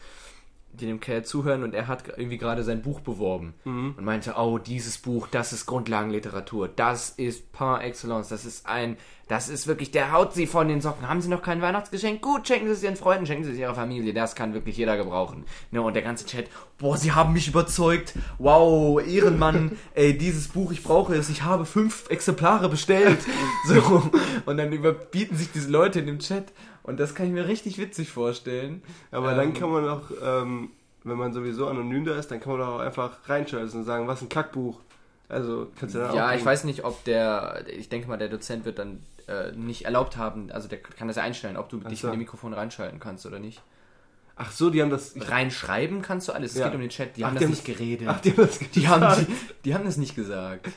die 0.76 0.86
dem 0.86 1.00
Kerl 1.00 1.24
zuhören 1.24 1.62
und 1.62 1.74
er 1.74 1.88
hat 1.88 2.04
irgendwie 2.16 2.38
gerade 2.38 2.62
sein 2.62 2.82
Buch 2.82 3.00
beworben 3.00 3.54
mhm. 3.64 3.94
und 3.96 4.04
meinte, 4.04 4.34
oh, 4.36 4.58
dieses 4.58 4.98
Buch, 4.98 5.26
das 5.30 5.52
ist 5.52 5.66
Grundlagenliteratur, 5.66 6.68
das 6.68 7.10
ist 7.10 7.52
par 7.52 7.82
excellence, 7.82 8.28
das 8.28 8.44
ist 8.44 8.66
ein, 8.66 8.96
das 9.28 9.48
ist 9.48 9.66
wirklich, 9.66 9.90
der 9.90 10.12
haut 10.12 10.34
sie 10.34 10.46
von 10.46 10.68
den 10.68 10.80
Socken. 10.80 11.08
Haben 11.08 11.20
sie 11.20 11.28
noch 11.28 11.42
kein 11.42 11.60
Weihnachtsgeschenk? 11.60 12.22
Gut, 12.22 12.46
schenken 12.46 12.66
sie 12.66 12.72
es 12.72 12.82
ihren 12.82 12.94
Freunden, 12.94 13.26
schenken 13.26 13.44
sie 13.44 13.52
es 13.52 13.58
ihrer 13.58 13.74
Familie, 13.74 14.14
das 14.14 14.36
kann 14.36 14.54
wirklich 14.54 14.76
jeder 14.76 14.96
gebrauchen. 14.96 15.44
Ne, 15.72 15.82
und 15.82 15.94
der 15.94 16.02
ganze 16.02 16.26
Chat, 16.26 16.46
boah, 16.78 16.96
sie 16.96 17.12
haben 17.12 17.32
mich 17.32 17.48
überzeugt, 17.48 18.14
wow, 18.38 19.00
Ehrenmann, 19.04 19.72
ey, 19.94 20.16
dieses 20.16 20.48
Buch, 20.48 20.70
ich 20.70 20.82
brauche 20.82 21.14
es, 21.14 21.28
ich 21.28 21.42
habe 21.42 21.64
fünf 21.64 22.08
Exemplare 22.08 22.68
bestellt. 22.68 23.18
So, 23.66 24.10
und 24.44 24.58
dann 24.58 24.72
überbieten 24.72 25.36
sich 25.36 25.50
diese 25.50 25.70
Leute 25.70 25.98
in 25.98 26.06
dem 26.06 26.18
Chat 26.20 26.52
und 26.86 26.98
das 26.98 27.14
kann 27.14 27.26
ich 27.26 27.32
mir 27.32 27.46
richtig 27.46 27.78
witzig 27.78 28.10
vorstellen. 28.10 28.82
Aber 29.10 29.32
ähm, 29.32 29.36
dann 29.36 29.54
kann 29.54 29.70
man 29.70 29.88
auch, 29.88 30.02
ähm, 30.22 30.70
wenn 31.04 31.18
man 31.18 31.32
sowieso 31.32 31.68
anonym 31.68 32.04
da 32.04 32.16
ist, 32.16 32.30
dann 32.30 32.40
kann 32.40 32.56
man 32.56 32.62
auch 32.66 32.78
einfach 32.78 33.28
reinschalten 33.28 33.80
und 33.80 33.84
sagen, 33.84 34.08
was 34.08 34.22
ein 34.22 34.28
Kackbuch. 34.28 34.80
Also 35.28 35.68
kannst 35.78 35.94
du 35.94 35.98
dann 35.98 36.14
Ja, 36.14 36.30
auch 36.30 36.34
ich 36.34 36.44
weiß 36.44 36.64
nicht, 36.64 36.84
ob 36.84 37.02
der, 37.04 37.64
ich 37.66 37.88
denke 37.88 38.08
mal, 38.08 38.16
der 38.16 38.28
Dozent 38.28 38.64
wird 38.64 38.78
dann 38.78 39.02
äh, 39.26 39.50
nicht 39.52 39.84
erlaubt 39.84 40.16
haben, 40.16 40.50
also 40.52 40.68
der 40.68 40.78
kann 40.78 41.08
das 41.08 41.16
ja 41.16 41.24
einstellen, 41.24 41.56
ob 41.56 41.68
du 41.68 41.80
Ach 41.84 41.88
dich 41.88 42.00
so. 42.00 42.06
in 42.06 42.14
dem 42.14 42.20
Mikrofon 42.20 42.52
reinschalten 42.52 43.00
kannst 43.00 43.26
oder 43.26 43.40
nicht. 43.40 43.60
Ach 44.36 44.52
so, 44.52 44.68
die 44.68 44.82
haben 44.82 44.90
das. 44.90 45.14
Reinschreiben 45.18 46.02
kannst 46.02 46.28
du 46.28 46.32
alles. 46.32 46.52
Es 46.52 46.58
ja. 46.58 46.66
geht 46.66 46.74
um 46.74 46.80
den 46.82 46.90
Chat. 46.90 47.16
Die 47.16 47.24
Ach, 47.24 47.28
haben 47.28 47.38
das 47.38 47.48
nicht 47.48 47.64
geredet. 47.64 48.06
Ach, 48.06 48.20
die 48.20 48.32
haben 48.32 48.36
das 48.36 48.58
die 48.58 48.86
haben, 48.86 49.26
die, 49.26 49.34
die 49.64 49.74
haben 49.74 49.84
das 49.84 49.96
nicht 49.96 50.14
gesagt. 50.14 50.70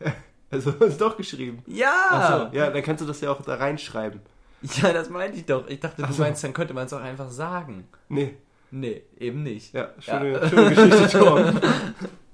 Also 0.50 0.72
hast 0.80 1.00
du 1.00 1.04
doch 1.04 1.16
geschrieben. 1.16 1.64
Ja! 1.66 1.92
Ach 2.10 2.52
so, 2.52 2.56
ja, 2.56 2.70
dann 2.70 2.82
kannst 2.82 3.02
du 3.02 3.06
das 3.08 3.20
ja 3.20 3.32
auch 3.32 3.42
da 3.42 3.56
reinschreiben. 3.56 4.20
Ja, 4.82 4.92
das 4.92 5.10
meinte 5.10 5.36
ich 5.36 5.44
doch. 5.44 5.68
Ich 5.68 5.80
dachte, 5.80 6.02
du 6.02 6.12
so. 6.12 6.22
meinst, 6.22 6.42
dann 6.42 6.54
könnte 6.54 6.74
man 6.74 6.86
es 6.86 6.92
auch 6.92 7.00
einfach 7.00 7.30
sagen. 7.30 7.84
Nee. 8.08 8.34
Nee, 8.70 9.02
eben 9.20 9.42
nicht. 9.42 9.72
Ja, 9.72 9.90
schöne, 10.00 10.32
ja. 10.32 10.48
schöne 10.48 10.74
Geschichte, 10.74 11.18
Tom. 11.18 11.60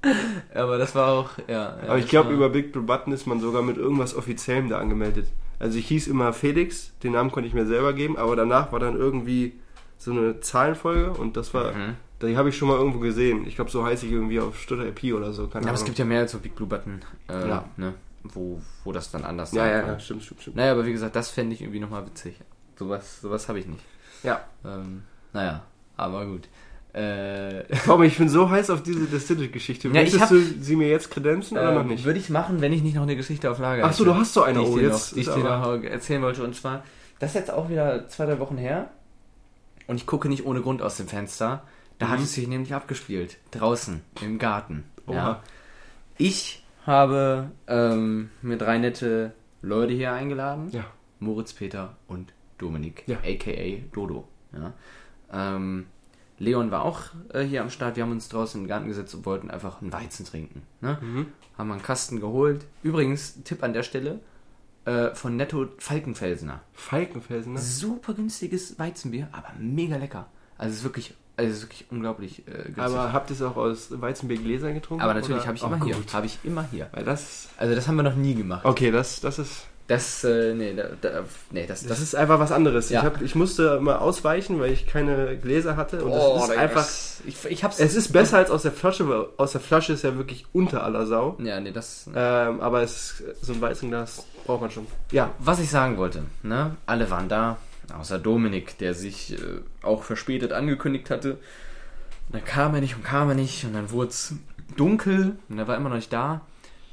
Aber 0.54 0.78
das 0.78 0.94
war 0.94 1.12
auch, 1.12 1.30
ja. 1.46 1.76
Aber 1.86 1.98
ich 1.98 2.08
glaube, 2.08 2.32
über 2.32 2.48
Big 2.48 2.72
Blue 2.72 2.84
Button 2.84 3.12
ist 3.12 3.26
man 3.26 3.40
sogar 3.40 3.62
mit 3.62 3.76
irgendwas 3.76 4.14
Offiziellem 4.14 4.70
da 4.70 4.78
angemeldet. 4.78 5.26
Also 5.58 5.78
ich 5.78 5.86
hieß 5.88 6.06
immer 6.06 6.32
Felix, 6.32 6.92
den 7.02 7.12
Namen 7.12 7.30
konnte 7.30 7.46
ich 7.46 7.52
mir 7.52 7.66
selber 7.66 7.92
geben, 7.92 8.16
aber 8.16 8.34
danach 8.36 8.72
war 8.72 8.80
dann 8.80 8.96
irgendwie 8.96 9.60
so 9.98 10.12
eine 10.12 10.40
Zahlenfolge 10.40 11.10
und 11.10 11.36
das 11.36 11.52
war, 11.52 11.72
mhm. 11.72 11.96
die 12.22 12.38
habe 12.38 12.48
ich 12.48 12.56
schon 12.56 12.68
mal 12.68 12.78
irgendwo 12.78 13.00
gesehen. 13.00 13.46
Ich 13.46 13.56
glaube, 13.56 13.70
so 13.70 13.84
heiße 13.84 14.06
ich 14.06 14.12
irgendwie 14.12 14.40
auf 14.40 14.58
Stutter 14.58 14.86
IP 14.86 15.14
oder 15.14 15.34
so. 15.34 15.48
Keine 15.48 15.66
ja, 15.66 15.72
aber 15.72 15.78
es 15.78 15.84
gibt 15.84 15.98
ja 15.98 16.06
mehr 16.06 16.20
als 16.20 16.32
so 16.32 16.38
Big 16.38 16.54
Blue 16.54 16.66
Button. 16.66 17.02
Äh, 17.28 17.48
ja. 17.48 17.68
Ne? 17.76 17.92
Wo, 18.22 18.60
wo 18.84 18.92
das 18.92 19.10
dann 19.10 19.24
anders 19.24 19.52
ja, 19.52 19.66
ja, 19.66 19.86
ja, 19.86 19.98
stimmt, 19.98 20.22
stimmt, 20.22 20.42
stimmt. 20.42 20.56
Naja, 20.56 20.72
aber 20.72 20.86
wie 20.86 20.92
gesagt, 20.92 21.16
das 21.16 21.30
fände 21.30 21.54
ich 21.54 21.62
irgendwie 21.62 21.80
nochmal 21.80 22.06
witzig. 22.06 22.36
Sowas, 22.78 23.20
sowas 23.20 23.48
habe 23.48 23.58
ich 23.58 23.66
nicht. 23.66 23.82
Ja. 24.22 24.44
Ähm, 24.64 25.02
naja, 25.32 25.62
aber 25.96 26.26
gut. 26.26 26.48
Äh, 26.94 27.62
ich 28.04 28.18
bin 28.18 28.28
so 28.28 28.50
heiß 28.50 28.70
auf 28.70 28.82
diese 28.82 29.06
Distilled-Geschichte. 29.06 29.88
Ja, 29.88 29.94
Möchtest 29.94 30.22
hab, 30.22 30.28
du 30.30 30.40
sie 30.40 30.76
mir 30.76 30.88
jetzt 30.88 31.10
kredenzen 31.10 31.56
äh, 31.56 31.60
oder 31.60 31.74
noch 31.74 31.84
nicht? 31.84 32.04
Würde 32.04 32.18
ich 32.18 32.30
machen, 32.30 32.60
wenn 32.60 32.72
ich 32.72 32.82
nicht 32.82 32.94
noch 32.94 33.02
eine 33.02 33.16
Geschichte 33.16 33.50
auf 33.50 33.58
Lager 33.58 33.82
hätte. 33.82 33.88
Achso, 33.88 34.04
du 34.04 34.14
hast 34.14 34.34
so 34.34 34.42
eine, 34.42 34.60
die 34.60 34.64
oh, 34.64 34.76
ich 34.76 34.82
dir, 34.82 34.88
noch, 34.88 35.12
die 35.12 35.20
ich 35.20 35.28
dir 35.28 35.44
noch 35.44 35.82
erzählen 35.84 36.22
wollte. 36.22 36.42
Und 36.42 36.56
zwar, 36.56 36.84
das 37.18 37.30
ist 37.30 37.36
jetzt 37.36 37.50
auch 37.50 37.68
wieder 37.68 38.08
zwei, 38.08 38.26
drei 38.26 38.38
Wochen 38.38 38.56
her. 38.56 38.90
Und 39.86 39.96
ich 39.96 40.06
gucke 40.06 40.28
nicht 40.28 40.44
ohne 40.44 40.60
Grund 40.62 40.82
aus 40.82 40.96
dem 40.96 41.08
Fenster. 41.08 41.62
Da 41.98 42.06
mhm. 42.06 42.10
hat 42.10 42.20
es 42.20 42.34
sich 42.34 42.48
nämlich 42.48 42.74
abgespielt. 42.74 43.36
Draußen, 43.52 44.02
im 44.20 44.38
Garten. 44.38 44.84
Ja. 45.08 45.42
Ich 46.16 46.64
habe 46.90 47.50
ähm, 47.66 48.30
mir 48.42 48.58
drei 48.58 48.78
nette 48.78 49.32
Leute 49.62 49.94
hier 49.94 50.12
eingeladen. 50.12 50.68
Ja. 50.72 50.84
Moritz, 51.18 51.52
Peter 51.52 51.96
und 52.08 52.32
Dominik, 52.58 53.04
ja. 53.06 53.18
aka 53.18 53.82
Dodo. 53.92 54.28
Ja. 54.52 54.72
Ähm, 55.32 55.86
Leon 56.38 56.70
war 56.70 56.84
auch 56.84 57.00
äh, 57.32 57.42
hier 57.42 57.62
am 57.62 57.70
Start. 57.70 57.96
Wir 57.96 58.02
haben 58.02 58.12
uns 58.12 58.28
draußen 58.28 58.58
in 58.60 58.64
den 58.64 58.68
Garten 58.68 58.88
gesetzt 58.88 59.14
und 59.14 59.26
wollten 59.26 59.50
einfach 59.50 59.80
einen 59.82 59.92
Weizen 59.92 60.24
trinken. 60.24 60.62
Ne? 60.80 60.98
Mhm. 61.00 61.26
Haben 61.56 61.72
einen 61.72 61.82
Kasten 61.82 62.20
geholt. 62.20 62.66
Übrigens, 62.82 63.42
Tipp 63.44 63.62
an 63.62 63.74
der 63.74 63.82
Stelle, 63.82 64.20
äh, 64.86 65.14
von 65.14 65.36
Netto 65.36 65.68
Falkenfelsener. 65.78 66.62
Falkenfelsener? 66.72 67.60
Super 67.60 68.14
günstiges 68.14 68.78
Weizenbier, 68.78 69.28
aber 69.32 69.52
mega 69.58 69.96
lecker. 69.96 70.26
Also 70.56 70.72
es 70.72 70.78
ist 70.78 70.84
wirklich 70.84 71.14
also 71.40 71.52
ist 71.52 71.62
wirklich 71.62 71.86
unglaublich 71.90 72.40
äh, 72.46 72.52
günstig. 72.52 72.78
Aber 72.78 73.12
habt 73.12 73.30
ihr 73.30 73.36
es 73.36 73.42
auch 73.42 73.56
aus 73.56 73.88
Weizenbiergläsern 73.90 74.74
getrunken? 74.74 75.02
Aber 75.02 75.14
natürlich 75.14 75.46
habe 75.46 75.56
ich 75.56 75.62
immer 75.62 75.78
oh, 75.80 75.84
hier. 75.84 75.96
Habe 76.12 76.26
ich 76.26 76.38
immer 76.44 76.66
hier. 76.70 76.88
Weil 76.92 77.04
das 77.04 77.48
also 77.56 77.74
das 77.74 77.88
haben 77.88 77.96
wir 77.96 78.02
noch 78.02 78.14
nie 78.14 78.34
gemacht. 78.34 78.64
Okay, 78.64 78.90
das, 78.90 79.20
das 79.20 79.38
ist 79.38 79.66
Das, 79.86 80.22
äh, 80.22 80.54
nee, 80.54 80.74
da, 80.74 80.84
da, 81.00 81.24
nee, 81.50 81.66
das, 81.66 81.80
Das, 81.80 81.88
das, 81.88 82.00
ist 82.00 82.14
einfach 82.14 82.38
was 82.38 82.52
anderes. 82.52 82.90
Ja. 82.90 83.00
Ich, 83.00 83.06
hab, 83.06 83.22
ich 83.22 83.34
musste 83.34 83.80
mal 83.80 83.96
ausweichen, 83.96 84.60
weil 84.60 84.72
ich 84.72 84.86
keine 84.86 85.36
Gläser 85.36 85.76
hatte. 85.76 86.04
Und 86.04 86.12
Oh, 86.12 86.36
das 86.36 86.50
ist 86.50 86.56
einfach. 86.56 86.88
Ich, 87.26 87.44
ich 87.46 87.64
hab's. 87.64 87.80
Es 87.80 87.96
ist 87.96 88.12
besser 88.12 88.38
als 88.38 88.50
aus 88.50 88.62
der 88.62 88.72
Flasche, 88.72 89.08
weil 89.08 89.26
aus 89.36 89.52
der 89.52 89.60
Flasche 89.60 89.92
ist 89.92 90.04
ja 90.04 90.16
wirklich 90.16 90.46
unter 90.52 90.84
aller 90.84 91.06
Sau. 91.06 91.36
ja, 91.42 91.58
nee, 91.58 91.72
das. 91.72 92.08
Ähm, 92.14 92.60
aber 92.60 92.82
es, 92.82 93.22
so 93.42 93.52
ein 93.52 93.60
Weißenglas 93.60 94.24
braucht 94.46 94.60
man 94.60 94.70
schon. 94.70 94.86
Ja, 95.10 95.30
Was 95.38 95.58
ich 95.58 95.70
sagen 95.70 95.96
wollte, 95.96 96.22
ne? 96.42 96.76
Alle 96.86 97.10
waren 97.10 97.28
da, 97.28 97.58
außer 97.92 98.18
Dominik, 98.18 98.78
der 98.78 98.94
sich 98.94 99.32
äh, 99.32 99.60
auch 99.82 100.02
verspätet 100.02 100.52
angekündigt 100.52 101.10
hatte. 101.10 101.34
Und 101.34 102.34
dann 102.34 102.44
kam 102.44 102.74
er 102.74 102.80
nicht 102.80 102.96
und 102.96 103.04
kam 103.04 103.28
er 103.28 103.34
nicht 103.34 103.64
und 103.64 103.74
dann 103.74 103.90
wurde 103.90 104.10
es 104.10 104.34
dunkel 104.76 105.36
und 105.48 105.58
er 105.58 105.68
war 105.68 105.76
immer 105.76 105.88
noch 105.88 105.96
nicht 105.96 106.12
da. 106.12 106.42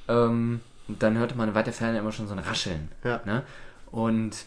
Ähm, 0.08 0.62
und 0.88 1.04
dann 1.04 1.18
hörte 1.18 1.36
man 1.36 1.50
in 1.50 1.56
weiter 1.56 1.74
Ferne 1.74 2.00
immer 2.00 2.12
schon 2.12 2.28
so 2.28 2.34
ein 2.34 2.40
Rascheln. 2.40 2.90
Ja. 3.04 3.22
Ne? 3.26 3.44
Und 3.92 4.46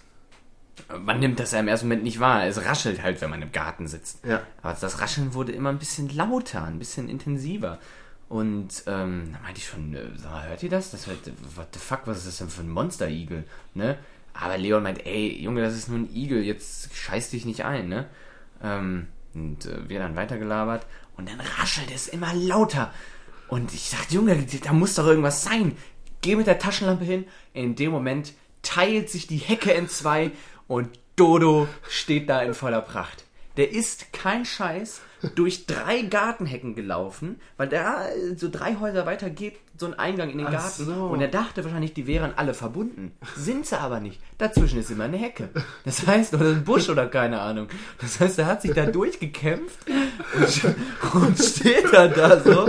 man 1.03 1.21
nimmt 1.21 1.39
das 1.39 1.53
ja 1.53 1.61
im 1.61 1.69
ersten 1.69 1.87
Moment 1.87 2.03
nicht 2.03 2.21
wahr. 2.21 2.47
Es 2.47 2.65
raschelt 2.65 3.03
halt, 3.03 3.21
wenn 3.21 3.31
man 3.31 3.43
im 3.43 3.53
Garten 3.53 3.87
sitzt. 3.87 4.25
ja. 4.25 4.43
Aber 4.63 4.77
das 4.79 5.01
Rascheln 5.01 5.35
wurde 5.35 5.53
immer 5.53 5.69
ein 5.71 5.79
bisschen 5.79 6.09
lauter, 6.15 6.65
ein 6.65 6.79
bisschen 6.79 7.09
intensiver. 7.09 7.79
Und 8.29 8.85
ähm, 8.87 9.31
da 9.33 9.41
meinte 9.43 9.59
ich 9.59 9.67
schon, 9.67 9.93
äh, 9.93 10.07
hört 10.49 10.63
ihr 10.63 10.71
das? 10.71 10.93
Das 10.93 11.07
hört, 11.07 11.19
what 11.57 11.69
the 11.73 11.81
fuck, 11.81 12.03
was 12.05 12.19
ist 12.19 12.29
das 12.29 12.39
denn 12.39 12.49
für 12.49 12.63
ein 12.63 12.71
Monster-Igel? 12.71 13.45
Ne? 13.75 13.99
Aber 14.35 14.59
Leon 14.59 14.83
meint, 14.83 15.07
ey, 15.07 15.41
Junge, 15.41 15.63
das 15.63 15.75
ist 15.75 15.89
nur 15.89 15.99
ein 15.99 16.15
Igel, 16.15 16.43
jetzt 16.43 16.95
scheiß 16.95 17.31
dich 17.31 17.45
nicht 17.45 17.65
ein, 17.65 17.89
ne? 17.89 18.09
Ähm, 18.63 19.09
und 19.35 19.67
äh, 19.67 19.89
wir 19.89 19.99
dann 19.99 20.17
weitergelabert 20.17 20.87
und 21.17 21.29
dann 21.29 21.41
raschelt 21.41 21.91
es 21.95 22.09
immer 22.09 22.35
lauter. 22.35 22.93
Und 23.49 23.75
ich 23.75 23.91
dachte, 23.91 24.15
Junge, 24.15 24.47
da 24.63 24.73
muss 24.73 24.95
doch 24.95 25.07
irgendwas 25.07 25.43
sein. 25.43 25.77
Geh 26.21 26.37
mit 26.37 26.47
der 26.47 26.59
Taschenlampe 26.59 27.05
hin. 27.05 27.25
In 27.53 27.75
dem 27.75 27.91
Moment 27.91 28.33
teilt 28.63 29.11
sich 29.11 29.27
die 29.27 29.39
Hecke 29.39 29.73
in 29.73 29.89
zwei 29.89 30.31
und 30.69 30.89
Dodo 31.17 31.69
steht 31.89 32.29
da 32.29 32.43
in 32.43 32.55
voller 32.55 32.81
Pracht. 32.81 33.25
Der 33.57 33.73
ist 33.73 34.13
kein 34.13 34.45
Scheiß 34.45 35.01
durch 35.35 35.67
drei 35.67 36.03
Gartenhecken 36.03 36.75
gelaufen, 36.75 37.41
weil 37.57 37.69
da 37.69 38.07
so 38.37 38.49
drei 38.51 38.77
Häuser 38.77 39.07
weiter 39.07 39.29
geht 39.29 39.57
so 39.81 39.87
ein 39.87 39.99
Eingang 39.99 40.31
in 40.31 40.39
den 40.39 40.47
Ach 40.47 40.53
Garten. 40.53 40.85
so. 40.85 40.93
Und 41.07 41.21
er 41.23 41.29
dachte 41.29 41.65
wahrscheinlich, 41.65 41.95
die 41.95 42.07
wären 42.07 42.33
alle 42.37 42.53
verbunden. 42.53 43.13
Sind 43.35 43.67
sie 43.67 43.81
aber 43.81 43.99
nicht. 43.99 44.21
Dazwischen 44.37 44.79
ist 44.79 44.91
immer 44.91 45.05
eine 45.05 45.17
Hecke. 45.17 45.49
Das 45.85 46.07
heißt, 46.07 46.35
oder 46.35 46.51
ein 46.51 46.65
Busch 46.65 46.91
oder 46.91 47.07
keine 47.07 47.41
Ahnung. 47.41 47.69
Das 47.99 48.21
heißt, 48.21 48.39
er 48.39 48.47
hat 48.47 48.61
sich 48.63 48.73
da 48.73 48.87
durchgekämpft 48.87 49.79
und, 50.35 51.15
und 51.23 51.39
steht 51.39 51.93
dann 51.93 52.13
da 52.13 52.39
so. 52.41 52.69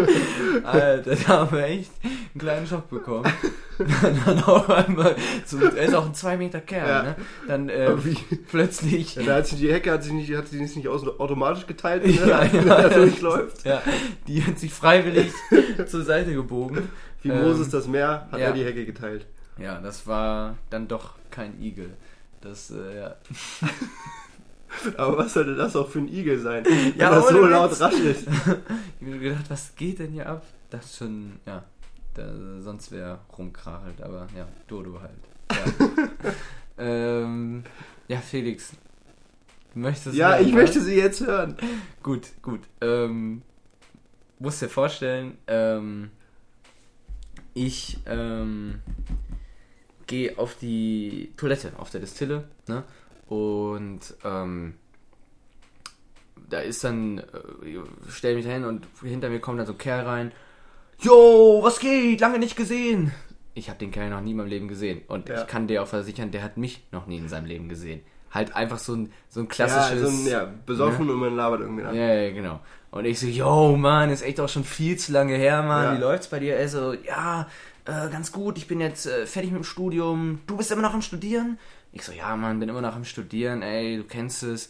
Alter, 0.63 1.15
da 1.15 1.27
haben 1.27 1.51
wir 1.57 1.65
echt 1.65 1.91
einen 2.33 2.39
kleinen 2.41 2.67
Schock 2.67 2.89
bekommen. 2.89 3.31
Dann 4.25 4.43
auf 4.43 4.69
einmal, 4.69 5.15
so, 5.45 5.57
er 5.59 5.71
ist 5.85 5.95
auch 5.95 6.05
ein 6.05 6.13
zwei 6.13 6.37
Meter 6.37 6.61
Kerl, 6.61 6.87
Ja. 6.87 7.03
ne? 7.03 7.15
Dann 7.47 7.69
äh, 7.69 7.91
plötzlich. 8.49 9.15
Ja, 9.15 9.23
da 9.23 9.35
hat 9.37 9.47
sich 9.47 9.59
die 9.59 9.71
Hecke 9.71 9.91
hat 9.91 10.03
sich 10.03 10.13
nicht, 10.13 10.33
hat 10.35 10.47
sich 10.47 10.59
nicht 10.75 10.87
automatisch 10.87 11.65
geteilt, 11.65 12.03
wenn 12.03 12.13
Ja, 12.27 12.39
er 12.41 12.53
ja, 12.53 12.61
da 12.63 12.81
ja. 12.81 12.89
durchläuft. 12.89 13.65
Ja, 13.65 13.81
die 14.27 14.43
hat 14.43 14.59
sich 14.59 14.73
freiwillig 14.73 15.31
zur 15.87 16.03
Seite 16.03 16.33
gebogen. 16.33 16.89
Wie 17.23 17.29
Ähm, 17.29 17.41
Moses 17.41 17.69
das 17.69 17.87
Meer 17.87 18.27
hat 18.31 18.39
er 18.39 18.51
die 18.53 18.63
Hecke 18.65 18.85
geteilt. 18.85 19.25
Ja, 19.57 19.79
das 19.79 20.05
war 20.07 20.57
dann 20.69 20.87
doch 20.87 21.13
kein 21.29 21.59
Igel. 21.61 21.89
Das, 22.41 22.71
äh, 22.71 22.97
ja. 22.99 23.15
Aber 24.97 25.17
was 25.17 25.33
sollte 25.33 25.55
das 25.55 25.75
auch 25.75 25.89
für 25.89 25.99
ein 25.99 26.07
Igel 26.07 26.39
sein? 26.39 26.63
Ja, 26.97 27.09
wenn 27.11 27.15
das 27.21 27.29
so 27.29 27.45
laut 27.45 27.79
raschelt. 27.79 28.17
Ich 29.01 29.07
hab 29.07 29.13
mir 29.13 29.19
gedacht, 29.19 29.45
was 29.49 29.75
geht 29.75 29.99
denn 29.99 30.11
hier 30.11 30.27
ab? 30.29 30.43
Das 30.69 30.85
ist 30.85 30.97
schon, 30.97 31.33
ja, 31.45 31.63
da, 32.13 32.61
sonst 32.61 32.91
wäre 32.91 33.19
rumkrachelt, 33.37 34.01
aber 34.01 34.27
ja, 34.35 34.47
Dodo 34.67 34.99
halt. 35.01 35.11
Ja, 35.51 36.33
ähm, 36.77 37.63
ja 38.07 38.17
Felix. 38.19 38.73
Du 39.73 39.79
möchtest 39.79 40.15
Ja, 40.15 40.35
hören, 40.35 40.47
ich 40.47 40.53
möchte 40.53 40.81
sie 40.81 40.95
jetzt 40.95 41.25
hören. 41.25 41.55
Gut, 42.03 42.27
gut. 42.41 42.61
Ähm, 42.81 43.41
musst 44.39 44.61
dir 44.61 44.69
vorstellen, 44.69 45.37
ähm, 45.47 46.11
ich 47.53 47.99
ähm, 48.05 48.81
gehe 50.07 50.37
auf 50.37 50.57
die 50.57 51.31
Toilette, 51.37 51.73
auf 51.77 51.89
der 51.89 52.01
Distille, 52.01 52.45
ne? 52.67 52.83
Und 53.27 54.13
ähm, 54.25 54.73
da 56.49 56.59
ist 56.59 56.83
dann, 56.83 57.19
äh, 57.19 57.23
stell 58.09 58.35
mich 58.35 58.45
dahin 58.45 58.65
und 58.65 58.87
hinter 59.01 59.29
mir 59.29 59.39
kommt 59.39 59.59
dann 59.59 59.65
so 59.65 59.71
ein 59.71 59.77
Kerl 59.77 60.05
rein. 60.05 60.31
Jo, 61.01 61.59
was 61.63 61.79
geht? 61.79 62.21
Lange 62.21 62.39
nicht 62.39 62.55
gesehen. 62.55 63.11
Ich 63.53 63.69
habe 63.69 63.79
den 63.79 63.91
Kerl 63.91 64.09
noch 64.09 64.21
nie 64.21 64.31
in 64.31 64.37
meinem 64.37 64.47
Leben 64.47 64.67
gesehen. 64.67 65.01
Und 65.07 65.29
Ja. 65.29 65.41
ich 65.41 65.47
kann 65.47 65.67
dir 65.67 65.81
auch 65.83 65.87
versichern, 65.87 66.31
der 66.31 66.43
hat 66.43 66.57
mich 66.57 66.83
noch 66.91 67.07
nie 67.07 67.17
in 67.17 67.27
seinem 67.27 67.45
Leben 67.45 67.69
gesehen. 67.69 68.01
Halt 68.31 68.55
einfach 68.55 68.79
so 68.79 68.93
ein, 68.95 69.11
so 69.27 69.41
ein 69.41 69.47
Ja, 69.47 69.49
klassisches. 69.49 70.01
so 70.01 70.07
ein, 70.07 70.27
ja, 70.31 70.53
besoffen 70.65 71.09
und 71.09 71.17
man 71.19 71.35
labert 71.35 71.61
irgendwie 71.61 71.83
an. 71.83 71.95
Ja, 71.95 72.13
ja, 72.13 72.31
genau. 72.31 72.59
Und 72.91 73.05
ich 73.05 73.19
so, 73.19 73.27
yo, 73.27 73.75
Mann, 73.75 74.09
ist 74.09 74.21
echt 74.21 74.39
auch 74.39 74.47
schon 74.47 74.63
viel 74.63 74.97
zu 74.97 75.11
lange 75.11 75.35
her, 75.35 75.63
Mann. 75.63 75.83
Ja. 75.85 75.97
Wie 75.97 76.01
läuft's 76.01 76.27
bei 76.27 76.39
dir? 76.39 76.55
Er 76.55 76.67
so, 76.69 76.93
ja, 76.93 77.47
äh, 77.85 78.09
ganz 78.09 78.31
gut, 78.31 78.57
ich 78.57 78.67
bin 78.67 78.79
jetzt 78.79 79.05
äh, 79.07 79.25
fertig 79.25 79.51
mit 79.51 79.61
dem 79.61 79.65
Studium. 79.65 80.39
Du 80.47 80.55
bist 80.55 80.71
immer 80.71 80.81
noch 80.81 80.93
am 80.93 81.01
Studieren? 81.01 81.57
Ich 81.91 82.03
so, 82.03 82.13
ja, 82.13 82.35
Mann, 82.37 82.59
bin 82.59 82.69
immer 82.69 82.81
noch 82.81 82.95
am 82.95 83.03
Studieren, 83.05 83.63
ey, 83.63 83.97
du 83.97 84.03
kennst 84.05 84.43
es. 84.43 84.69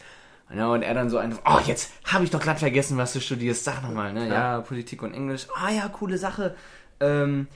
Ja, 0.56 0.72
und 0.72 0.82
er 0.82 0.94
dann 0.94 1.10
so 1.10 1.18
einfach, 1.18 1.42
oh, 1.46 1.60
jetzt 1.66 1.92
habe 2.06 2.24
ich 2.24 2.30
doch 2.30 2.42
glatt 2.42 2.60
vergessen, 2.60 2.98
was 2.98 3.14
du 3.14 3.22
studierst. 3.22 3.64
Sag 3.64 3.82
nochmal, 3.84 4.14
ne? 4.14 4.28
Ja, 4.28 4.62
Politik 4.62 5.02
und 5.02 5.14
Englisch. 5.14 5.48
Ah 5.56 5.72
ja, 5.72 5.88
coole 5.88 6.18
Sache. 6.18 6.56
Ähm, 7.00 7.48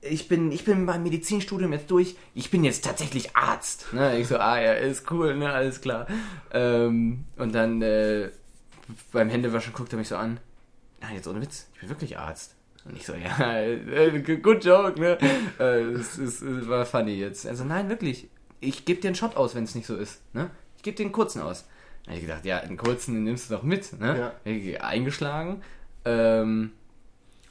ich 0.00 0.28
bin, 0.28 0.52
ich 0.52 0.64
bin 0.64 0.86
beim 0.86 1.02
Medizinstudium 1.02 1.72
jetzt 1.72 1.90
durch. 1.90 2.16
Ich 2.34 2.50
bin 2.50 2.62
jetzt 2.62 2.84
tatsächlich 2.84 3.34
Arzt. 3.36 3.92
Ne? 3.92 4.18
Ich 4.18 4.28
so, 4.28 4.38
ah 4.38 4.60
ja, 4.60 4.74
ist 4.74 5.10
cool, 5.10 5.34
ne? 5.34 5.52
Alles 5.52 5.80
klar. 5.80 6.06
Ähm, 6.52 7.24
und 7.36 7.54
dann 7.54 7.82
äh, 7.82 8.30
beim 9.12 9.30
Händewaschen 9.30 9.72
guckt 9.72 9.92
er 9.92 9.98
mich 9.98 10.08
so 10.08 10.16
an. 10.16 10.38
Nein, 11.00 11.16
jetzt 11.16 11.26
ohne 11.26 11.40
Witz, 11.40 11.68
ich 11.74 11.80
bin 11.80 11.88
wirklich 11.88 12.18
Arzt. 12.18 12.54
Und 12.84 12.96
ich 12.96 13.06
so, 13.06 13.14
ja, 13.14 13.58
äh, 13.60 14.20
good 14.20 14.64
joke, 14.64 15.00
ne? 15.00 15.18
Äh, 15.58 15.80
es, 15.92 16.18
es 16.18 16.42
war 16.68 16.84
funny 16.84 17.14
jetzt. 17.14 17.46
Also 17.46 17.64
nein, 17.64 17.88
wirklich. 17.88 18.28
Ich 18.60 18.84
gebe 18.84 19.00
dir 19.00 19.08
einen 19.08 19.14
Shot 19.14 19.36
aus, 19.36 19.54
wenn 19.54 19.64
es 19.64 19.74
nicht 19.74 19.86
so 19.86 19.96
ist. 19.96 20.20
Ne? 20.34 20.50
Ich 20.76 20.82
gebe 20.82 20.96
dir 20.96 21.04
einen 21.04 21.12
kurzen 21.12 21.40
aus. 21.42 21.66
Da 22.04 22.10
hab 22.10 22.16
ich 22.16 22.22
gedacht, 22.22 22.44
ja, 22.44 22.58
einen 22.58 22.76
kurzen 22.76 23.14
den 23.14 23.24
nimmst 23.24 23.50
du 23.50 23.54
doch 23.54 23.62
mit. 23.62 23.98
Ne? 23.98 24.18
Ja. 24.18 24.32
Ich 24.44 24.82
eingeschlagen. 24.82 25.62
Ähm, 26.04 26.72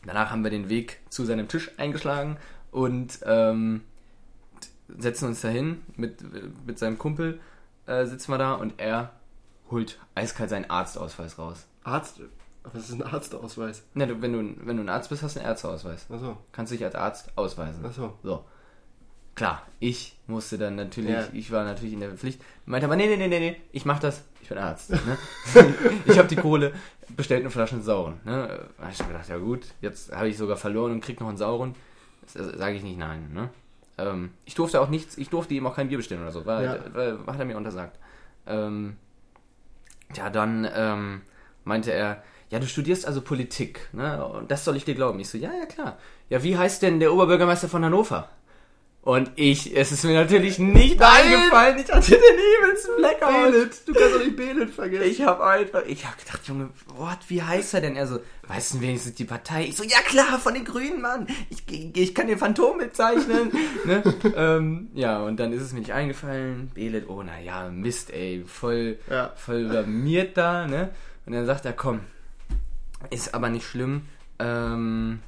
danach 0.05 0.29
haben 0.31 0.43
wir 0.43 0.51
den 0.51 0.69
Weg 0.69 0.99
zu 1.09 1.25
seinem 1.25 1.47
Tisch 1.47 1.71
eingeschlagen 1.77 2.37
und 2.71 3.19
ähm, 3.25 3.81
setzen 4.97 5.27
uns 5.27 5.41
dahin 5.41 5.81
mit, 5.95 6.21
mit 6.67 6.77
seinem 6.77 6.97
Kumpel, 6.97 7.39
äh, 7.87 8.05
sitzen 8.05 8.31
wir 8.31 8.37
da 8.37 8.53
und 8.53 8.75
er 8.79 9.11
holt 9.71 9.99
eiskalt 10.13 10.49
seinen 10.51 10.69
Arztausweis 10.69 11.39
raus. 11.39 11.65
Arzt. 11.83 12.21
Was 12.71 12.89
ist 12.89 12.93
ein 12.93 13.03
Arztausweis? 13.03 13.83
Ne, 13.93 14.07
du, 14.07 14.21
wenn, 14.21 14.31
du, 14.33 14.67
wenn 14.67 14.77
du 14.77 14.83
ein 14.83 14.89
Arzt 14.89 15.09
bist, 15.09 15.21
hast 15.23 15.35
du 15.35 15.39
einen 15.41 15.49
Ärzteausweis. 15.49 16.05
Achso, 16.09 16.37
Kannst 16.53 16.71
dich 16.71 16.83
als 16.83 16.95
Arzt 16.95 17.31
ausweisen. 17.35 17.83
achso. 17.85 18.17
So. 18.23 18.45
Klar, 19.35 19.63
ich 19.79 20.15
musste 20.27 20.57
dann 20.57 20.75
natürlich, 20.75 21.09
Ja. 21.11 21.27
ich 21.33 21.51
war 21.51 21.63
natürlich 21.63 21.93
in 21.93 21.99
der 22.01 22.11
Pflicht, 22.11 22.41
meinte 22.65 22.85
aber, 22.85 22.95
nee, 22.95 23.07
nee, 23.07 23.17
nee, 23.17 23.27
nee, 23.27 23.39
nee, 23.39 23.61
ich 23.71 23.83
mach 23.85 23.99
das, 23.99 24.23
ich 24.41 24.49
bin 24.49 24.57
Arzt. 24.59 24.91
Ne? 24.91 25.17
ich 26.05 26.17
habe 26.19 26.27
die 26.27 26.35
Kohle, 26.35 26.73
bestellt 27.15 27.41
eine 27.41 27.49
Flasche 27.49 27.81
sauren. 27.81 28.19
Ne? 28.25 28.67
Da 28.77 28.83
hab 28.83 28.91
ich 28.91 28.97
gedacht, 29.07 29.29
ja 29.29 29.37
gut, 29.37 29.65
jetzt 29.81 30.11
habe 30.15 30.29
ich 30.29 30.37
sogar 30.37 30.57
verloren 30.57 30.91
und 30.91 31.01
krieg 31.01 31.19
noch 31.19 31.27
einen 31.29 31.37
sauren. 31.37 31.75
Sage 32.27 32.75
ich 32.75 32.83
nicht 32.83 32.97
nein. 32.99 33.31
Ne? 33.33 33.49
Ähm, 33.97 34.31
ich 34.45 34.55
durfte 34.55 34.79
auch 34.79 34.89
nichts, 34.89 35.17
ich 35.17 35.29
durfte 35.29 35.53
ihm 35.55 35.65
auch 35.67 35.75
kein 35.75 35.87
Bier 35.89 35.97
bestellen 35.97 36.21
oder 36.21 36.31
so, 36.31 36.45
weil, 36.45 36.65
Ja. 36.65 36.79
weil 36.93 37.17
hat 37.27 37.39
er 37.39 37.45
mir 37.45 37.57
untersagt. 37.57 37.97
Ähm, 38.47 38.97
ja, 40.15 40.29
dann 40.29 40.67
ähm, 40.75 41.21
meinte 41.63 41.91
er, 41.91 42.23
ja, 42.49 42.59
du 42.59 42.67
studierst 42.67 43.07
also 43.07 43.21
Politik, 43.21 43.89
ne? 43.93 44.23
Und 44.25 44.51
das 44.51 44.63
soll 44.63 44.75
ich 44.77 44.85
dir 44.85 44.93
glauben. 44.95 45.19
Ich 45.19 45.29
so, 45.29 45.37
ja, 45.39 45.51
ja, 45.53 45.65
klar. 45.65 45.97
Ja, 46.29 46.43
wie 46.43 46.55
heißt 46.57 46.81
denn 46.83 46.99
der 46.99 47.11
Oberbürgermeister 47.13 47.67
von 47.67 47.83
Hannover? 47.83 48.29
Und 49.03 49.31
ich, 49.35 49.75
es 49.75 49.91
ist 49.91 50.05
mir 50.05 50.13
natürlich 50.13 50.59
nicht 50.59 50.97
Nein! 50.97 51.25
eingefallen, 51.25 51.77
ich 51.77 51.91
hatte 51.91 52.11
den 52.11 52.19
übelsten 52.63 52.95
Blackout. 52.95 53.51
Benet, 53.51 53.87
du 53.87 53.93
kannst 53.93 54.15
doch 54.15 54.23
nicht 54.23 54.35
Benet 54.37 54.69
vergessen. 54.69 55.11
Ich 55.11 55.21
habe 55.21 55.45
einfach, 55.45 55.83
ich 55.85 56.05
habe 56.05 56.15
gedacht, 56.15 56.47
Junge, 56.47 56.69
what, 56.95 57.17
wie 57.27 57.43
heißt 57.43 57.73
er 57.73 57.81
denn? 57.81 57.97
Er 57.97 58.07
so, 58.07 58.19
weißt 58.47 58.75
du 58.75 58.81
wenigstens 58.81 59.15
die 59.15 59.25
Partei? 59.25 59.65
Ich 59.65 59.75
so, 59.75 59.83
ja 59.83 59.99
klar, 60.05 60.39
von 60.39 60.53
den 60.53 60.63
Grünen, 60.63 61.01
Mann. 61.01 61.27
Ich, 61.49 61.65
ich 61.97 62.15
kann 62.15 62.27
den 62.27 62.37
Phantom 62.37 62.77
mitzeichnen. 62.77 63.51
ne? 63.85 64.03
ähm, 64.37 64.89
ja, 64.93 65.21
und 65.21 65.37
dann 65.37 65.51
ist 65.51 65.63
es 65.63 65.73
mir 65.73 65.79
nicht 65.79 65.91
eingefallen. 65.91 66.71
Belet, 66.73 67.09
oh 67.09 67.23
na 67.23 67.41
ja, 67.41 67.69
Mist, 67.69 68.09
ey, 68.09 68.45
voll, 68.47 68.99
Ja. 69.09 69.33
voll 69.35 69.65
blamiert 69.67 70.37
da, 70.37 70.65
ne? 70.65 70.91
Und 71.25 71.33
dann 71.33 71.45
sagt 71.45 71.65
er, 71.65 71.73
komm, 71.73 71.99
ist 73.09 73.33
aber 73.33 73.49
nicht 73.49 73.67
schlimm. 73.67 74.03
Ähm, 74.39 75.19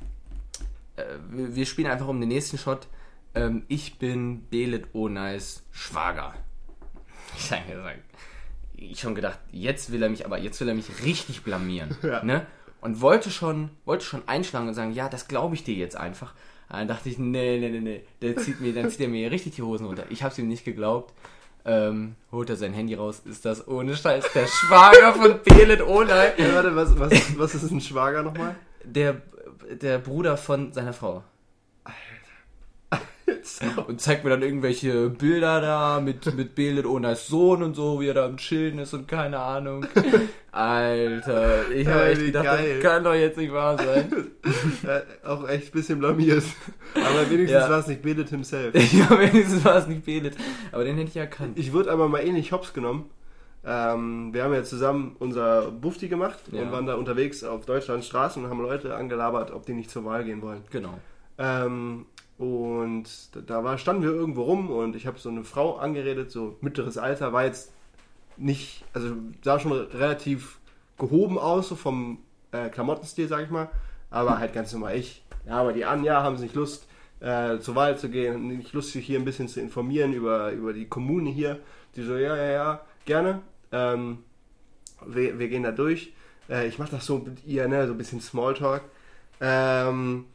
äh, 0.96 1.04
wir 1.30 1.56
wir 1.58 1.66
spielen 1.66 1.90
einfach 1.90 2.08
um 2.08 2.22
den 2.22 2.30
nächsten 2.30 2.58
Shot. 2.58 2.88
Ähm, 3.36 3.64
ich 3.68 4.00
bin 4.00 4.48
Belet 4.50 4.94
Onais 4.94 5.64
Schwager. 5.72 6.34
Ich 7.38 7.52
habe 7.52 7.66
gesagt, 7.66 8.00
ich 8.78 9.00
schon 9.00 9.16
gedacht, 9.16 9.40
jetzt 9.52 9.92
will 9.92 10.02
er 10.02 10.10
mich, 10.10 10.26
aber 10.26 10.38
jetzt 10.38 10.60
will 10.62 10.70
er 10.70 10.74
mich 10.74 11.04
richtig 11.04 11.44
blamieren. 11.44 11.96
Ja. 12.04 12.24
Ne? 12.24 12.46
Und 12.82 13.02
wollte 13.02 13.30
schon, 13.32 13.72
wollte 13.84 14.06
schon 14.06 14.28
einschlagen 14.28 14.68
und 14.68 14.74
sagen, 14.74 14.94
ja, 14.94 15.10
das 15.10 15.28
glaube 15.28 15.56
ich 15.56 15.64
dir 15.64 15.76
jetzt 15.76 15.98
einfach. 15.98 16.34
Dann 16.70 16.88
dachte 16.88 17.10
ich, 17.10 17.18
nee, 17.18 17.58
nee, 17.60 17.70
nee, 17.70 17.80
nee, 17.80 18.04
der 18.22 18.38
zieht 18.38 18.62
mir, 18.62 18.74
dann 18.74 18.90
zieht 18.90 19.02
er 19.02 19.08
mir 19.08 19.32
richtig 19.32 19.56
die 19.56 19.64
Hosen 19.64 19.88
runter. 19.88 20.06
Ich 20.10 20.24
hab's 20.24 20.38
ihm 20.38 20.48
nicht 20.48 20.66
geglaubt. 20.66 21.14
Ähm, 21.66 22.16
holt 22.32 22.50
er 22.50 22.58
sein 22.58 22.74
Handy 22.74 22.94
raus, 22.94 23.24
ist 23.26 23.44
das 23.44 23.68
ohne 23.68 23.96
Scheiß 23.96 24.32
der 24.34 24.46
Schwager 24.46 25.14
von 25.14 25.40
Belet 25.44 25.82
Olay. 25.82 26.34
Ja, 26.38 26.54
warte, 26.54 26.76
was, 26.76 26.98
was, 27.00 27.38
was 27.40 27.56
ist 27.56 27.72
ein 27.72 27.82
Schwager 27.82 28.22
nochmal? 28.22 28.56
Der, 28.84 29.22
der 29.82 29.98
Bruder 29.98 30.38
von 30.38 30.74
seiner 30.74 30.94
Frau. 30.94 31.24
Und 33.88 34.02
zeigt 34.02 34.24
mir 34.24 34.32
dann 34.32 34.42
irgendwelche 34.42 35.10
Bilder 35.10 35.62
da 35.62 36.00
mit, 36.02 36.34
mit 36.36 36.56
Belet 36.56 36.86
Olays 36.86 37.28
Sohn 37.28 37.62
und 37.64 37.76
so, 37.76 38.00
wie 38.02 38.08
er 38.08 38.14
da 38.16 38.26
am 38.26 38.38
Chillen 38.38 38.80
ist 38.80 38.94
und 38.94 39.08
keine 39.08 39.40
Ahnung. 39.40 39.86
Alter, 40.52 41.70
ich 41.72 41.88
habe 41.88 42.06
echt 42.06 42.22
gedacht, 42.26 42.46
geil. 42.46 42.80
das 42.82 42.84
kann 42.92 43.04
doch 43.04 43.14
jetzt 43.14 43.38
nicht 43.38 43.52
wahr 43.54 43.78
sein. 43.78 44.10
Ja, 44.84 45.02
auch 45.30 45.48
echt 45.50 45.68
ein 45.70 45.72
bisschen 45.72 46.00
blamiert. 46.00 46.44
Aber 46.96 47.30
wenigstens 47.30 47.62
Ja. 47.64 47.70
war 47.70 47.80
es 47.80 47.88
nicht 47.88 48.02
Belit 48.02 48.30
himself. 48.30 48.74
ja, 48.94 49.10
wenigstens 49.20 49.66
war 49.66 49.76
es 49.78 49.88
nicht 49.88 50.06
Belet. 50.06 50.36
Aber 50.72 50.84
den 50.84 50.96
hätte 50.98 51.10
ich 51.10 51.18
erkannt. 51.18 51.58
Ich 51.58 51.74
wurde 51.74 51.92
aber 51.92 52.08
mal 52.08 52.20
ähnlich 52.20 52.52
hops 52.52 52.74
genommen. 52.74 53.10
Ähm, 53.66 54.30
wir 54.34 54.44
haben 54.44 54.54
ja 54.54 54.64
zusammen 54.64 55.16
unser 55.20 55.72
Bufti 55.72 56.08
gemacht 56.08 56.40
Ja. 56.52 56.62
und 56.62 56.72
waren 56.72 56.86
da 56.86 56.96
unterwegs 56.96 57.44
auf 57.44 57.66
Deutschlands 57.66 58.06
Straßen 58.08 58.44
und 58.44 58.50
haben 58.50 58.62
Leute 58.62 58.96
angelabert, 58.96 59.52
ob 59.52 59.66
die 59.66 59.74
nicht 59.74 59.90
zur 59.90 60.06
Wahl 60.06 60.24
gehen 60.24 60.42
wollen. 60.42 60.62
Genau. 60.72 61.00
Ähm, 61.40 62.06
und 62.38 63.06
da- 63.48 63.64
war, 63.64 63.78
standen 63.78 64.04
wir 64.04 64.12
irgendwo 64.12 64.44
rum 64.44 64.70
und 64.70 64.96
ich 64.96 65.08
habe 65.08 65.20
so 65.20 65.30
eine 65.30 65.44
Frau 65.44 65.78
angeredet, 65.78 66.32
so 66.32 66.58
mittleres 66.62 66.98
Alter, 66.98 67.34
war 67.34 67.46
jetzt 67.46 67.72
nicht, 68.38 68.84
also 68.94 69.16
sah 69.42 69.60
schon 69.60 69.72
relativ 69.72 70.60
gehoben 70.98 71.38
aus, 71.38 71.70
so 71.70 71.76
vom 71.76 72.20
äh, 72.52 72.70
Klamottenstil, 72.70 73.28
sag 73.28 73.44
ich 73.44 73.50
mal, 73.50 73.70
aber 74.10 74.40
halt 74.40 74.54
ganz 74.54 74.74
normal 74.74 74.98
ich. 74.98 75.24
Ja, 75.48 75.62
aber 75.62 75.74
die 75.74 75.86
an, 75.86 76.04
ja, 76.04 76.24
haben 76.24 76.38
sie 76.38 76.44
nicht 76.44 76.56
Lust, 76.56 76.88
äh, 77.20 77.60
zur 77.60 77.76
Wahl 77.76 77.98
zu 77.98 78.10
gehen, 78.10 78.48
nicht 78.48 78.74
Lust, 78.74 78.92
sich 78.92 79.06
hier 79.06 79.20
ein 79.20 79.26
bisschen 79.26 79.48
zu 79.48 79.62
informieren 79.62 80.14
über, 80.14 80.52
über 80.52 80.74
die 80.74 80.88
Kommune 80.88 81.30
hier. 81.30 81.60
Die 81.96 82.04
so, 82.04 82.18
ja, 82.18 82.36
ja, 82.36 82.52
ja, 82.52 82.82
gerne. 83.06 83.42
Ähm, 83.72 84.20
wir, 85.06 85.40
wir 85.40 85.48
gehen 85.48 85.64
da 85.64 85.72
durch. 85.72 86.14
Äh, 86.50 86.68
ich 86.68 86.78
mache 86.78 86.92
das 86.92 87.06
so 87.06 87.20
mit 87.20 87.46
ihr, 87.46 87.68
ne, 87.68 87.88
so 87.88 87.94
ein 87.94 87.98
bisschen 87.98 88.22
Smalltalk. 88.22 88.82
Ähm, 89.40 90.26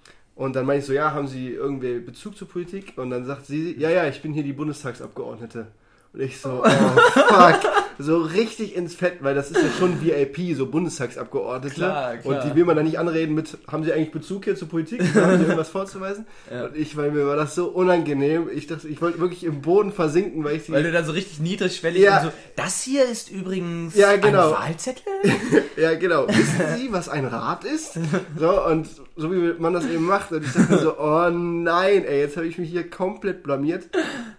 und 0.41 0.57
dann 0.57 0.65
meine 0.65 0.79
ich 0.79 0.87
so, 0.87 0.95
ja, 0.95 1.13
haben 1.13 1.29
Sie 1.29 1.49
irgendwie 1.49 1.99
Bezug 1.99 2.35
zur 2.35 2.49
Politik? 2.49 2.95
Und 2.97 3.11
dann 3.11 3.27
sagt 3.27 3.45
sie, 3.45 3.79
ja, 3.79 3.91
ja, 3.91 4.07
ich 4.07 4.23
bin 4.23 4.33
hier 4.33 4.43
die 4.43 4.55
Bundestagsabgeordnete. 4.55 5.67
Und 6.15 6.21
ich 6.23 6.41
so, 6.41 6.63
oh 6.65 6.69
fuck, 7.11 7.61
so 8.01 8.19
richtig 8.19 8.75
ins 8.77 8.95
Fett, 8.95 9.19
weil 9.21 9.35
das 9.35 9.51
ist 9.51 9.63
ja 9.63 9.69
schon 9.79 10.01
VIP, 10.03 10.57
so 10.57 10.67
Bundestagsabgeordnete. 10.67 11.75
Klar, 11.75 12.17
klar. 12.17 12.37
Und 12.37 12.45
die 12.51 12.57
will 12.57 12.65
man 12.65 12.77
dann 12.77 12.87
nicht 12.87 12.99
anreden 12.99 13.35
mit, 13.35 13.57
haben 13.71 13.85
Sie 13.85 13.93
eigentlich 13.93 14.11
Bezug 14.13 14.45
hier 14.45 14.57
zur 14.57 14.69
Politik? 14.69 15.01
Haben 15.15 15.39
Sie 15.39 15.45
irgendwas 15.45 15.69
vorzuweisen? 15.69 16.27
Ja. 16.51 16.65
Und 16.67 16.77
ich, 16.77 16.97
weil 16.97 17.11
mir 17.11 17.27
war 17.27 17.37
das 17.37 17.55
so 17.55 17.67
unangenehm. 17.69 18.49
Ich 18.55 18.67
dachte, 18.67 18.89
ich 18.89 19.01
wollte 19.03 19.21
wirklich 19.21 19.45
im 19.45 19.61
Boden 19.61 19.93
versinken, 19.93 20.45
weil 20.45 20.57
ich 20.57 20.65
sie 20.65 20.73
Weil 20.73 20.83
du 20.83 20.93
dann 20.93 21.05
so 21.05 21.13
richtig 21.13 21.41
niedrigschwellig 21.41 22.03
Ja. 22.03 22.19
und 22.19 22.25
so, 22.25 22.33
das 22.57 22.83
hier 22.83 23.05
ist 23.09 23.31
übrigens 23.31 23.95
Ja, 23.95 24.17
genau. 24.17 24.53
ein 24.53 24.69
Wahlzettel? 24.69 25.03
Ja, 25.77 25.95
genau. 25.95 26.29
Wissen 26.29 26.61
Sie, 26.77 26.93
was 26.93 27.09
ein 27.09 27.25
Rad 27.25 27.65
ist? 27.65 27.99
So, 28.39 28.67
und 28.67 28.87
so 29.17 29.33
wie 29.33 29.55
man 29.59 29.73
das 29.73 29.87
eben 29.87 30.05
macht. 30.05 30.31
Und 30.33 30.45
ich 30.45 30.53
dachte 30.53 30.73
mir 30.73 30.79
so, 30.79 30.99
oh 30.99 31.31
nein, 31.31 32.05
ey, 32.05 32.21
jetzt 32.21 32.37
habe 32.37 32.47
ich 32.47 32.59
mich 32.59 32.69
hier 32.71 32.89
komplett 32.91 33.43
blamiert. 33.43 33.89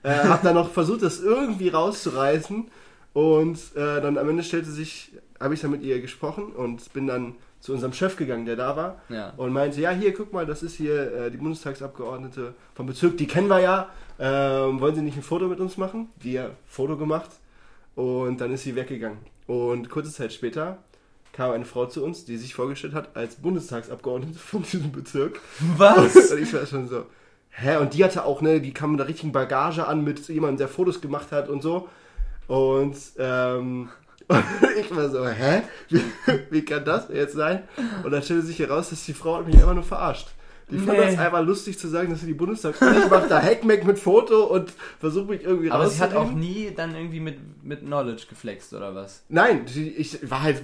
Äh, 0.03 0.13
hab 0.27 0.43
dann 0.43 0.53
noch 0.55 0.71
versucht, 0.71 1.01
das 1.01 1.19
irgendwie 1.19 1.69
rauszureißen. 1.69 2.69
Und 3.13 3.57
äh, 3.75 4.01
dann 4.01 4.17
am 4.17 4.29
Ende 4.29 4.43
stellte 4.43 4.71
sich, 4.71 5.11
habe 5.39 5.53
ich 5.53 5.61
dann 5.61 5.71
mit 5.71 5.81
ihr 5.81 6.01
gesprochen 6.01 6.53
und 6.53 6.93
bin 6.93 7.07
dann 7.07 7.35
zu 7.59 7.73
unserem 7.73 7.93
Chef 7.93 8.15
gegangen, 8.15 8.45
der 8.45 8.55
da 8.55 8.75
war. 8.75 9.01
Ja. 9.09 9.33
Und 9.37 9.53
meinte, 9.53 9.81
ja, 9.81 9.91
hier, 9.91 10.13
guck 10.13 10.33
mal, 10.33 10.45
das 10.45 10.63
ist 10.63 10.75
hier 10.75 11.13
äh, 11.13 11.31
die 11.31 11.37
Bundestagsabgeordnete 11.37 12.53
vom 12.73 12.85
Bezirk, 12.87 13.17
die 13.17 13.27
kennen 13.27 13.47
wir 13.47 13.59
ja. 13.59 13.89
Ähm, 14.19 14.79
wollen 14.79 14.95
Sie 14.95 15.01
nicht 15.01 15.17
ein 15.17 15.23
Foto 15.23 15.47
mit 15.47 15.59
uns 15.59 15.77
machen? 15.77 16.09
Wir 16.19 16.51
Foto 16.65 16.97
gemacht. 16.97 17.29
Und 17.95 18.39
dann 18.39 18.53
ist 18.53 18.63
sie 18.63 18.75
weggegangen. 18.75 19.19
Und 19.47 19.89
kurze 19.89 20.11
Zeit 20.11 20.31
später 20.31 20.77
kam 21.33 21.51
eine 21.51 21.65
Frau 21.65 21.85
zu 21.85 22.03
uns, 22.03 22.25
die 22.25 22.37
sich 22.37 22.53
vorgestellt 22.53 22.93
hat 22.93 23.15
als 23.15 23.35
Bundestagsabgeordnete 23.35 24.39
von 24.39 24.63
diesem 24.63 24.91
Bezirk. 24.91 25.39
Was? 25.77 26.31
Und 26.31 26.41
ich 26.41 26.53
war 26.53 26.65
schon 26.65 26.87
so, 26.87 27.05
hä? 27.49 27.77
Und 27.77 27.93
die 27.93 28.03
hatte 28.03 28.25
auch, 28.25 28.41
ne, 28.41 28.61
die 28.61 28.73
kam 28.73 28.91
mit 28.91 28.99
der 28.99 29.07
richtigen 29.07 29.31
Bagage 29.31 29.87
an 29.87 30.03
mit 30.03 30.27
jemandem, 30.29 30.57
der 30.57 30.67
Fotos 30.67 31.01
gemacht 31.01 31.31
hat 31.31 31.49
und 31.49 31.61
so. 31.61 31.89
Und, 32.47 32.95
ähm, 33.17 33.89
ich 34.79 34.95
war 34.95 35.09
so, 35.09 35.27
hä? 35.27 35.63
Wie, 35.89 36.01
wie 36.49 36.65
kann 36.65 36.85
das 36.85 37.07
jetzt 37.13 37.33
sein? 37.33 37.63
Und 38.03 38.11
dann 38.11 38.23
stellte 38.23 38.43
sich 38.45 38.59
heraus, 38.59 38.89
dass 38.89 39.03
die 39.05 39.13
Frau 39.13 39.41
mich 39.41 39.55
einfach 39.55 39.73
nur 39.73 39.83
verarscht. 39.83 40.27
Die 40.69 40.77
fand 40.77 40.97
Nee. 40.99 41.05
das 41.05 41.17
einfach 41.17 41.43
lustig 41.43 41.77
zu 41.77 41.89
sagen, 41.89 42.11
dass 42.11 42.21
sie 42.21 42.27
die 42.27 42.33
Bundestags... 42.33 42.79
Ich 42.81 43.09
mach 43.09 43.27
da 43.27 43.41
Hackmack 43.41 43.83
mit 43.85 43.99
Foto 43.99 44.45
und 44.45 44.71
versuche 44.99 45.31
mich 45.31 45.43
irgendwie 45.43 45.69
Aber 45.69 45.89
sie 45.89 45.99
hat 45.99 46.15
auch 46.15 46.31
nie 46.31 46.71
dann 46.73 46.95
irgendwie 46.95 47.19
mit, 47.19 47.37
mit 47.63 47.81
Knowledge 47.81 48.23
geflext 48.29 48.73
oder 48.73 48.95
was? 48.95 49.23
Nein, 49.27 49.65
ich 49.75 50.29
war 50.29 50.43
halt 50.43 50.61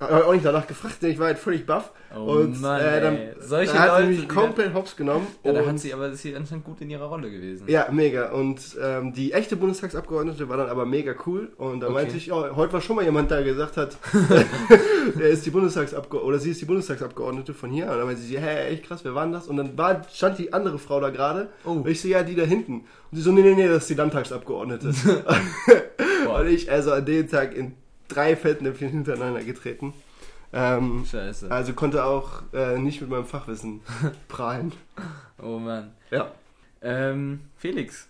auch 0.00 0.32
nicht 0.32 0.44
danach 0.44 0.66
gefragt, 0.66 1.02
denn 1.02 1.10
ich 1.10 1.18
war 1.18 1.26
halt 1.26 1.38
völlig 1.38 1.66
baff. 1.66 1.92
Oh 2.14 2.20
und 2.32 2.60
Mann, 2.60 2.80
äh, 2.80 3.00
dann. 3.00 3.18
Solche 3.40 3.72
da 3.72 3.78
hat 3.80 3.88
sie 3.88 3.94
Leute, 3.96 4.08
mich 4.08 4.20
die 4.20 4.26
komplett 4.28 4.72
hops 4.74 4.96
genommen. 4.96 5.26
Ja, 5.44 5.52
da 5.52 5.66
hat 5.66 5.78
sie 5.78 5.92
aber 5.92 6.08
ist 6.08 6.22
sie 6.22 6.34
anscheinend 6.34 6.64
gut 6.64 6.80
in 6.80 6.88
ihrer 6.90 7.04
Rolle 7.06 7.30
gewesen. 7.30 7.68
ja, 7.68 7.86
mega. 7.90 8.30
Und 8.32 8.60
ähm, 8.82 9.12
die 9.12 9.32
echte 9.32 9.56
Bundestagsabgeordnete 9.56 10.48
war 10.48 10.56
dann 10.56 10.68
aber 10.68 10.86
mega 10.86 11.14
cool. 11.26 11.52
Und 11.56 11.80
da 11.80 11.86
Okay. 11.88 11.94
meinte 11.94 12.16
ich, 12.16 12.32
oh, 12.32 12.56
heute 12.56 12.72
war 12.72 12.80
schon 12.80 12.96
mal 12.96 13.04
jemand, 13.04 13.30
der 13.30 13.42
gesagt 13.44 13.76
hat, 13.76 13.98
er 15.18 15.28
ist 15.28 15.44
die 15.44 15.50
Bundestagsabgeordnete, 15.50 16.26
oder 16.26 16.38
sie 16.38 16.50
ist 16.52 16.60
die 16.60 16.64
Bundestagsabgeordnete 16.66 17.52
von 17.54 17.70
hier. 17.70 17.90
Und 17.90 17.98
dann 17.98 18.06
meinte 18.06 18.22
sie, 18.22 18.38
hä, 18.38 18.68
echt 18.68 18.84
krass, 18.84 19.04
wer 19.04 19.14
war 19.14 19.24
denn 19.24 19.32
das? 19.32 19.46
Und 19.48 19.56
dann 19.58 19.76
war, 19.76 20.02
stand 20.12 20.38
die 20.38 20.52
andere 20.52 20.78
Frau 20.78 21.00
da 21.00 21.10
gerade. 21.10 21.48
Oh. 21.64 21.72
Und 21.72 21.88
ich 21.88 22.00
so, 22.00 22.08
ja, 22.08 22.22
die 22.22 22.34
da 22.34 22.44
hinten. 22.44 22.84
Und 23.10 23.16
sie 23.16 23.22
so, 23.22 23.32
nee, 23.32 23.42
nee, 23.42 23.54
nee, 23.54 23.68
das 23.68 23.82
ist 23.82 23.90
die 23.90 23.94
Landtagsabgeordnete. 23.94 24.88
Und 26.38 26.46
ich 26.48 26.70
also 26.70 26.92
an 26.92 27.04
dem 27.04 27.28
Tag 27.28 27.54
in 27.56 27.74
drei 28.08 28.36
Fettnäpfchen 28.36 28.88
hintereinander 28.88 29.44
getreten. 29.44 29.94
Ähm, 30.52 31.04
scheiße. 31.04 31.50
also 31.50 31.74
konnte 31.74 32.04
auch 32.04 32.42
äh, 32.54 32.78
nicht 32.78 33.02
mit 33.02 33.10
meinem 33.10 33.26
Fachwissen 33.26 33.82
prahlen. 34.28 34.72
Oh 35.42 35.58
Mann. 35.58 35.92
Ja. 36.10 36.32
Ähm, 36.80 37.40
Felix, 37.56 38.08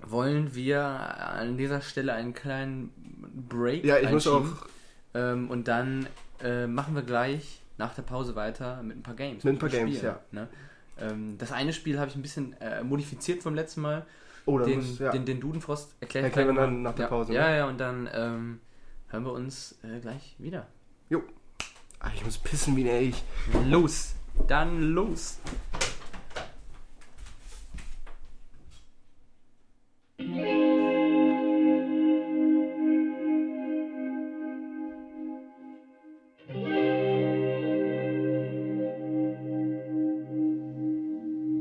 wollen 0.00 0.54
wir 0.54 0.80
an 0.82 1.56
dieser 1.56 1.80
Stelle 1.80 2.12
einen 2.12 2.32
kleinen 2.32 2.90
Break 3.48 3.84
Ja, 3.84 3.98
ich 3.98 4.10
muss 4.10 4.26
auch? 4.26 4.44
Ähm, 5.14 5.50
und 5.50 5.68
dann 5.68 6.06
äh, 6.42 6.66
machen 6.66 6.94
wir 6.94 7.02
gleich 7.02 7.60
nach 7.78 7.94
der 7.94 8.02
Pause 8.02 8.36
weiter 8.36 8.82
mit 8.82 8.96
ein 8.98 9.02
paar 9.02 9.14
Games. 9.14 9.42
Mit 9.44 9.54
ein 9.54 9.58
paar 9.58 9.68
Spielen, 9.68 9.86
Games, 9.86 10.02
ja. 10.02 10.20
Ne? 10.30 10.48
Ähm, 11.00 11.36
das 11.38 11.52
eine 11.52 11.72
Spiel 11.72 11.98
habe 11.98 12.08
ich 12.10 12.16
ein 12.16 12.22
bisschen 12.22 12.54
äh, 12.60 12.82
modifiziert 12.82 13.42
vom 13.42 13.54
letzten 13.54 13.80
Mal. 13.80 14.06
Oh, 14.44 14.58
dann 14.58 14.68
Den, 14.68 14.78
muss, 14.78 14.98
ja. 14.98 15.10
den, 15.10 15.24
den 15.24 15.40
Dudenfrost 15.40 15.94
erklärt 16.00 16.24
Erklären 16.26 16.54
wir 16.54 16.60
dann 16.62 16.82
nach 16.82 16.94
der. 16.94 17.06
Pause, 17.06 17.32
Ja, 17.32 17.48
ne? 17.48 17.56
ja, 17.58 17.66
und 17.66 17.78
dann 17.78 18.08
ähm, 18.12 18.60
hören 19.12 19.24
wir 19.24 19.32
uns 19.32 19.78
äh, 19.82 20.00
gleich 20.00 20.34
wieder. 20.38 20.66
Ah, 22.00 22.10
ich 22.14 22.24
muss 22.24 22.38
pissen 22.38 22.74
wie 22.76 22.82
ein 22.82 22.88
Elch. 22.88 23.22
Los! 23.68 24.16
Dann 24.48 24.80
los! 24.80 25.38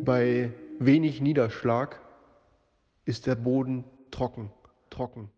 Bei 0.04 0.52
wenig 0.80 1.22
Niederschlag 1.22 2.00
ist 3.06 3.28
der 3.28 3.36
Boden 3.36 3.84
trocken, 4.10 4.52
trocken, 4.90 5.30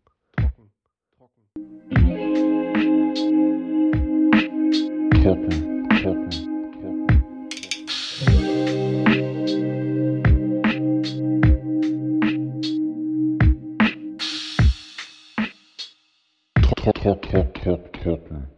trock, 17.22 17.54
trock, 17.54 17.92
trocken. 17.94 18.48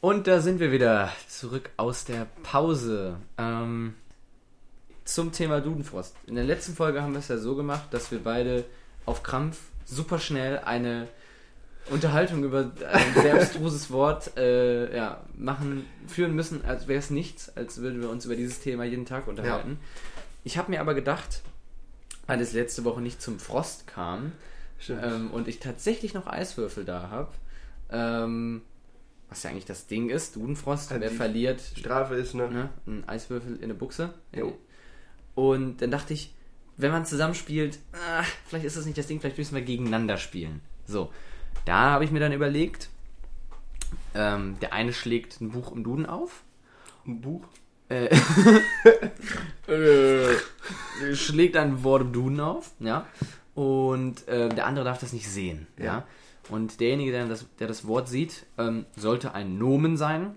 Und 0.00 0.26
da 0.26 0.40
sind 0.40 0.58
wir 0.58 0.72
wieder 0.72 1.12
zurück 1.28 1.70
aus 1.76 2.06
der 2.06 2.26
Pause. 2.42 3.18
Ähm, 3.36 3.94
zum 5.04 5.32
Thema 5.32 5.60
Dudenfrost. 5.60 6.16
In 6.26 6.34
der 6.34 6.44
letzten 6.44 6.74
Folge 6.74 7.02
haben 7.02 7.12
wir 7.12 7.18
es 7.18 7.28
ja 7.28 7.36
so 7.36 7.54
gemacht, 7.56 7.92
dass 7.92 8.10
wir 8.10 8.24
beide 8.24 8.64
auf 9.04 9.22
Krampf 9.22 9.60
super 9.84 10.18
schnell 10.18 10.60
eine 10.60 11.08
Unterhaltung 11.90 12.44
über 12.44 12.72
ein 12.92 13.14
sehr 13.22 13.34
abstruses 13.34 13.90
Wort 13.90 14.36
äh, 14.36 14.94
ja, 14.96 15.22
machen, 15.36 15.84
führen 16.06 16.34
müssen, 16.34 16.64
als 16.64 16.88
wäre 16.88 16.98
es 16.98 17.10
nichts, 17.10 17.54
als 17.56 17.78
würden 17.78 18.00
wir 18.00 18.08
uns 18.10 18.24
über 18.24 18.36
dieses 18.36 18.60
Thema 18.60 18.84
jeden 18.84 19.04
Tag 19.04 19.28
unterhalten. 19.28 19.78
Ich 20.44 20.56
habe 20.56 20.70
mir 20.70 20.80
aber 20.80 20.94
gedacht, 20.94 21.42
weil 22.26 22.40
es 22.40 22.52
letzte 22.52 22.84
Woche 22.84 23.00
nicht 23.00 23.20
zum 23.20 23.38
Frost 23.38 23.86
kam 23.86 24.32
ähm, 24.88 25.30
und 25.30 25.48
ich 25.48 25.58
tatsächlich 25.58 26.14
noch 26.14 26.26
Eiswürfel 26.26 26.84
da 26.84 27.10
habe, 27.10 27.32
ähm, 27.90 28.62
was 29.28 29.42
ja 29.42 29.50
eigentlich 29.50 29.64
das 29.66 29.86
Ding 29.86 30.10
ist, 30.10 30.36
Dudenfrost, 30.36 30.90
Also 30.90 31.02
wer 31.02 31.10
verliert, 31.10 31.60
Strafe 31.60 32.14
ist, 32.14 32.34
ne? 32.34 32.50
ne, 32.50 32.68
ein 32.86 33.08
Eiswürfel 33.08 33.56
in 33.56 33.64
eine 33.64 33.74
Buchse. 33.74 34.14
Jo. 34.34 34.56
Und 35.34 35.82
dann 35.82 35.90
dachte 35.90 36.14
ich, 36.14 36.34
wenn 36.76 36.92
man 36.92 37.04
zusammenspielt, 37.04 37.78
ah, 37.92 38.24
vielleicht 38.46 38.64
ist 38.64 38.76
das 38.76 38.86
nicht 38.86 38.98
das 38.98 39.06
Ding, 39.06 39.20
vielleicht 39.20 39.38
müssen 39.38 39.54
wir 39.54 39.62
gegeneinander 39.62 40.16
spielen. 40.16 40.60
So, 40.86 41.10
da 41.64 41.90
habe 41.90 42.04
ich 42.04 42.10
mir 42.10 42.20
dann 42.20 42.32
überlegt, 42.32 42.88
ähm, 44.14 44.56
der 44.60 44.72
eine 44.72 44.92
schlägt 44.92 45.40
ein 45.40 45.50
Buch 45.50 45.72
im 45.72 45.82
Duden 45.84 46.06
auf, 46.06 46.42
Ein 47.06 47.20
Buch. 47.20 47.42
äh, 47.88 48.08
äh, 49.68 50.34
schlägt 51.14 51.56
ein 51.56 51.82
Wort 51.84 52.02
im 52.02 52.12
Duden 52.12 52.40
auf, 52.40 52.72
ja, 52.80 53.06
und 53.54 54.26
äh, 54.28 54.48
der 54.48 54.66
andere 54.66 54.84
darf 54.84 54.98
das 54.98 55.12
nicht 55.12 55.28
sehen, 55.28 55.66
ja. 55.78 55.84
Ja. 55.84 56.06
Und 56.50 56.78
derjenige, 56.80 57.10
der 57.10 57.26
das, 57.26 57.46
der 57.58 57.66
das 57.68 57.86
Wort 57.86 58.06
sieht, 58.08 58.44
ähm, 58.58 58.84
sollte 58.96 59.32
ein 59.34 59.56
Nomen 59.58 59.96
sein 59.96 60.34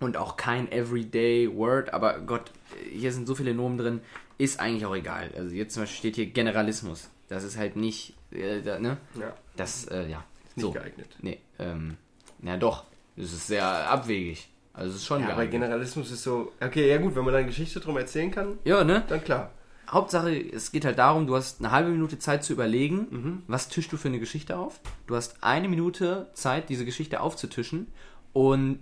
und 0.00 0.16
auch 0.16 0.36
kein 0.36 0.70
Everyday 0.72 1.48
Word, 1.54 1.94
aber 1.94 2.18
Gott, 2.20 2.50
hier 2.92 3.12
sind 3.12 3.28
so 3.28 3.36
viele 3.36 3.54
Nomen 3.54 3.78
drin, 3.78 4.00
ist 4.38 4.58
eigentlich 4.58 4.86
auch 4.86 4.96
egal. 4.96 5.30
Also 5.36 5.54
jetzt 5.54 5.74
zum 5.74 5.84
Beispiel 5.84 5.98
steht 5.98 6.16
hier 6.16 6.26
Generalismus. 6.26 7.10
Das 7.28 7.44
ist 7.44 7.56
halt 7.56 7.76
nicht, 7.76 8.14
äh, 8.32 8.60
da, 8.60 8.80
ne? 8.80 8.96
Ja, 9.14 9.32
Das, 9.56 9.84
äh, 9.86 10.08
ja. 10.08 10.24
Nicht 10.56 10.64
so. 10.64 10.72
geeignet. 10.72 11.08
Nee, 11.22 11.38
ähm, 11.58 11.96
na 12.40 12.56
doch. 12.56 12.84
Das 13.16 13.32
ist 13.32 13.46
sehr 13.48 13.64
abwegig. 13.90 14.48
Also 14.72 14.90
es 14.90 14.96
ist 14.98 15.06
schon 15.06 15.20
Ja, 15.20 15.26
aber 15.28 15.36
geeignet. 15.42 15.62
Generalismus 15.62 16.10
ist 16.10 16.22
so. 16.22 16.52
Okay, 16.60 16.88
ja 16.88 16.98
gut, 16.98 17.14
wenn 17.16 17.24
man 17.24 17.32
da 17.32 17.38
eine 17.38 17.48
Geschichte 17.48 17.80
drum 17.80 17.96
erzählen 17.96 18.30
kann, 18.30 18.58
Ja, 18.64 18.84
ne? 18.84 19.04
dann 19.08 19.22
klar. 19.22 19.50
Hauptsache, 19.90 20.30
es 20.32 20.70
geht 20.70 20.84
halt 20.84 20.98
darum, 20.98 21.26
du 21.26 21.34
hast 21.34 21.58
eine 21.60 21.72
halbe 21.72 21.90
Minute 21.90 22.18
Zeit 22.20 22.44
zu 22.44 22.52
überlegen, 22.52 23.06
Mhm. 23.10 23.42
was 23.48 23.68
tischst 23.68 23.92
du 23.92 23.96
für 23.96 24.06
eine 24.08 24.20
Geschichte 24.20 24.56
auf. 24.56 24.80
Du 25.08 25.16
hast 25.16 25.42
eine 25.42 25.68
Minute 25.68 26.28
Zeit, 26.32 26.68
diese 26.68 26.84
Geschichte 26.84 27.20
aufzutischen 27.20 27.88
und 28.32 28.78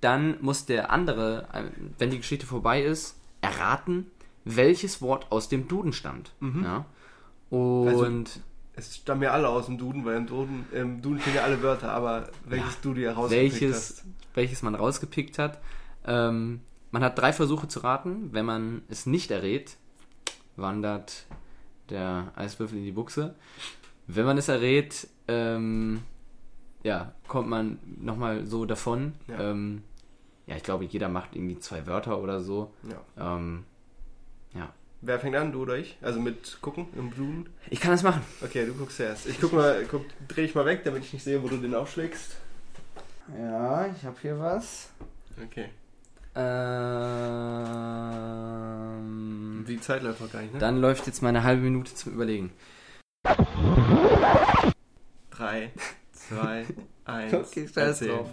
dann 0.00 0.36
muss 0.40 0.66
der 0.66 0.90
andere, 0.92 1.48
äh, 1.52 1.64
wenn 1.98 2.10
die 2.10 2.18
Geschichte 2.18 2.46
vorbei 2.46 2.82
ist, 2.82 3.16
erraten, 3.40 4.10
welches 4.44 5.02
Wort 5.02 5.26
aus 5.32 5.48
dem 5.48 5.66
Duden 5.68 5.92
stammt. 5.92 6.32
Ja? 6.40 6.84
Und 7.50 7.88
Also- 7.88 8.40
Es 8.76 8.94
stammen 8.94 9.22
ja 9.22 9.30
alle 9.32 9.48
aus 9.48 9.66
dem 9.66 9.78
Duden, 9.78 10.04
weil 10.04 10.16
im 10.16 10.26
Duden, 10.26 10.66
im 10.72 11.00
Duden 11.02 11.20
stehen 11.20 11.34
ja 11.34 11.42
alle 11.44 11.62
Wörter, 11.62 11.90
aber 11.92 12.28
welches 12.44 12.74
Ja, 12.74 12.80
du 12.82 12.94
dir 12.94 13.10
rausgepickt 13.12 13.52
welches, 13.60 13.76
hast. 13.76 14.04
welches 14.34 14.62
man 14.62 14.74
rausgepickt 14.74 15.38
hat. 15.38 15.58
Ähm, 16.06 16.60
man 16.90 17.02
hat 17.02 17.18
drei 17.18 17.32
Versuche 17.32 17.68
zu 17.68 17.80
raten. 17.80 18.32
Wenn 18.32 18.44
man 18.44 18.82
es 18.88 19.06
nicht 19.06 19.30
errät, 19.30 19.76
wandert 20.56 21.26
der 21.90 22.32
Eiswürfel 22.36 22.78
in 22.78 22.84
die 22.84 22.92
Buchse. 22.92 23.34
Wenn 24.06 24.26
man 24.26 24.38
es 24.38 24.48
errät, 24.48 25.08
ähm, 25.26 26.02
ja, 26.82 27.12
kommt 27.28 27.48
man 27.48 27.78
nochmal 27.98 28.46
so 28.46 28.66
davon. 28.66 29.14
Ja. 29.26 29.50
Ähm, 29.50 29.82
ja, 30.46 30.54
ich 30.56 30.62
glaube, 30.62 30.84
jeder 30.84 31.08
macht 31.08 31.34
irgendwie 31.34 31.58
zwei 31.58 31.86
Wörter 31.86 32.22
oder 32.22 32.40
so. 32.40 32.72
Ja. 33.16 33.36
Ähm, 33.36 33.64
ja. 33.64 33.75
Wer 35.02 35.20
fängt 35.20 35.36
an, 35.36 35.52
du 35.52 35.62
oder 35.62 35.76
ich? 35.76 35.96
Also 36.02 36.18
mit 36.20 36.58
gucken 36.62 36.86
im 36.96 37.10
Duden? 37.14 37.48
Ich 37.70 37.80
kann 37.80 37.90
das 37.92 38.02
machen. 38.02 38.22
Okay, 38.42 38.66
du 38.66 38.74
guckst 38.74 38.98
erst. 38.98 39.26
Ich 39.26 39.40
guck 39.40 39.52
mal, 39.52 39.84
guck, 39.90 40.04
dreh 40.26 40.42
dich 40.42 40.54
mal 40.54 40.64
weg, 40.64 40.82
damit 40.84 41.04
ich 41.04 41.12
nicht 41.12 41.22
sehe, 41.22 41.42
wo 41.42 41.48
du 41.48 41.58
den 41.58 41.74
aufschlägst. 41.74 42.36
Ja, 43.38 43.86
ich 43.86 44.04
habe 44.04 44.16
hier 44.22 44.38
was. 44.38 44.88
Okay. 45.44 45.68
Ähm, 48.76 49.64
Die 49.68 49.80
Zeit 49.80 50.02
läuft 50.02 50.20
noch 50.20 50.30
gar 50.32 50.42
nicht, 50.42 50.54
ne? 50.54 50.60
Dann 50.60 50.80
läuft 50.80 51.06
jetzt 51.06 51.22
meine 51.22 51.42
halbe 51.42 51.62
Minute 51.62 51.94
zum 51.94 52.12
Überlegen. 52.14 52.52
Drei, 55.30 55.70
zwei, 56.12 56.64
eins. 57.06 57.32
Okay, 57.46 57.68
scheiß 57.72 58.00
drauf. 58.00 58.28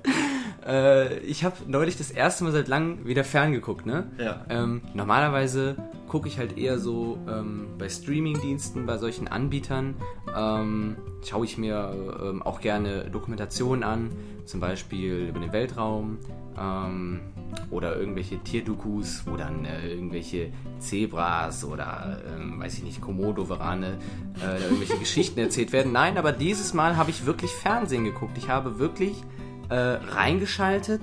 Äh, 0.66 1.20
ich 1.20 1.44
habe 1.44 1.56
neulich 1.68 1.98
das 1.98 2.12
erste 2.12 2.44
Mal 2.44 2.52
seit 2.52 2.68
langem 2.68 3.06
wieder 3.06 3.24
ferngeguckt, 3.24 3.86
ne? 3.86 4.12
Ja. 4.18 4.46
Ähm, 4.50 4.82
normalerweise 4.94 5.76
gucke 6.08 6.28
ich 6.28 6.38
halt 6.38 6.58
eher 6.58 6.80
so 6.80 7.18
ähm, 7.28 7.70
bei 7.78 7.90
Streamingdiensten, 7.90 8.86
bei 8.86 8.98
solchen 8.98 9.28
Anbietern, 9.28 9.96
ähm, 10.36 10.96
schaue 11.24 11.46
ich 11.46 11.58
mir 11.58 12.20
ähm, 12.24 12.42
auch 12.44 12.62
gerne 12.62 13.10
Dokumentationen 13.10 13.84
an, 13.84 14.12
zum 14.46 14.60
Beispiel 14.60 15.28
über 15.30 15.40
den 15.40 15.52
Weltraum 15.52 16.18
ähm, 16.60 17.22
oder 17.70 17.96
irgendwelche 17.98 18.40
Tierdokus, 18.40 19.24
wo 19.26 19.36
dann 19.36 19.66
äh, 19.66 19.88
irgendwelche 19.90 20.52
Zebras 20.80 21.64
oder, 21.64 22.22
ähm, 22.34 22.60
weiß 22.60 22.78
ich 22.78 22.84
nicht, 22.84 23.02
Komodo-Warane 23.02 23.98
äh, 24.38 24.40
da 24.40 24.58
irgendwelche 24.58 24.98
Geschichten 25.00 25.40
erzählt 25.40 25.72
werden. 25.72 25.92
Nein, 25.92 26.18
aber 26.18 26.32
dieses 26.32 26.74
Mal 26.74 26.98
habe 26.98 27.10
ich 27.10 27.26
wirklich 27.26 27.52
Fernsehen 27.52 28.04
geguckt. 28.04 28.38
Ich 28.38 28.50
habe 28.50 28.80
wirklich 28.80 29.24
äh, 29.70 29.76
reingeschaltet. 29.76 31.02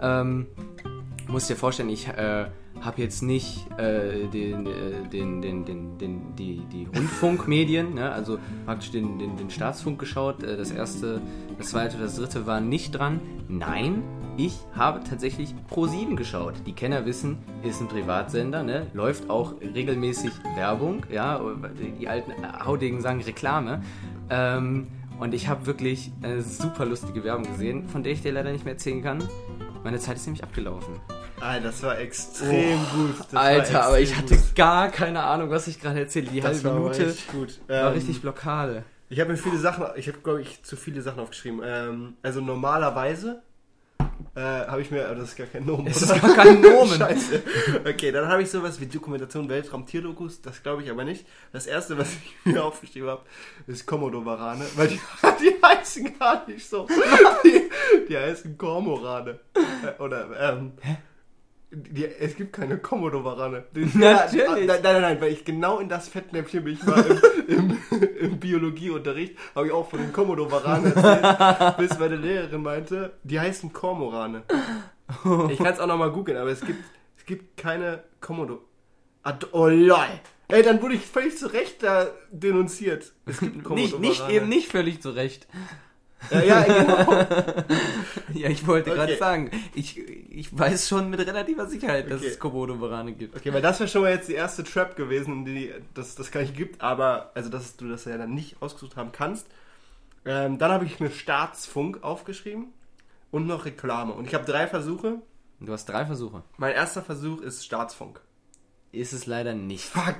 Ähm, 0.00 0.46
musst 1.28 1.50
dir 1.50 1.56
vorstellen, 1.56 1.90
ich 1.90 2.08
äh, 2.08 2.46
habe 2.80 3.02
jetzt 3.02 3.22
nicht 3.22 3.66
äh, 3.78 4.26
den, 4.28 4.66
äh, 4.66 5.08
den, 5.12 5.42
den, 5.42 5.64
den, 5.64 5.98
den, 5.98 6.36
die, 6.36 6.62
die 6.72 6.86
Rundfunkmedien, 6.86 7.94
ne? 7.94 8.10
also 8.10 8.38
praktisch 8.64 8.90
den, 8.90 9.18
den, 9.18 9.36
den 9.36 9.50
Staatsfunk 9.50 9.98
geschaut. 9.98 10.42
Äh, 10.42 10.56
das 10.56 10.70
erste, 10.70 11.20
das 11.58 11.68
zweite, 11.68 11.98
das 11.98 12.16
dritte 12.16 12.46
waren 12.46 12.68
nicht 12.68 12.92
dran. 12.92 13.20
Nein, 13.48 14.02
ich 14.36 14.58
habe 14.74 15.00
tatsächlich 15.04 15.54
Pro7 15.70 16.16
geschaut. 16.16 16.54
Die 16.66 16.72
Kenner 16.72 17.04
wissen, 17.04 17.38
ist 17.62 17.80
ein 17.80 17.88
Privatsender, 17.88 18.62
ne? 18.62 18.86
läuft 18.94 19.28
auch 19.28 19.54
regelmäßig 19.60 20.32
Werbung. 20.54 21.04
Ja, 21.10 21.40
die 22.00 22.08
alten 22.08 22.32
Haudegen 22.64 23.00
sagen 23.00 23.20
Reklame. 23.20 23.82
Ähm, 24.30 24.86
und 25.18 25.34
ich 25.34 25.48
habe 25.48 25.66
wirklich 25.66 26.12
eine 26.22 26.40
super 26.40 26.86
lustige 26.86 27.22
Werbung 27.24 27.44
gesehen, 27.44 27.86
von 27.88 28.02
der 28.02 28.12
ich 28.12 28.22
dir 28.22 28.32
leider 28.32 28.52
nicht 28.52 28.64
mehr 28.64 28.72
erzählen 28.72 29.02
kann. 29.02 29.22
Meine 29.84 29.98
Zeit 29.98 30.16
ist 30.16 30.26
nämlich 30.26 30.42
abgelaufen. 30.42 30.94
Alter, 31.40 31.66
das 31.68 31.82
war 31.82 31.98
extrem 31.98 32.78
gut. 32.94 33.18
Das 33.20 33.32
war 33.32 33.42
Alter, 33.42 33.84
aber 33.86 34.00
ich 34.00 34.10
extrem 34.10 34.28
hatte 34.30 34.36
gut. 34.46 34.54
gar 34.56 34.88
keine 34.90 35.22
Ahnung, 35.22 35.50
was 35.50 35.66
ich 35.68 35.80
gerade 35.80 36.00
erzähle. 36.00 36.26
Die 36.30 36.40
Das 36.40 36.50
halbe 36.56 36.64
war 36.64 36.74
Minute 36.74 37.06
richtig 37.06 37.28
gut. 37.28 37.60
war 37.68 37.88
Ähm, 37.88 37.92
richtig 37.94 38.20
Blockade. 38.20 38.84
Ich 39.08 39.18
habe 39.20 39.30
mir 39.32 39.36
viele 39.36 39.58
Sachen, 39.58 39.86
ich 39.96 40.06
habe 40.08 40.18
glaube 40.18 40.42
ich 40.42 40.62
zu 40.62 40.76
viele 40.76 41.02
Sachen 41.02 41.20
aufgeschrieben. 41.20 41.60
Ähm, 41.64 42.14
also 42.22 42.40
normalerweise 42.40 43.42
äh, 44.36 44.40
habe 44.40 44.82
ich 44.82 44.90
mir, 44.90 45.02
das 45.14 45.30
ist 45.30 45.36
gar 45.36 45.46
kein 45.46 45.64
Nomen. 45.66 45.82
Oder? 45.86 45.90
ist 45.90 46.08
gar 46.22 46.34
kein 46.34 46.60
Nomen. 46.60 46.96
Scheiße. 46.98 47.42
Okay, 47.88 48.12
dann 48.12 48.28
habe 48.28 48.42
ich 48.42 48.50
sowas 48.50 48.78
wie 48.78 48.86
Dokumentation 48.86 49.48
Weltraum 49.48 49.86
Tierdokus, 49.86 50.40
das 50.42 50.62
glaube 50.62 50.82
ich 50.82 50.90
aber 50.90 51.04
nicht. 51.04 51.26
Das 51.52 51.66
erste, 51.66 51.98
was 51.98 52.08
ich 52.12 52.36
mir 52.52 52.62
aufgeschrieben 52.62 53.08
habe, 53.08 53.22
ist 53.66 53.86
Komodo-Varane, 53.86 54.64
weil 54.76 54.88
die, 54.88 55.00
die 55.40 55.56
heißen 55.64 56.18
gar 56.18 56.46
nicht 56.46 56.68
so. 56.68 56.86
Die, 57.44 57.68
die 58.08 58.16
heißen 58.16 58.56
Kormorane. 58.56 59.40
Äh, 59.54 60.00
Oder, 60.02 60.28
ähm, 60.38 60.72
die, 61.72 62.04
es 62.04 62.36
gibt 62.36 62.52
keine 62.52 62.78
Natürlich. 63.94 64.66
Nein, 64.66 64.80
nein, 64.82 65.02
nein, 65.02 65.20
weil 65.20 65.32
ich 65.32 65.44
genau 65.44 65.78
in 65.78 65.88
das 65.88 66.08
Fettnäpfchen 66.08 66.64
bin 66.64 66.74
ich 66.74 66.82
mal 66.82 67.04
im, 67.46 67.78
im, 67.90 68.02
im 68.18 68.40
Biologieunterricht, 68.40 69.36
habe 69.54 69.68
ich 69.68 69.72
auch 69.72 69.88
von 69.88 70.00
den 70.00 70.12
Komodo-Varanen 70.12 70.92
erzählt, 70.92 71.76
bis 71.78 71.98
meine 71.98 72.16
Lehrerin 72.16 72.62
meinte, 72.62 73.12
die 73.22 73.38
heißen 73.38 73.72
Kormorane. 73.72 74.42
Ich 75.50 75.58
kann 75.58 75.72
es 75.72 75.80
auch 75.80 75.86
nochmal 75.86 76.12
googeln, 76.12 76.38
aber 76.38 76.50
es 76.50 76.60
gibt, 76.60 76.82
es 77.16 77.24
gibt 77.24 77.56
keine 77.56 78.04
Komodo. 78.20 78.62
Ad 79.22 79.46
oh 79.52 79.66
lol. 79.66 80.06
Ey, 80.48 80.62
dann 80.62 80.82
wurde 80.82 80.94
ich 80.94 81.06
völlig 81.06 81.36
zu 81.36 81.52
Recht 81.52 81.82
da 81.82 82.08
denunziert. 82.32 83.12
Es 83.26 83.38
gibt 83.38 83.64
einen 83.66 83.74
Nicht, 83.74 84.00
nicht, 84.00 84.28
eben 84.28 84.48
nicht 84.48 84.68
völlig 84.68 85.00
zurecht. 85.00 85.46
Ja, 86.30 86.42
ja, 86.42 86.62
genau. 86.62 87.12
Ja, 88.34 88.48
ich 88.48 88.66
wollte 88.66 88.90
gerade 88.90 89.12
Okay. 89.12 89.18
sagen, 89.18 89.50
ich, 89.74 89.98
ich 89.98 90.56
weiß 90.56 90.88
schon 90.88 91.10
mit 91.10 91.18
relativer 91.20 91.66
Sicherheit, 91.66 92.10
dass 92.10 92.20
Okay. 92.20 92.30
es 92.30 92.38
Komodo-Varane 92.38 93.12
gibt. 93.12 93.36
Okay, 93.36 93.52
weil 93.52 93.62
das 93.62 93.80
wäre 93.80 93.88
schon 93.88 94.02
mal 94.02 94.12
jetzt 94.12 94.28
die 94.28 94.34
erste 94.34 94.62
Trap 94.62 94.96
gewesen, 94.96 95.44
die 95.44 95.72
das, 95.94 96.14
das 96.14 96.30
gar 96.30 96.40
nicht 96.42 96.56
gibt, 96.56 96.80
aber 96.80 97.32
also 97.34 97.48
dass 97.50 97.76
du 97.76 97.88
das 97.88 98.04
ja 98.04 98.16
dann 98.18 98.34
nicht 98.34 98.60
ausgesucht 98.62 98.96
haben 98.96 99.12
kannst. 99.12 99.46
Ähm, 100.24 100.58
dann 100.58 100.70
habe 100.70 100.84
ich 100.84 101.00
mir 101.00 101.10
Staatsfunk 101.10 102.02
aufgeschrieben 102.04 102.66
und 103.30 103.46
noch 103.46 103.64
Reklame. 103.64 104.12
Und 104.12 104.26
ich 104.26 104.34
habe 104.34 104.44
drei 104.44 104.66
Versuche. 104.66 105.16
Du 105.58 105.72
hast 105.72 105.86
drei 105.86 106.04
Versuche. 106.06 106.42
Mein 106.58 106.74
erster 106.74 107.02
Versuch 107.02 107.40
ist 107.40 107.64
Staatsfunk. 107.64 108.20
Ist 108.92 109.12
es 109.12 109.26
leider 109.26 109.54
nicht. 109.54 109.84
Fuck! 109.84 110.18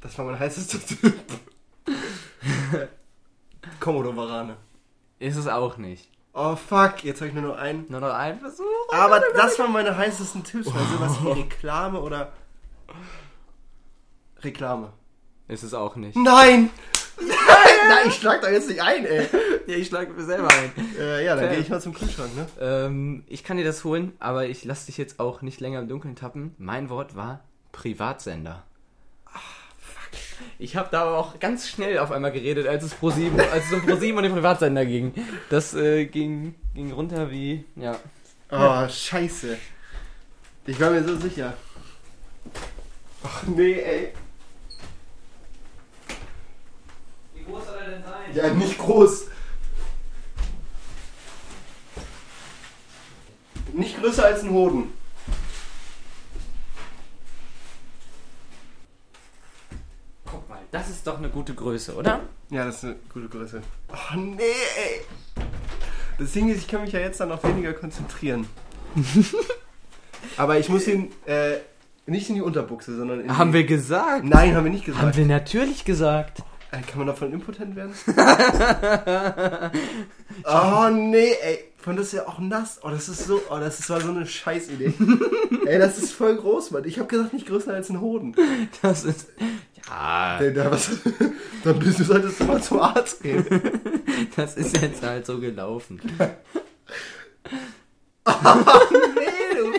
Das 0.00 0.16
war 0.18 0.26
mein 0.26 0.38
heißester 0.38 0.78
Typ. 0.86 1.14
Komodo-Varane. 3.80 4.56
Ist 5.24 5.36
es 5.36 5.46
auch 5.46 5.78
nicht. 5.78 6.10
Oh 6.34 6.54
fuck, 6.54 7.02
jetzt 7.02 7.22
habe 7.22 7.28
ich 7.28 7.34
nur 7.34 7.44
noch 7.44 7.56
einen. 7.56 7.86
Nur 7.88 8.00
noch 8.00 8.12
ein 8.12 8.38
Versuch. 8.38 8.64
Aber 8.92 9.22
das 9.34 9.58
waren 9.58 9.72
meine 9.72 9.96
heißesten 9.96 10.44
Tipps, 10.44 10.66
weil 10.66 10.84
sowas 10.84 11.16
wie 11.22 11.40
Reklame 11.40 11.98
oder 11.98 12.30
Reklame. 14.42 14.92
Ist 15.48 15.62
es 15.62 15.72
auch 15.72 15.96
nicht. 15.96 16.14
Nein! 16.14 16.68
Nein, 17.16 17.98
ich 18.08 18.16
schlag 18.16 18.42
da 18.42 18.50
jetzt 18.50 18.68
nicht 18.68 18.82
ein, 18.82 19.06
ey. 19.06 19.26
Ja, 19.66 19.76
ich 19.76 19.86
schlage 19.86 20.12
mir 20.12 20.24
selber 20.24 20.48
ein. 20.48 20.72
Äh, 20.98 21.24
ja, 21.24 21.36
dann 21.36 21.48
gehe 21.48 21.60
ich 21.60 21.70
mal 21.70 21.80
zum 21.80 21.94
Kühlschrank, 21.94 22.36
ne? 22.36 22.46
Ähm, 22.60 23.24
ich 23.26 23.44
kann 23.44 23.56
dir 23.56 23.64
das 23.64 23.82
holen, 23.82 24.12
aber 24.18 24.44
ich 24.44 24.66
lasse 24.66 24.86
dich 24.86 24.98
jetzt 24.98 25.20
auch 25.20 25.40
nicht 25.40 25.58
länger 25.58 25.80
im 25.80 25.88
Dunkeln 25.88 26.16
tappen. 26.16 26.54
Mein 26.58 26.90
Wort 26.90 27.16
war 27.16 27.40
Privatsender. 27.72 28.64
Ich 30.58 30.76
habe 30.76 30.88
da 30.90 31.02
aber 31.02 31.18
auch 31.18 31.38
ganz 31.40 31.68
schnell 31.68 31.98
auf 31.98 32.10
einmal 32.10 32.32
geredet, 32.32 32.66
als 32.66 32.84
es 32.84 32.94
pro 32.94 33.10
7, 33.10 33.38
als 33.40 33.66
es 33.66 33.72
um 33.72 33.82
pro 33.86 33.96
7 33.96 34.16
und 34.16 34.24
den 34.24 34.32
Privatsender 34.32 34.84
ging. 34.86 35.12
Das 35.50 35.74
äh, 35.74 36.06
ging 36.06 36.54
ging 36.74 36.92
runter 36.92 37.30
wie. 37.30 37.64
Ja. 37.76 37.96
Oh, 38.50 38.88
scheiße. 38.88 39.56
Ich 40.66 40.80
war 40.80 40.90
mir 40.90 41.04
so 41.04 41.16
sicher. 41.16 41.54
Ach 43.22 43.42
nee, 43.44 43.80
ey. 43.80 44.12
Wie 47.34 47.44
groß 47.44 47.66
soll 47.66 47.76
er 47.76 47.90
denn 47.90 48.02
sein? 48.02 48.34
Ja, 48.34 48.54
nicht 48.54 48.78
groß. 48.78 49.28
Nicht 53.72 54.00
größer 54.00 54.24
als 54.24 54.42
ein 54.42 54.50
Hoden. 54.50 54.92
Guck 60.24 60.48
mal, 60.48 60.60
das 60.74 60.90
ist 60.90 61.06
doch 61.06 61.18
eine 61.18 61.28
gute 61.28 61.54
Größe, 61.54 61.94
oder? 61.94 62.20
Ja, 62.50 62.64
das 62.64 62.78
ist 62.78 62.84
eine 62.84 62.96
gute 63.12 63.28
Größe. 63.28 63.62
Oh 63.92 64.16
nee, 64.16 64.42
ey. 64.42 65.44
Das 66.18 66.32
Ding 66.32 66.48
ist, 66.48 66.58
ich 66.58 66.66
kann 66.68 66.82
mich 66.82 66.90
ja 66.90 66.98
jetzt 66.98 67.20
dann 67.20 67.28
noch 67.28 67.44
weniger 67.44 67.72
konzentrieren. 67.72 68.48
Aber 70.36 70.58
ich 70.58 70.68
muss 70.68 70.88
ihn 70.88 71.12
äh, 71.26 71.58
nicht 72.06 72.28
in 72.28 72.34
die 72.34 72.42
Unterbuchse, 72.42 72.96
sondern 72.96 73.20
in 73.20 73.38
Haben 73.38 73.52
die... 73.52 73.58
wir 73.58 73.64
gesagt? 73.66 74.24
Nein, 74.24 74.56
haben 74.56 74.64
wir 74.64 74.72
nicht 74.72 74.84
gesagt. 74.84 75.04
Haben 75.04 75.16
wir 75.16 75.26
natürlich 75.26 75.84
gesagt. 75.84 76.42
Äh, 76.72 76.80
kann 76.82 76.98
man 76.98 77.06
davon 77.06 77.32
impotent 77.32 77.76
werden? 77.76 77.94
oh 80.44 80.88
nee, 80.90 81.34
ey. 81.40 81.58
Von 81.84 81.96
das 81.96 82.12
ja 82.12 82.26
auch 82.26 82.38
nass. 82.38 82.80
Oh, 82.82 82.88
das 82.88 83.10
ist 83.10 83.26
so, 83.26 83.42
oh, 83.50 83.58
das 83.58 83.78
ist- 83.78 83.90
war 83.90 84.00
so 84.00 84.08
eine 84.08 84.24
Scheißidee. 84.24 84.94
ey, 85.66 85.78
das 85.78 85.98
ist 85.98 86.12
voll 86.14 86.34
groß, 86.34 86.70
Mann. 86.70 86.86
Ich 86.86 86.98
habe 86.98 87.08
gesagt, 87.08 87.34
nicht 87.34 87.46
größer 87.46 87.74
als 87.74 87.90
ein 87.90 88.00
Hoden. 88.00 88.34
Das 88.80 89.04
ist. 89.04 89.26
Ja, 89.86 90.38
Ey, 90.40 90.54
da, 90.54 90.70
was, 90.70 90.88
dann 91.62 91.78
bist 91.78 92.00
du, 92.00 92.04
solltest 92.04 92.40
du 92.40 92.44
mal 92.44 92.62
zum 92.62 92.80
Arzt 92.80 93.22
gehen. 93.22 93.44
das 94.36 94.56
ist 94.56 94.80
jetzt 94.80 95.02
halt 95.02 95.26
so 95.26 95.38
gelaufen. 95.38 96.00
Nee, 96.18 96.24
du. 99.54 99.72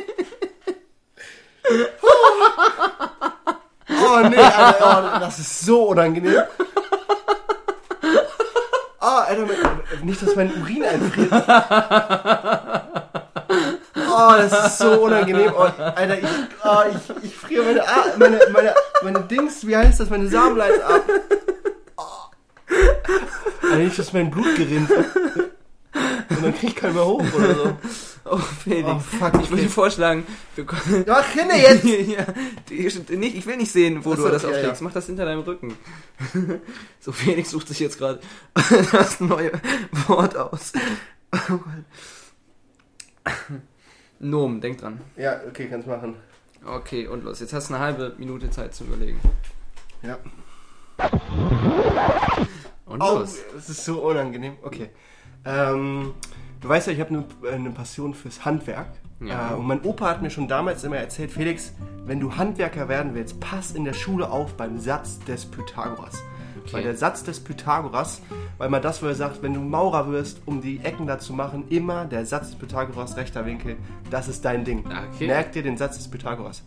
Oh 3.90 4.20
nee, 4.30 4.36
Alter, 4.38 5.14
oh, 5.16 5.20
das 5.22 5.40
ist 5.40 5.62
so 5.62 5.86
unangenehm. 5.90 6.44
Alter, 9.42 10.04
nicht, 10.04 10.22
dass 10.22 10.36
mein 10.36 10.52
Urin 10.62 10.84
einfriert. 10.84 11.32
Oh, 14.18 14.34
das 14.38 14.68
ist 14.68 14.78
so 14.78 14.92
unangenehm. 15.04 15.52
Oh, 15.56 15.62
Alter, 15.62 16.18
ich, 16.18 16.26
oh, 16.64 16.84
ich, 16.90 17.26
ich 17.26 17.36
friere 17.36 17.64
meine, 17.64 17.84
meine, 18.18 18.40
meine, 18.52 18.74
meine 19.04 19.20
Dings, 19.22 19.68
wie 19.68 19.76
heißt 19.76 20.00
das, 20.00 20.10
meine 20.10 20.28
Samenleiter 20.28 20.88
ab. 20.88 21.04
Oh. 21.98 22.04
Alter, 23.64 23.78
nicht, 23.78 24.00
dass 24.00 24.14
mein 24.14 24.32
Blut 24.32 24.56
gerinnt. 24.56 24.90
Und 24.90 26.44
dann 26.44 26.56
krieg 26.56 26.70
ich 26.70 26.76
keinen 26.76 26.96
mehr 26.96 27.06
hoch 27.06 27.24
oder 27.34 27.56
so. 27.56 27.78
Oh, 28.28 28.38
Felix. 28.38 28.90
Oh, 28.90 29.00
fuck, 29.00 29.34
ich 29.36 29.50
würde 29.52 29.62
okay. 29.62 29.70
vorschlagen, 29.70 30.26
wir. 30.56 30.66
Ja, 31.06 31.24
Rinne 31.36 31.62
jetzt! 31.62 31.84
ja, 32.10 32.26
nicht, 33.16 33.36
ich 33.36 33.46
will 33.46 33.58
nicht 33.58 33.72
sehen, 33.72 34.04
wo 34.04 34.14
Ach 34.14 34.18
du 34.18 34.30
das 34.30 34.42
ja, 34.42 34.50
auflegst. 34.50 34.82
ja. 34.82 34.84
Mach 34.88 34.94
das 34.94 35.06
hinter 35.06 35.26
deinem 35.26 35.42
Rücken. 35.42 35.78
so, 37.00 37.12
Felix 37.12 37.52
sucht 37.52 37.68
sich 37.68 37.80
jetzt 37.80 38.00
gerade 38.00 38.20
das 38.92 39.20
neue 39.20 39.52
Wort 40.08 40.36
aus. 40.36 40.74
Nomen, 44.20 44.60
denk 44.60 44.80
dran. 44.80 45.02
Ja, 45.18 45.42
okay, 45.48 45.68
kannst 45.70 45.88
machen. 45.88 46.16
Okay, 46.66 47.08
und 47.08 47.24
los. 47.24 47.40
Jetzt 47.42 47.54
hast 47.54 47.70
du 47.70 47.76
eine 47.76 47.84
halbe 47.84 48.16
Minute 48.18 48.50
Zeit 48.50 48.74
zum 48.74 48.88
Überlegen. 48.88 49.20
Ja. 50.02 50.18
Und 52.86 53.02
Oh, 53.02 53.20
los. 53.20 53.38
das 53.54 53.70
ist 53.70 53.86
so 53.86 54.02
unangenehm. 54.02 54.54
Okay. 54.64 54.90
Ähm, 55.46 56.14
du 56.66 56.70
weißt 56.70 56.88
ja, 56.88 56.94
ich 56.94 57.00
habe 57.00 57.10
eine, 57.44 57.54
eine 57.54 57.70
Passion 57.70 58.14
fürs 58.14 58.44
Handwerk. 58.44 58.88
Ja. 59.22 59.52
Äh, 59.52 59.54
und 59.56 59.68
mein 59.68 59.82
Opa 59.84 60.10
hat 60.10 60.22
mir 60.22 60.32
schon 60.32 60.48
damals 60.48 60.84
immer 60.84 60.98
erzählt, 60.98 61.32
Felix, 61.32 61.74
wenn 62.06 62.20
du 62.20 62.36
Handwerker 62.36 62.90
werden 62.90 63.14
willst, 63.14 63.40
pass 63.40 63.72
in 63.72 63.86
der 63.86 63.94
Schule 63.94 64.30
auf 64.30 64.56
beim 64.56 64.80
Satz 64.80 65.20
des 65.20 65.46
Pythagoras. 65.46 66.24
Weil 66.72 66.82
der 66.82 66.96
Satz 66.96 67.24
des 67.24 67.40
Pythagoras, 67.40 68.24
weil 68.58 68.70
man 68.70 68.82
das, 68.82 69.04
wo 69.04 69.06
er 69.06 69.14
sagt, 69.14 69.44
wenn 69.44 69.54
du 69.54 69.60
Maurer 69.60 70.10
wirst, 70.10 70.42
um 70.48 70.62
die 70.62 70.80
Ecken 70.80 71.06
da 71.06 71.20
zu 71.20 71.32
machen, 71.32 71.66
immer 71.70 72.06
der 72.06 72.26
Satz 72.26 72.48
des 72.48 72.56
Pythagoras, 72.56 73.18
rechter 73.18 73.46
Winkel, 73.46 73.78
das 74.10 74.28
ist 74.28 74.44
dein 74.44 74.66
Ding. 74.66 74.84
Okay. 75.14 75.28
Merk 75.28 75.52
dir 75.52 75.62
den 75.62 75.78
Satz 75.78 75.98
des 75.98 76.08
Pythagoras. 76.08 76.64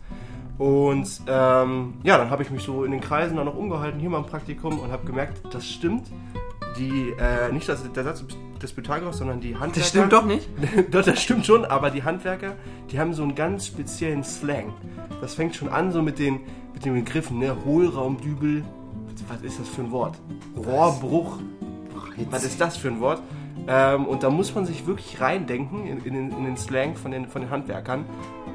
Und 0.57 1.21
ähm, 1.27 1.95
ja, 2.03 2.17
dann 2.17 2.29
habe 2.29 2.43
ich 2.43 2.49
mich 2.49 2.63
so 2.63 2.85
in 2.85 2.91
den 2.91 3.01
Kreisen 3.01 3.37
auch 3.39 3.43
noch 3.43 3.57
umgehalten, 3.57 3.99
hier 3.99 4.09
mal 4.09 4.19
im 4.19 4.25
Praktikum 4.25 4.79
und 4.79 4.89
habe 4.89 5.05
gemerkt, 5.05 5.41
das 5.53 5.67
stimmt. 5.67 6.07
Die, 6.77 7.13
äh, 7.19 7.51
nicht 7.51 7.67
das, 7.67 7.91
der 7.91 8.03
Satz 8.03 8.23
des 8.61 8.73
Pythagoras, 8.73 9.17
sondern 9.17 9.39
die 9.39 9.55
Handwerker. 9.55 9.79
Das 9.79 9.89
stimmt 9.89 10.13
doch 10.13 10.25
nicht. 10.25 10.47
Doch, 10.91 11.03
das 11.03 11.21
stimmt 11.21 11.45
schon, 11.45 11.65
aber 11.65 11.89
die 11.89 12.03
Handwerker, 12.03 12.55
die 12.91 12.99
haben 12.99 13.13
so 13.13 13.23
einen 13.23 13.35
ganz 13.35 13.67
speziellen 13.67 14.23
Slang. 14.23 14.73
Das 15.21 15.33
fängt 15.33 15.55
schon 15.55 15.69
an 15.69 15.91
so 15.91 16.01
mit 16.01 16.19
den, 16.19 16.41
mit 16.73 16.85
den 16.85 16.93
Begriffen, 16.93 17.39
ne? 17.39 17.55
Hohlraumdübel. 17.65 18.63
Was 19.27 19.41
ist 19.41 19.59
das 19.59 19.67
für 19.67 19.81
ein 19.81 19.91
Wort? 19.91 20.17
Rohrbruch. 20.57 21.39
Was 22.29 22.43
ist 22.43 22.59
das 22.59 22.77
für 22.77 22.89
ein 22.89 22.99
Wort? 22.99 23.21
Ähm, 23.67 24.05
und 24.05 24.23
da 24.23 24.29
muss 24.29 24.55
man 24.55 24.65
sich 24.65 24.87
wirklich 24.87 25.19
reindenken 25.21 25.85
in, 25.85 26.03
in, 26.03 26.13
den, 26.13 26.31
in 26.31 26.45
den 26.45 26.57
Slang 26.57 26.95
von 26.95 27.11
den, 27.11 27.27
von 27.27 27.41
den 27.41 27.51
Handwerkern. 27.51 28.05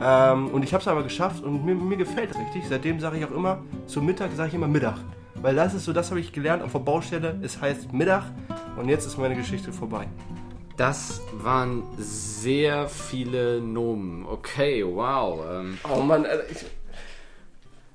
Ähm, 0.03 0.49
und 0.49 0.65
ich 0.65 0.73
habe 0.73 0.81
es 0.81 0.89
aber 0.89 1.03
geschafft 1.03 1.45
und 1.45 1.65
mir, 1.65 1.75
mir 1.75 1.97
gefällt 1.97 2.37
richtig. 2.37 2.65
Seitdem 2.69 2.99
sage 3.01 3.19
ich 3.19 3.25
auch 3.25 3.31
immer, 3.31 3.63
zum 3.87 4.07
Mittag 4.07 4.33
sage 4.33 4.49
ich 4.49 4.55
immer 4.55 4.69
Mittag. 4.69 4.97
Weil 5.45 5.57
das 5.57 5.75
ist 5.75 5.85
so, 5.85 5.93
das 5.93 6.09
habe 6.09 6.21
ich 6.21 6.33
gelernt 6.33 6.63
auf 6.63 6.73
der 6.73 6.79
Baustelle. 6.79 7.39
Es 7.43 7.61
heißt 7.61 7.93
Mittag 7.93 8.33
und 8.79 8.89
jetzt 8.89 9.05
ist 9.05 9.19
meine 9.19 9.37
Geschichte 9.37 9.75
vorbei. 9.75 10.09
Das 10.79 11.21
waren 11.35 11.83
sehr 11.99 12.89
viele 12.89 13.61
Nomen. 13.61 14.25
Okay, 14.25 14.83
wow. 14.83 15.45
Ähm, 15.47 15.79
Oh 15.87 16.01
Mann, 16.01 16.25
Alter, 16.25 16.51
ich, 16.51 16.65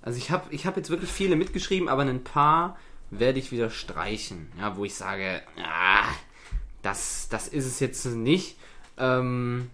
also 0.03 0.19
ich 0.19 0.29
habe 0.29 0.53
ich 0.53 0.67
hab 0.67 0.77
jetzt 0.77 0.91
wirklich 0.91 1.09
viele 1.09 1.35
mitgeschrieben, 1.35 1.89
aber 1.89 2.03
ein 2.03 2.23
paar 2.23 2.77
werde 3.09 3.39
ich 3.39 3.51
wieder 3.51 3.71
streichen. 3.71 4.51
Ja, 4.59 4.77
wo 4.77 4.85
ich 4.85 4.93
sage, 4.93 5.41
ah, 5.57 6.05
das, 6.83 7.29
das 7.29 7.47
ist 7.47 7.65
es 7.65 7.79
jetzt 7.79 8.05
nicht. 8.05 8.57
Ähm, 8.99 9.71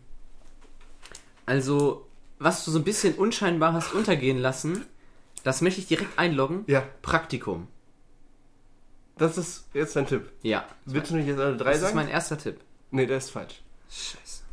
also, 1.46 2.08
was 2.40 2.64
du 2.64 2.72
so 2.72 2.80
ein 2.80 2.86
bisschen 2.86 3.16
unscheinbar 3.16 3.74
hast 3.74 3.94
untergehen 3.94 4.38
lassen, 4.38 4.86
das 5.46 5.62
möchte 5.62 5.80
ich 5.80 5.88
direkt 5.88 6.18
einloggen. 6.20 6.66
ja, 6.68 6.82
Praktikum. 7.02 7.68
das 9.18 9.38
ist 9.38 9.70
jetzt 9.74 9.96
dein 9.96 10.08
Tipp. 10.08 10.30
Ja. 10.42 10.66
Willst 10.86 11.12
du 11.12 11.16
nicht 11.16 11.28
jetzt 11.28 11.40
alle 11.40 11.56
drei 11.56 11.70
Das 11.72 11.78
ist 11.78 11.82
sagen? 11.84 11.96
mein 11.96 12.10
erster 12.10 12.38
Tipp. 12.38 12.60
nee, 12.92 13.06
der 13.06 13.18
ist 13.20 13.30
falsch. 13.30 13.62
Scheiße. 13.90 14.44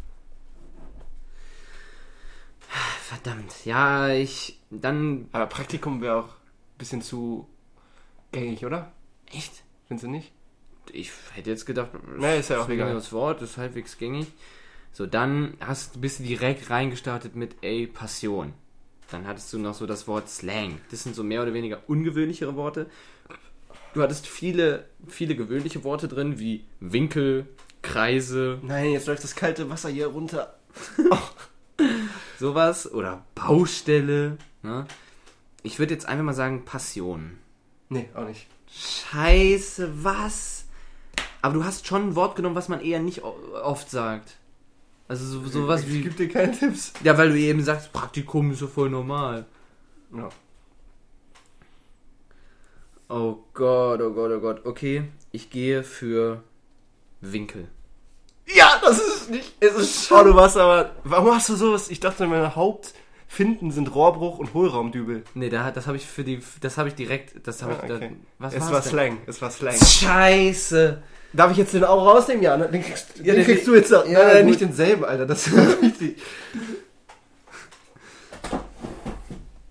Verdammt. 3.03 3.64
Ja, 3.64 4.09
ich. 4.09 4.59
Dann. 4.70 5.28
Aber 5.32 5.47
Praktikum 5.47 6.01
wäre 6.01 6.16
auch 6.16 6.28
ein 6.28 6.78
bisschen 6.78 7.03
zu 7.03 7.47
gängig, 8.30 8.64
oder? 8.64 8.93
Echt? 9.30 9.62
Findest 9.88 10.05
du 10.05 10.11
nicht? 10.11 10.32
Ich 10.93 11.11
hätte 11.34 11.51
jetzt 11.51 11.66
gedacht, 11.66 11.90
Nee, 12.18 12.38
ist 12.40 12.51
ja 12.51 12.61
auch 12.61 12.66
ein 12.66 12.72
egal. 12.72 12.95
Das 12.95 13.12
Wort 13.12 13.43
ist 13.43 13.57
halbwegs 13.57 13.99
gängig. 13.99 14.26
So, 14.93 15.07
dann 15.07 15.57
hast, 15.61 16.01
bist 16.01 16.18
du 16.20 16.24
direkt 16.24 16.70
reingestartet 16.70 17.34
mit 17.36 17.57
A, 17.64 17.86
Passion. 17.93 18.53
Dann 19.12 19.26
hattest 19.26 19.52
du 19.52 19.58
noch 19.58 19.74
so 19.74 19.86
das 19.86 20.08
Wort 20.08 20.28
Slang. 20.28 20.80
Das 20.90 21.02
sind 21.02 21.14
so 21.14 21.22
mehr 21.22 21.42
oder 21.42 21.54
weniger 21.54 21.80
ungewöhnlichere 21.86 22.56
Worte. 22.56 22.86
Du 23.94 24.02
hattest 24.02 24.26
viele, 24.26 24.86
viele 25.06 25.36
gewöhnliche 25.36 25.84
Worte 25.84 26.08
drin, 26.08 26.38
wie 26.38 26.64
Winkel, 26.80 27.46
Kreise, 27.82 28.58
Nein, 28.62 28.92
jetzt 28.92 29.06
läuft 29.06 29.24
das 29.24 29.34
kalte 29.34 29.68
Wasser 29.68 29.88
hier 29.88 30.06
runter. 30.06 30.54
sowas. 32.38 32.90
Oder 32.90 33.24
Baustelle. 33.34 34.38
Ne? 34.62 34.86
Ich 35.62 35.78
würde 35.78 35.94
jetzt 35.94 36.06
einfach 36.06 36.24
mal 36.24 36.32
sagen 36.32 36.64
Passion. 36.64 37.38
Nee, 37.88 38.08
auch 38.14 38.26
nicht. 38.26 38.46
Scheiße, 38.70 40.04
was? 40.04 40.66
Aber 41.42 41.54
du 41.54 41.64
hast 41.64 41.86
schon 41.86 42.08
ein 42.08 42.14
Wort 42.14 42.36
genommen, 42.36 42.54
was 42.54 42.68
man 42.68 42.80
eher 42.80 43.00
nicht 43.00 43.22
oft 43.22 43.90
sagt. 43.90 44.36
Also 45.12 45.26
so, 45.26 45.46
sowas 45.46 45.82
ich 45.82 45.92
wie. 45.92 46.00
gebe 46.00 46.14
dir 46.14 46.26
keine 46.26 46.58
Tipps. 46.58 46.94
Ja, 47.04 47.18
weil 47.18 47.32
du 47.32 47.36
eben 47.36 47.62
sagst, 47.62 47.92
Praktikum 47.92 48.50
ist 48.50 48.62
ja 48.62 48.66
voll 48.66 48.88
normal. 48.88 49.44
Ja. 50.16 50.30
Oh 53.10 53.36
Gott, 53.52 54.00
oh 54.00 54.14
Gott, 54.14 54.32
oh 54.32 54.40
Gott. 54.40 54.64
Okay, 54.64 55.04
ich 55.30 55.50
gehe 55.50 55.84
für 55.84 56.42
Winkel. 57.20 57.68
ja, 58.46 58.80
das 58.80 59.00
ist 59.00 59.30
nicht. 59.30 59.52
Es 59.60 59.74
ist 59.74 60.06
schon. 60.06 60.18
Oh, 60.18 60.24
du 60.24 60.34
warst 60.34 60.56
aber. 60.56 60.92
Warum 61.04 61.34
hast 61.34 61.50
du 61.50 61.56
sowas? 61.56 61.90
Ich 61.90 62.00
dachte, 62.00 62.26
meine 62.26 62.56
Hauptfinden 63.33 63.70
sind 63.70 63.95
Rohrbruch 63.95 64.39
und 64.39 64.53
Hohlraumdübel. 64.53 65.24
Nee, 65.33 65.49
da, 65.49 65.70
das 65.70 65.87
habe 65.87 65.97
ich 65.97 66.07
für 66.07 66.22
die. 66.22 66.41
Das 66.61 66.76
habe 66.76 66.91
ich 66.91 66.95
direkt. 66.95 67.47
Das 67.47 67.62
habe 67.62 67.72
Ah, 67.72 67.78
ich. 67.83 67.89
Da, 67.89 67.97
okay. 67.97 68.16
was 68.39 68.53
es 68.53 68.61
war 68.61 68.72
denn? 68.72 68.83
Slang. 68.83 69.18
Es 69.26 69.41
war 69.41 69.51
Slang. 69.51 69.74
Scheiße. 69.74 71.03
Darf 71.33 71.51
ich 71.51 71.57
jetzt 71.57 71.72
den 71.72 71.83
auch 71.83 72.05
rausnehmen? 72.05 72.43
Ja, 72.43 72.59
ne? 72.59 72.68
den 72.68 72.83
kriegst, 72.83 73.16
den 73.16 73.24
den- 73.24 73.43
kriegst 73.45 73.66
du 73.66 73.74
jetzt 73.74 73.93
auch. 73.95 74.05
Ja, 74.07 74.18
nein, 74.22 74.35
nein, 74.35 74.47
nicht 74.47 74.61
denselben, 74.61 75.07
Alter. 75.07 75.24
Das 75.24 75.47
ist 75.47 75.57
richtig. 75.83 76.20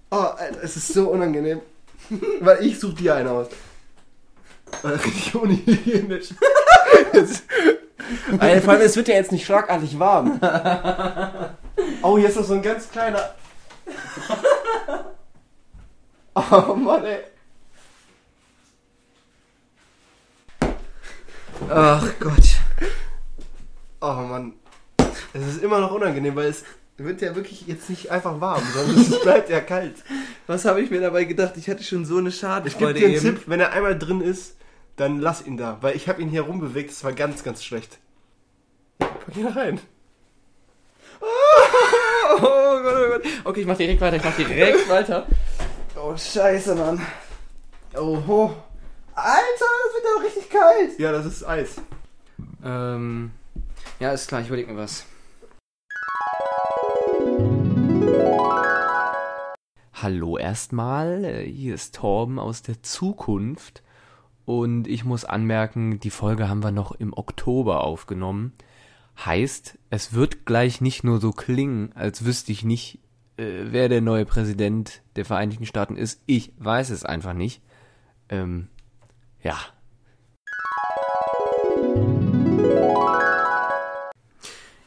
Oh, 0.09 0.15
Alter, 0.15 0.63
es 0.63 0.75
ist 0.77 0.87
so 0.93 1.09
unangenehm. 1.09 1.61
Weil 2.39 2.65
ich 2.65 2.79
such 2.79 2.95
dir 2.95 3.13
einen 3.15 3.27
aus. 3.27 3.47
Richtig 4.83 5.35
unhygienisch. 5.35 6.29
Alter, 8.39 8.61
vor 8.63 8.73
allem, 8.73 8.81
es 8.81 8.95
wird 8.95 9.07
ja 9.07 9.13
jetzt 9.15 9.31
nicht 9.31 9.45
schlagartig 9.45 9.99
warm. 9.99 10.39
Oh, 12.01 12.17
hier 12.17 12.29
ist 12.29 12.37
noch 12.37 12.43
so 12.43 12.55
ein 12.55 12.63
ganz 12.63 12.89
kleiner. 12.89 13.35
Oh 16.33 16.75
Mann, 16.75 17.05
ey. 17.05 17.19
Ach 21.69 22.07
Gott. 22.19 22.57
Oh 23.99 24.13
Mann. 24.13 24.53
Es 25.33 25.45
ist 25.45 25.63
immer 25.63 25.79
noch 25.79 25.91
unangenehm, 25.91 26.35
weil 26.35 26.47
es 26.47 26.63
wird 26.97 27.21
ja 27.21 27.35
wirklich 27.35 27.67
jetzt 27.67 27.89
nicht 27.89 28.11
einfach 28.11 28.41
warm, 28.41 28.63
sondern 28.73 28.99
es 28.99 29.19
bleibt 29.23 29.49
ja 29.49 29.61
kalt. 29.61 30.03
Was 30.47 30.65
habe 30.65 30.81
ich 30.81 30.89
mir 30.89 31.01
dabei 31.01 31.23
gedacht? 31.25 31.53
Ich 31.57 31.69
hatte 31.69 31.83
schon 31.83 32.05
so 32.05 32.17
eine 32.17 32.31
Schade. 32.31 32.67
Ich 32.67 32.77
gebe 32.77 32.93
dir 32.93 33.07
einen 33.07 33.19
Tipp, 33.19 33.43
wenn 33.47 33.59
er 33.59 33.71
einmal 33.71 33.97
drin 33.97 34.21
ist, 34.21 34.55
dann 34.95 35.19
lass 35.19 35.45
ihn 35.45 35.57
da, 35.57 35.77
weil 35.81 35.95
ich 35.95 36.09
habe 36.09 36.21
ihn 36.21 36.29
hier 36.29 36.41
rumbewegt, 36.41 36.91
das 36.91 37.03
war 37.03 37.13
ganz, 37.13 37.43
ganz 37.43 37.63
schlecht. 37.63 37.99
Ja, 38.99 39.07
pack 39.07 39.35
ihn 39.35 39.47
rein. 39.47 39.79
Oh 42.33 42.81
Gott, 42.81 42.95
oh 42.95 43.09
Gott. 43.09 43.21
Okay, 43.43 43.61
ich 43.61 43.67
mach 43.67 43.77
direkt 43.77 44.01
weiter, 44.01 44.15
ich 44.15 44.23
mach 44.23 44.35
direkt 44.35 44.89
weiter. 44.89 45.27
Oh, 45.95 46.15
scheiße, 46.15 46.75
Mann. 46.75 47.05
Oho. 47.95 48.55
Alter, 49.13 49.65
es 49.87 49.93
wird 49.93 50.05
doch 50.05 50.23
richtig 50.23 50.49
kalt. 50.49 50.97
Ja, 50.97 51.11
das 51.11 51.25
ist 51.25 51.43
Eis. 51.43 51.81
Ähm, 52.63 53.31
ja, 53.99 54.11
ist 54.11 54.27
klar, 54.27 54.41
ich 54.41 54.47
überlege 54.47 54.71
mir 54.71 54.79
was. 54.79 55.05
Hallo 59.93 60.37
erstmal, 60.37 61.43
hier 61.45 61.75
ist 61.75 61.95
Torben 61.95 62.39
aus 62.39 62.63
der 62.63 62.81
Zukunft 62.81 63.83
und 64.45 64.87
ich 64.87 65.05
muss 65.05 65.25
anmerken, 65.25 65.99
die 65.99 66.09
Folge 66.09 66.49
haben 66.49 66.63
wir 66.63 66.71
noch 66.71 66.93
im 66.93 67.13
Oktober 67.13 67.83
aufgenommen. 67.83 68.53
Heißt, 69.23 69.77
es 69.91 70.13
wird 70.13 70.45
gleich 70.45 70.81
nicht 70.81 71.03
nur 71.03 71.21
so 71.21 71.31
klingen, 71.31 71.91
als 71.93 72.25
wüsste 72.25 72.51
ich 72.51 72.63
nicht, 72.63 72.97
äh, 73.37 73.65
wer 73.65 73.87
der 73.87 74.01
neue 74.01 74.25
Präsident 74.25 75.03
der 75.15 75.25
Vereinigten 75.25 75.67
Staaten 75.67 75.95
ist. 75.95 76.23
Ich 76.25 76.53
weiß 76.57 76.89
es 76.89 77.05
einfach 77.05 77.33
nicht. 77.33 77.61
Ähm, 78.29 78.67
ja. 79.43 79.57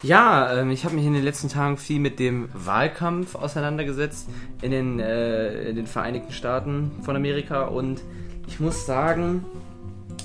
Ja, 0.02 0.60
ähm, 0.60 0.70
ich 0.72 0.84
habe 0.84 0.96
mich 0.96 1.06
in 1.06 1.14
den 1.14 1.22
letzten 1.22 1.48
Tagen 1.48 1.76
viel 1.76 2.00
mit 2.00 2.18
dem 2.18 2.48
Wahlkampf 2.52 3.36
auseinandergesetzt 3.36 4.28
in 4.62 4.72
den, 4.72 4.98
äh, 4.98 5.70
in 5.70 5.76
den 5.76 5.86
Vereinigten 5.86 6.32
Staaten 6.32 6.90
von 7.02 7.14
Amerika 7.14 7.66
und 7.66 8.02
ich 8.48 8.58
muss 8.58 8.84
sagen, 8.84 9.44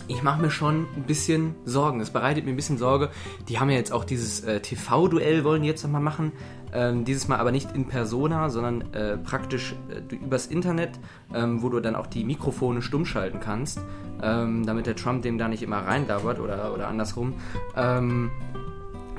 ich 0.09 0.23
mache 0.23 0.41
mir 0.41 0.49
schon 0.49 0.87
ein 0.95 1.03
bisschen 1.03 1.55
Sorgen. 1.65 2.01
Es 2.01 2.09
bereitet 2.09 2.43
mir 2.43 2.51
ein 2.51 2.55
bisschen 2.55 2.77
Sorge. 2.77 3.09
Die 3.47 3.59
haben 3.59 3.69
ja 3.69 3.77
jetzt 3.77 3.93
auch 3.93 4.03
dieses 4.03 4.41
äh, 4.41 4.59
TV-Duell, 4.59 5.43
wollen 5.43 5.63
jetzt 5.63 5.83
nochmal 5.83 6.01
machen. 6.01 6.31
Ähm, 6.73 7.05
dieses 7.05 7.27
Mal 7.27 7.37
aber 7.37 7.51
nicht 7.51 7.75
in 7.75 7.87
Persona, 7.87 8.49
sondern 8.49 8.93
äh, 8.93 9.17
praktisch 9.17 9.75
äh, 9.89 10.15
übers 10.15 10.47
Internet, 10.47 10.99
ähm, 11.33 11.61
wo 11.61 11.69
du 11.69 11.79
dann 11.79 11.95
auch 11.95 12.07
die 12.07 12.23
Mikrofone 12.23 12.81
stumm 12.81 13.05
schalten 13.05 13.39
kannst, 13.39 13.81
ähm, 14.21 14.65
damit 14.65 14.87
der 14.87 14.95
Trump 14.95 15.21
dem 15.21 15.37
da 15.37 15.47
nicht 15.47 15.63
immer 15.63 15.77
reinlabert 15.77 16.39
oder, 16.39 16.73
oder 16.73 16.87
andersrum. 16.87 17.33
Ähm, 17.75 18.31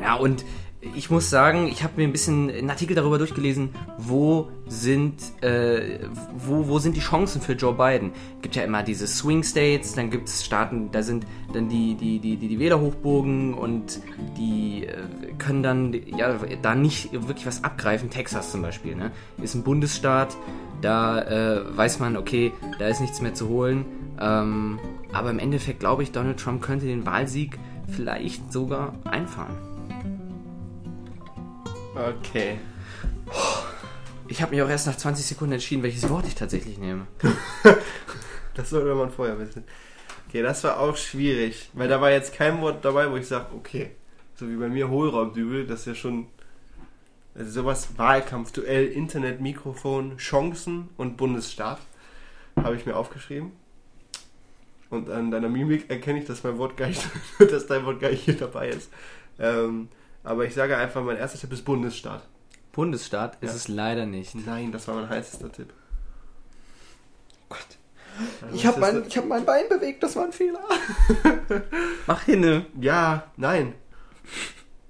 ja, 0.00 0.14
und 0.14 0.44
ich 0.80 1.10
muss 1.10 1.28
sagen, 1.28 1.68
ich 1.68 1.82
habe 1.82 1.94
mir 1.96 2.04
ein 2.04 2.12
bisschen 2.12 2.48
einen 2.50 2.70
Artikel 2.70 2.94
darüber 2.94 3.18
durchgelesen, 3.18 3.70
wo 3.98 4.48
sind, 4.66 5.14
äh, 5.42 5.98
wo, 6.34 6.68
wo 6.68 6.78
sind 6.78 6.96
die 6.96 7.00
Chancen 7.00 7.42
für 7.42 7.52
Joe 7.52 7.74
Biden? 7.74 8.12
Gibt 8.40 8.56
ja 8.56 8.62
immer 8.62 8.82
diese 8.82 9.06
Swing 9.06 9.42
States, 9.42 9.94
dann 9.94 10.10
gibt 10.10 10.28
es 10.28 10.44
Staaten, 10.44 10.90
da 10.90 11.02
sind 11.02 11.26
dann 11.52 11.68
die, 11.68 11.94
die, 11.96 12.18
die, 12.18 12.36
die, 12.36 12.48
die 12.48 12.58
Wählerhochburgen 12.58 13.52
und 13.52 14.00
die 14.38 14.86
äh, 14.86 15.32
können 15.38 15.62
dann 15.62 15.92
ja 15.92 16.38
da 16.62 16.74
nicht 16.74 17.12
wirklich 17.12 17.46
was 17.46 17.62
abgreifen. 17.62 18.08
Texas 18.08 18.50
zum 18.50 18.62
Beispiel, 18.62 18.96
ne? 18.96 19.10
Ist 19.42 19.54
ein 19.54 19.62
Bundesstaat, 19.62 20.36
da 20.80 21.20
äh, 21.20 21.76
weiß 21.76 21.98
man, 21.98 22.16
okay, 22.16 22.52
da 22.78 22.88
ist 22.88 23.00
nichts 23.00 23.20
mehr 23.20 23.34
zu 23.34 23.48
holen. 23.48 23.84
Ähm, 24.18 24.78
aber 25.12 25.30
im 25.30 25.38
Endeffekt 25.38 25.80
glaube 25.80 26.02
ich, 26.02 26.12
Donald 26.12 26.40
Trump 26.40 26.62
könnte 26.62 26.86
den 26.86 27.04
Wahlsieg 27.04 27.58
vielleicht 27.88 28.50
sogar 28.52 28.94
einfahren. 29.04 29.69
Okay. 32.08 32.58
Ich 34.28 34.40
habe 34.40 34.54
mich 34.54 34.62
auch 34.62 34.68
erst 34.68 34.86
nach 34.86 34.96
20 34.96 35.26
Sekunden 35.26 35.54
entschieden, 35.54 35.82
welches 35.82 36.08
Wort 36.08 36.26
ich 36.26 36.34
tatsächlich 36.34 36.78
nehme. 36.78 37.06
Das 38.54 38.70
sollte 38.70 38.94
man 38.94 39.10
vorher 39.10 39.38
wissen. 39.38 39.64
Okay, 40.28 40.42
das 40.42 40.64
war 40.64 40.80
auch 40.80 40.96
schwierig, 40.96 41.70
weil 41.72 41.88
da 41.88 42.00
war 42.00 42.10
jetzt 42.10 42.34
kein 42.34 42.60
Wort 42.60 42.84
dabei, 42.84 43.10
wo 43.10 43.16
ich 43.16 43.26
sage, 43.26 43.46
okay, 43.54 43.92
so 44.34 44.48
wie 44.48 44.56
bei 44.56 44.68
mir 44.68 44.90
Hohlraumdübel, 44.90 45.66
das 45.66 45.80
ist 45.80 45.86
ja 45.86 45.94
schon 45.94 46.26
also 47.34 47.50
sowas 47.50 47.96
Wahlkampf, 47.96 48.52
Duell, 48.52 48.86
Internet, 48.86 49.40
Mikrofon, 49.40 50.16
Chancen 50.18 50.88
und 50.96 51.16
Bundesstaat 51.16 51.78
habe 52.56 52.76
ich 52.76 52.86
mir 52.86 52.96
aufgeschrieben. 52.96 53.52
Und 54.90 55.08
an 55.08 55.30
deiner 55.30 55.48
Mimik 55.48 55.88
erkenne 55.88 56.18
ich, 56.18 56.26
dass 56.26 56.42
mein 56.42 56.58
Wort 56.58 56.76
gar 56.76 56.88
nicht, 56.88 57.08
dass 57.38 57.66
dein 57.66 57.84
Wort 57.86 58.00
gar 58.00 58.10
nicht 58.10 58.24
hier 58.24 58.36
dabei 58.36 58.68
ist. 58.68 58.90
Ähm, 59.38 59.88
aber 60.24 60.44
ich 60.44 60.54
sage 60.54 60.76
einfach, 60.76 61.02
mein 61.02 61.16
erster 61.16 61.38
Tipp 61.38 61.52
ist 61.52 61.64
Bundesstaat. 61.64 62.22
Bundesstaat 62.72 63.36
ist 63.42 63.50
Ja. 63.50 63.56
es 63.56 63.68
leider 63.68 64.06
nicht. 64.06 64.34
Nein, 64.34 64.70
das 64.72 64.86
war 64.88 64.94
mein 64.94 65.08
heißester 65.08 65.50
Tipp. 65.50 65.72
Gott. 67.48 67.58
Also 68.42 68.54
Ich 68.54 68.66
habe 68.66 68.76
ist 68.76 68.80
mein, 68.80 69.06
ich 69.06 69.16
hab 69.16 69.26
mein 69.26 69.44
Bein 69.44 69.68
bewegt, 69.68 70.02
das 70.02 70.14
war 70.16 70.24
ein 70.24 70.32
Fehler. 70.32 70.60
Mach 72.06 72.22
hinne. 72.22 72.66
Ja, 72.80 73.30
nein. 73.36 73.74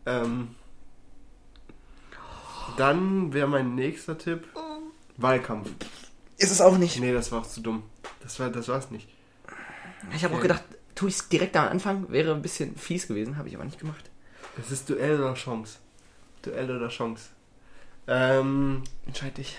ähm, 0.07 0.55
dann 2.77 3.33
wäre 3.33 3.47
mein 3.49 3.75
nächster 3.75 4.17
Tipp 4.19 4.47
Wahlkampf. 5.17 5.71
Ist 6.39 6.51
es 6.51 6.61
auch 6.61 6.79
nicht. 6.79 6.99
Nee, 7.01 7.13
das 7.13 7.31
war 7.33 7.41
auch 7.41 7.47
zu 7.47 7.61
dumm. 7.61 7.83
Das 8.23 8.41
war 8.41 8.49
das 8.49 8.69
war's 8.69 8.91
nicht. 8.91 9.09
Ich 10.15 10.25
habe 10.25 10.35
auch 10.35 10.41
gedacht, 10.41 10.63
tue 10.95 11.11
ich 11.11 11.17
es 11.17 11.29
direkt 11.29 11.57
am 11.57 11.69
Anfang, 11.69 12.11
wäre 12.11 12.35
ein 12.35 12.41
bisschen 12.43 12.77
fies 12.77 13.07
gewesen, 13.07 13.37
habe 13.37 13.49
ich 13.49 13.55
aber 13.55 13.65
nicht 13.65 13.79
gemacht. 13.79 14.10
Es 14.61 14.71
ist 14.71 14.89
Duell 14.91 15.21
oder 15.21 15.35
Chance. 15.35 15.79
Duell 16.43 16.71
oder 16.77 16.89
Chance. 16.89 17.31
Ähm, 18.07 18.83
Entscheid 19.07 19.37
dich. 19.37 19.57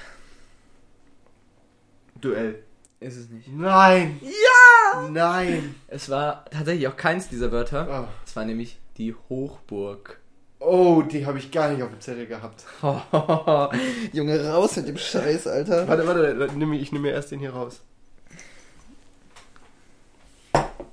Duell. 2.20 2.64
Ist 3.00 3.18
es 3.18 3.30
nicht. 3.30 3.48
Nein! 3.48 4.20
Ja! 4.22 5.10
Nein! 5.10 5.76
Es 5.88 6.10
war 6.10 6.46
tatsächlich 6.46 6.88
auch 6.88 6.96
keins 6.98 7.30
dieser 7.30 7.52
Wörter. 7.52 8.06
Oh, 8.06 8.08
Es 8.26 8.36
war 8.36 8.46
nämlich 8.46 8.80
die 8.98 9.16
Hochburg. 9.30 10.20
oh 10.60 11.02
die 11.02 11.26
habe 11.26 11.40
ich 11.40 11.50
gar 11.52 11.70
nicht 11.72 11.82
auf 11.82 11.90
dem 11.90 12.00
Zettel 12.00 12.28
gehabt. 12.28 12.64
Junge, 14.14 14.46
raus 14.48 14.76
mit 14.76 14.88
dem 14.88 14.98
Scheiß, 14.98 15.48
Alter. 15.48 15.88
Warte, 15.88 16.06
warte, 16.06 16.46
ich 16.48 16.92
nehme 16.92 17.00
mir 17.00 17.12
erst 17.14 17.32
den 17.32 17.40
hier 17.40 17.54
raus. 17.54 17.82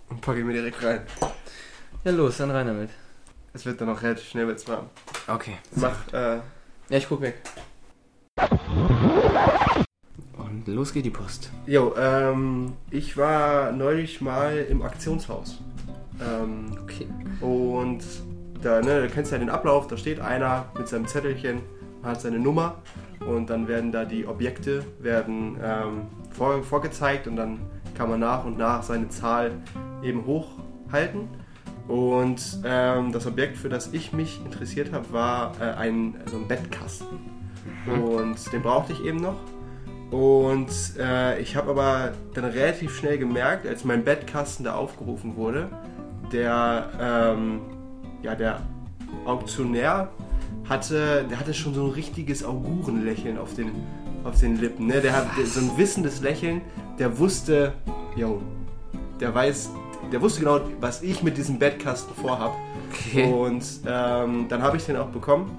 Und 0.09 0.21
packe 0.23 0.41
ihn 0.41 0.47
mir 0.47 0.55
direkt 0.55 0.83
rein. 0.83 1.03
Ja, 2.05 2.13
los, 2.13 2.39
dann 2.39 2.51
rein 2.51 2.67
damit. 2.69 2.91
Es 3.59 3.67
wird 3.67 3.81
dann 3.81 3.89
auch 3.89 4.01
relativ 4.01 4.29
schnell 4.29 4.47
wird's 4.47 4.69
warm. 4.69 4.85
Okay. 5.27 5.57
Mach, 5.75 6.13
äh, 6.13 6.37
Ja, 6.37 6.97
ich 6.97 7.09
guck 7.09 7.21
weg. 7.21 7.43
Und 10.37 10.69
los 10.69 10.93
geht 10.93 11.05
die 11.05 11.11
Post. 11.11 11.51
Jo, 11.67 11.93
ähm, 11.99 12.75
ich 12.93 13.17
war 13.17 13.73
neulich 13.73 14.21
mal 14.21 14.59
im 14.71 14.83
Aktionshaus. 14.83 15.59
Ähm, 16.21 16.67
Okay. 16.85 17.09
und 17.41 18.05
da, 18.63 18.81
ne, 18.81 19.03
du 19.03 19.09
kennst 19.09 19.33
ja 19.33 19.39
den 19.39 19.51
Ablauf, 19.51 19.89
da 19.89 19.97
steht 19.97 20.21
einer 20.21 20.67
mit 20.79 20.87
seinem 20.87 21.09
Zettelchen, 21.09 21.61
hat 22.05 22.21
seine 22.21 22.39
Nummer 22.39 22.77
und 23.27 23.51
dann 23.51 23.67
werden 23.67 23.91
da 23.91 24.05
die 24.05 24.25
Objekte 24.25 24.85
werden 25.01 25.57
ähm, 25.61 26.03
vor, 26.31 26.63
vorgezeigt 26.63 27.27
und 27.27 27.35
dann 27.35 27.59
kann 27.97 28.09
man 28.09 28.21
nach 28.21 28.45
und 28.45 28.57
nach 28.57 28.85
seine 28.85 29.09
Zahl 29.09 29.51
eben 30.05 30.25
hochhalten. 30.27 31.29
Und 31.89 32.61
ähm, 32.65 33.13
das 33.13 33.27
Objekt, 33.27 33.57
für 33.57 33.71
das 33.71 33.93
ich 33.93 34.13
mich 34.13 34.41
interessiert 34.45 34.93
habe, 34.93 35.11
war 35.13 35.53
äh, 35.59 35.65
ein, 35.65 36.17
so 36.31 36.37
ein 36.37 36.47
Bettkasten. 36.47 37.07
Und 37.87 38.53
den 38.53 38.63
brauchte 38.63 38.93
ich 38.93 39.05
eben 39.05 39.19
noch. 39.19 39.37
Und 40.11 40.71
äh, 40.99 41.41
ich 41.41 41.57
habe 41.57 41.71
aber 41.71 42.13
dann 42.35 42.45
relativ 42.45 42.97
schnell 42.97 43.19
gemerkt, 43.19 43.67
als 43.67 43.85
mein 43.85 44.05
Bettkasten 44.05 44.65
da 44.65 44.75
aufgerufen 44.75 45.37
wurde, 45.37 45.69
der, 46.33 46.91
ähm, 47.01 47.61
ja, 48.23 48.35
der 48.35 48.63
Auktionär 49.25 50.11
hatte, 50.69 51.27
der 51.31 51.41
hatte 51.41 51.55
schon 51.55 51.75
so 51.75 51.87
ein 51.87 51.91
richtiges 51.93 52.45
Augurenlächeln 52.45 53.39
auf 53.39 53.55
den, 53.55 53.73
auf 54.25 54.39
den 54.41 54.59
Lippen. 54.59 54.87
Ne? 54.87 55.01
Der 55.01 55.15
hat 55.15 55.27
so 55.45 55.61
ein 55.61 55.77
wissendes 55.77 56.21
Lächeln, 56.21 56.63
der 56.99 57.19
wusste, 57.19 57.75
yo, 58.17 58.43
der 59.21 59.35
weiß, 59.35 59.71
der 60.13 60.21
wusste 60.23 60.41
genau, 60.41 60.61
was 60.81 61.03
ich 61.03 61.23
mit 61.23 61.37
diesem 61.37 61.59
Bettkasten 61.59 62.15
vorhab. 62.15 62.55
Okay. 62.91 63.31
Und 63.31 63.65
ähm, 63.87 64.47
dann 64.49 64.63
habe 64.63 64.77
ich 64.77 64.87
den 64.87 64.97
auch 64.97 65.09
bekommen. 65.09 65.51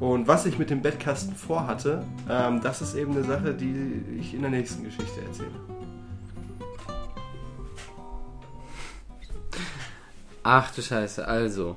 Und 0.00 0.28
was 0.28 0.44
ich 0.44 0.58
mit 0.58 0.70
dem 0.70 0.82
Bettkasten 0.82 1.34
vorhatte, 1.34 2.04
ähm, 2.28 2.60
das 2.60 2.82
ist 2.82 2.94
eben 2.94 3.12
eine 3.12 3.24
Sache, 3.24 3.54
die 3.54 4.02
ich 4.18 4.34
in 4.34 4.42
der 4.42 4.50
nächsten 4.50 4.84
Geschichte 4.84 5.22
erzähle. 5.22 5.50
Ach 10.42 10.70
du 10.72 10.82
Scheiße, 10.82 11.26
also. 11.26 11.76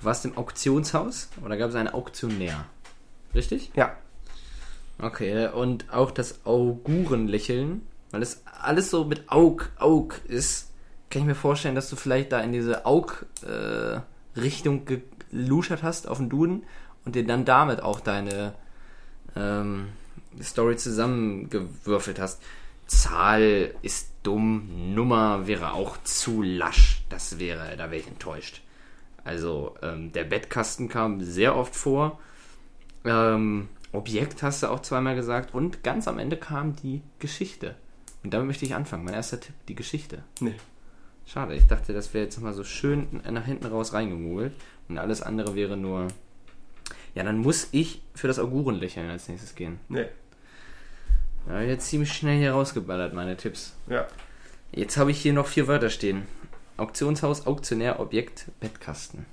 warst 0.00 0.24
im 0.26 0.36
Auktionshaus 0.36 1.28
oder 1.44 1.56
gab 1.56 1.70
es 1.70 1.76
einen 1.76 1.88
Auktionär? 1.88 2.66
Richtig? 3.34 3.72
Ja. 3.74 3.96
Okay, 4.98 5.48
und 5.48 5.92
auch 5.92 6.10
das 6.12 6.44
Augurenlächeln, 6.44 7.82
weil 8.10 8.22
es 8.22 8.42
alles 8.62 8.90
so 8.90 9.04
mit 9.04 9.28
Aug, 9.28 9.70
Aug 9.78 10.20
ist, 10.28 10.70
kann 11.14 11.22
ich 11.22 11.28
mir 11.28 11.36
vorstellen, 11.36 11.76
dass 11.76 11.88
du 11.88 11.94
vielleicht 11.94 12.32
da 12.32 12.40
in 12.40 12.50
diese 12.50 12.86
Aug-Richtung 12.86 14.02
geluschert 15.30 15.84
hast 15.84 16.08
auf 16.08 16.18
den 16.18 16.28
Duden 16.28 16.64
und 17.04 17.14
dir 17.14 17.24
dann 17.24 17.44
damit 17.44 17.80
auch 17.80 18.00
deine 18.00 18.52
ähm, 19.36 19.90
Story 20.42 20.76
zusammengewürfelt 20.76 22.18
hast. 22.18 22.42
Zahl 22.88 23.76
ist 23.82 24.10
dumm, 24.24 24.92
Nummer 24.92 25.46
wäre 25.46 25.74
auch 25.74 25.96
zu 26.02 26.42
lasch. 26.42 27.04
Das 27.10 27.38
wäre, 27.38 27.76
da 27.76 27.92
wäre 27.92 28.00
ich 28.00 28.08
enttäuscht. 28.08 28.62
Also, 29.22 29.76
ähm, 29.82 30.10
der 30.10 30.24
Bettkasten 30.24 30.88
kam 30.88 31.20
sehr 31.22 31.54
oft 31.54 31.76
vor. 31.76 32.18
Ähm, 33.04 33.68
Objekt 33.92 34.42
hast 34.42 34.64
du 34.64 34.66
auch 34.66 34.80
zweimal 34.80 35.14
gesagt. 35.14 35.54
Und 35.54 35.84
ganz 35.84 36.08
am 36.08 36.18
Ende 36.18 36.36
kam 36.36 36.74
die 36.74 37.02
Geschichte. 37.20 37.76
Und 38.24 38.34
damit 38.34 38.48
möchte 38.48 38.64
ich 38.64 38.74
anfangen. 38.74 39.04
Mein 39.04 39.14
erster 39.14 39.38
Tipp, 39.38 39.54
die 39.68 39.76
Geschichte. 39.76 40.24
Nee. 40.40 40.56
Schade, 41.26 41.54
ich 41.54 41.66
dachte, 41.66 41.92
das 41.92 42.12
wäre 42.12 42.24
jetzt 42.24 42.36
nochmal 42.36 42.52
so 42.52 42.64
schön 42.64 43.22
nach 43.30 43.44
hinten 43.44 43.66
raus 43.66 43.92
reingemogelt. 43.92 44.52
Und 44.88 44.98
alles 44.98 45.22
andere 45.22 45.54
wäre 45.54 45.76
nur. 45.76 46.08
Ja, 47.14 47.22
dann 47.22 47.38
muss 47.38 47.68
ich 47.72 48.02
für 48.14 48.28
das 48.28 48.38
Augurenlächeln 48.38 49.08
als 49.08 49.28
nächstes 49.28 49.54
gehen. 49.54 49.78
Nee. 49.88 50.06
Ja, 51.48 51.60
jetzt 51.60 51.88
ziemlich 51.88 52.12
schnell 52.12 52.38
hier 52.38 52.52
rausgeballert, 52.52 53.14
meine 53.14 53.36
Tipps. 53.36 53.74
Ja. 53.88 54.06
Jetzt 54.72 54.96
habe 54.96 55.10
ich 55.10 55.20
hier 55.20 55.32
noch 55.32 55.46
vier 55.46 55.68
Wörter 55.68 55.90
stehen. 55.90 56.26
Auktionshaus, 56.76 57.46
Auktionär, 57.46 58.00
Objekt, 58.00 58.46
Bettkasten. 58.60 59.26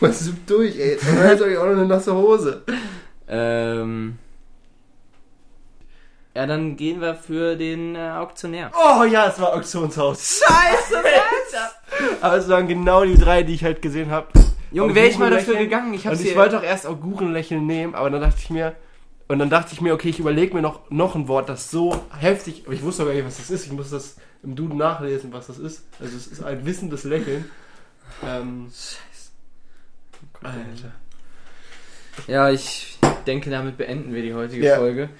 Was 0.00 0.22
ist 0.22 0.34
durch, 0.46 0.76
ey? 0.76 0.92
Jetzt 0.92 1.06
habe 1.06 1.50
ich 1.50 1.58
auch 1.58 1.66
noch 1.66 1.72
eine 1.72 1.86
nasse 1.86 2.14
Hose. 2.14 2.62
Ähm. 3.28 4.18
Ja, 6.34 6.46
dann 6.46 6.76
gehen 6.76 7.00
wir 7.00 7.14
für 7.16 7.56
den 7.56 7.96
äh, 7.96 8.10
Auktionär. 8.10 8.70
Oh 8.74 9.02
ja, 9.04 9.26
es 9.28 9.40
war 9.40 9.52
Auktionshaus. 9.54 10.40
Scheiße, 10.46 10.96
Alter! 10.98 11.70
Aber 12.20 12.36
es 12.36 12.48
waren 12.48 12.68
genau 12.68 13.04
die 13.04 13.16
drei, 13.18 13.42
die 13.42 13.54
ich 13.54 13.64
halt 13.64 13.82
gesehen 13.82 14.10
habe. 14.10 14.28
Junge, 14.70 14.94
wäre 14.94 15.08
ich 15.08 15.18
mal 15.18 15.30
dafür 15.30 15.56
gegangen. 15.56 15.92
Ich 15.94 16.06
und 16.06 16.20
ich 16.20 16.36
wollte 16.36 16.58
auch 16.58 16.62
erst 16.62 16.86
Augurenlächeln 16.86 17.66
nehmen, 17.66 17.96
aber 17.96 18.10
dann 18.10 18.20
dachte 18.20 18.38
ich 18.38 18.50
mir, 18.50 18.76
und 19.26 19.38
dann 19.40 19.50
dachte 19.50 19.72
ich 19.72 19.80
mir, 19.80 19.92
okay, 19.92 20.08
ich 20.08 20.20
überlege 20.20 20.54
mir 20.54 20.62
noch, 20.62 20.88
noch 20.90 21.16
ein 21.16 21.26
Wort, 21.26 21.48
das 21.48 21.70
so 21.70 22.00
heftig, 22.16 22.62
aber 22.64 22.74
ich 22.74 22.82
wusste 22.82 23.04
gar 23.04 23.12
nicht, 23.12 23.26
was 23.26 23.36
das 23.38 23.50
ist. 23.50 23.66
Ich 23.66 23.72
muss 23.72 23.90
das 23.90 24.16
im 24.42 24.54
Duden 24.54 24.76
nachlesen, 24.78 25.32
was 25.32 25.48
das 25.48 25.58
ist. 25.58 25.84
Also 26.00 26.16
es 26.16 26.28
ist 26.28 26.42
ein 26.42 26.64
wissendes 26.64 27.04
Lächeln. 27.04 27.50
Ähm, 28.24 28.68
Scheiße. 28.72 29.30
Alter. 30.42 30.92
Ja, 32.26 32.50
ich 32.50 32.98
denke, 33.26 33.50
damit 33.50 33.76
beenden 33.76 34.12
wir 34.14 34.22
die 34.22 34.34
heutige 34.34 34.64
Ja. 34.64 34.76
Folge. 34.76 35.10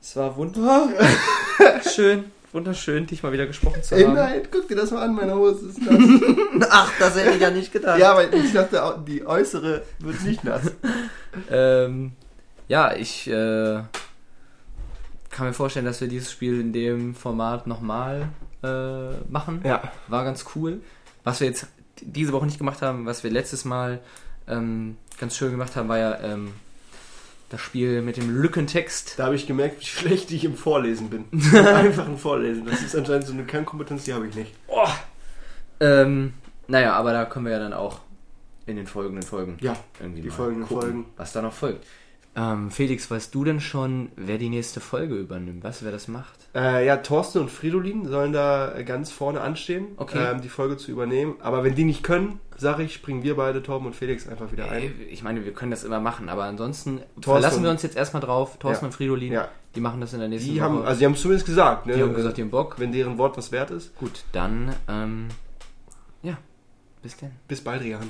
Es 0.00 0.16
war 0.16 0.36
wunderschön, 0.36 2.24
wunderschön, 2.52 3.06
dich 3.06 3.22
mal 3.22 3.32
wieder 3.32 3.46
gesprochen 3.46 3.82
zu 3.82 3.94
Ey, 3.96 4.04
haben. 4.04 4.14
nein, 4.14 4.42
guck 4.50 4.68
dir 4.68 4.76
das 4.76 4.90
mal 4.90 5.02
an, 5.02 5.14
meine 5.14 5.34
Hose 5.34 5.68
ist 5.68 5.82
nass. 5.82 6.68
Ach, 6.70 6.92
das 6.98 7.16
hätte 7.16 7.30
ich 7.36 7.40
ja 7.40 7.50
nicht 7.50 7.72
gedacht. 7.72 7.98
ja, 7.98 8.12
aber 8.12 8.32
ich 8.32 8.52
dachte, 8.52 9.02
die 9.06 9.26
äußere 9.26 9.82
wird 9.98 10.22
nicht 10.24 10.44
nass. 10.44 10.72
Ähm, 11.50 12.12
ja, 12.68 12.96
ich 12.96 13.28
äh, 13.28 13.82
kann 15.30 15.46
mir 15.46 15.52
vorstellen, 15.52 15.84
dass 15.84 16.00
wir 16.00 16.08
dieses 16.08 16.32
Spiel 16.32 16.58
in 16.58 16.72
dem 16.72 17.14
Format 17.14 17.66
nochmal 17.66 18.30
äh, 18.64 19.10
machen. 19.28 19.60
Ja. 19.62 19.92
War 20.08 20.24
ganz 20.24 20.46
cool. 20.56 20.80
Was 21.22 21.40
wir 21.40 21.46
jetzt 21.46 21.66
diese 22.00 22.32
Woche 22.32 22.46
nicht 22.46 22.58
gemacht 22.58 22.82
haben, 22.82 23.06
was 23.06 23.22
wir 23.22 23.30
letztes 23.30 23.64
Mal 23.64 24.00
ähm, 24.48 24.96
ganz 25.20 25.36
schön 25.36 25.50
gemacht 25.52 25.76
haben, 25.76 25.88
war 25.88 25.98
ja 25.98 26.18
ähm, 26.22 26.54
das 27.48 27.60
Spiel 27.60 28.02
mit 28.02 28.16
dem 28.16 28.42
Lückentext. 28.42 29.18
Da 29.18 29.24
habe 29.26 29.34
ich 29.34 29.46
gemerkt, 29.46 29.80
wie 29.80 29.86
schlecht 29.86 30.30
ich 30.32 30.44
im 30.44 30.54
Vorlesen 30.56 31.08
bin. 31.10 31.24
Im 31.32 31.66
einfachen 31.66 32.18
Vorlesen. 32.18 32.66
Das 32.66 32.82
ist 32.82 32.94
anscheinend 32.94 33.26
so 33.26 33.32
eine 33.32 33.44
Kernkompetenz, 33.44 34.04
die 34.04 34.12
habe 34.14 34.26
ich 34.28 34.34
nicht. 34.34 34.54
Ähm, 35.80 36.34
naja, 36.66 36.92
aber 36.94 37.12
da 37.12 37.24
können 37.24 37.46
wir 37.46 37.52
ja 37.52 37.58
dann 37.58 37.72
auch 37.72 38.00
in 38.66 38.76
den 38.76 38.86
folgenden 38.86 39.22
Folgen 39.22 39.56
Ja, 39.60 39.76
irgendwie 40.00 40.20
die 40.20 40.30
folgenden 40.30 40.66
gucken, 40.68 40.82
Folgen. 40.82 41.04
was 41.16 41.32
da 41.32 41.40
noch 41.40 41.52
folgt. 41.54 41.86
Ähm, 42.40 42.70
Felix, 42.70 43.10
weißt 43.10 43.34
du 43.34 43.42
denn 43.42 43.58
schon, 43.58 44.12
wer 44.14 44.38
die 44.38 44.48
nächste 44.48 44.78
Folge 44.80 45.16
übernimmt? 45.16 45.64
Du, 45.64 45.70
wer 45.80 45.90
das 45.90 46.06
macht? 46.06 46.48
Äh, 46.54 46.86
ja, 46.86 46.98
Thorsten 46.98 47.40
und 47.40 47.50
Fridolin 47.50 48.06
sollen 48.06 48.32
da 48.32 48.80
ganz 48.84 49.10
vorne 49.10 49.40
anstehen, 49.40 49.86
Okay. 49.96 50.24
ähm, 50.34 50.40
die 50.40 50.48
Folge 50.48 50.76
zu 50.76 50.92
übernehmen. 50.92 51.34
Aber 51.40 51.64
wenn 51.64 51.74
die 51.74 51.82
nicht 51.84 52.04
können, 52.04 52.38
sage 52.56 52.84
ich, 52.84 52.94
springen 52.94 53.24
wir 53.24 53.34
beide, 53.36 53.60
Torben 53.62 53.86
und 53.88 53.96
Felix, 53.96 54.28
einfach 54.28 54.52
wieder 54.52 54.70
ein. 54.70 54.92
Ich 55.10 55.24
meine, 55.24 55.44
wir 55.44 55.52
können 55.52 55.72
das 55.72 55.82
immer 55.82 55.98
machen, 55.98 56.28
aber 56.28 56.44
ansonsten 56.44 56.98
Thorsten 57.20 57.22
verlassen 57.24 57.62
wir 57.64 57.70
uns 57.70 57.82
jetzt 57.82 57.96
erstmal 57.96 58.22
drauf. 58.22 58.56
Thorsten 58.60 58.84
Ja. 58.84 58.88
und 58.88 58.92
Fridolin, 58.92 59.32
Ja. 59.32 59.48
die 59.74 59.80
machen 59.80 60.00
das 60.00 60.12
in 60.12 60.20
der 60.20 60.28
nächsten 60.28 60.50
Die 60.52 60.56
Woche. 60.60 60.64
haben, 60.64 60.82
also 60.84 60.98
die 61.00 61.06
haben 61.06 61.14
es 61.14 61.22
zumindest 61.22 61.46
gesagt, 61.46 61.86
ne? 61.86 61.94
die 61.94 62.02
haben 62.02 62.14
gesagt, 62.14 62.36
die 62.36 62.42
haben 62.42 62.50
Bock. 62.50 62.76
wenn 62.78 62.92
deren 62.92 63.18
Wort 63.18 63.36
was 63.36 63.50
wert 63.50 63.72
ist. 63.72 63.96
Gut, 63.98 64.22
dann, 64.30 64.74
ähm, 64.88 65.26
ja, 66.22 66.38
bis 67.02 67.16
dann. 67.16 67.32
Bis 67.48 67.60
bald, 67.62 67.82
Rian. 67.82 68.08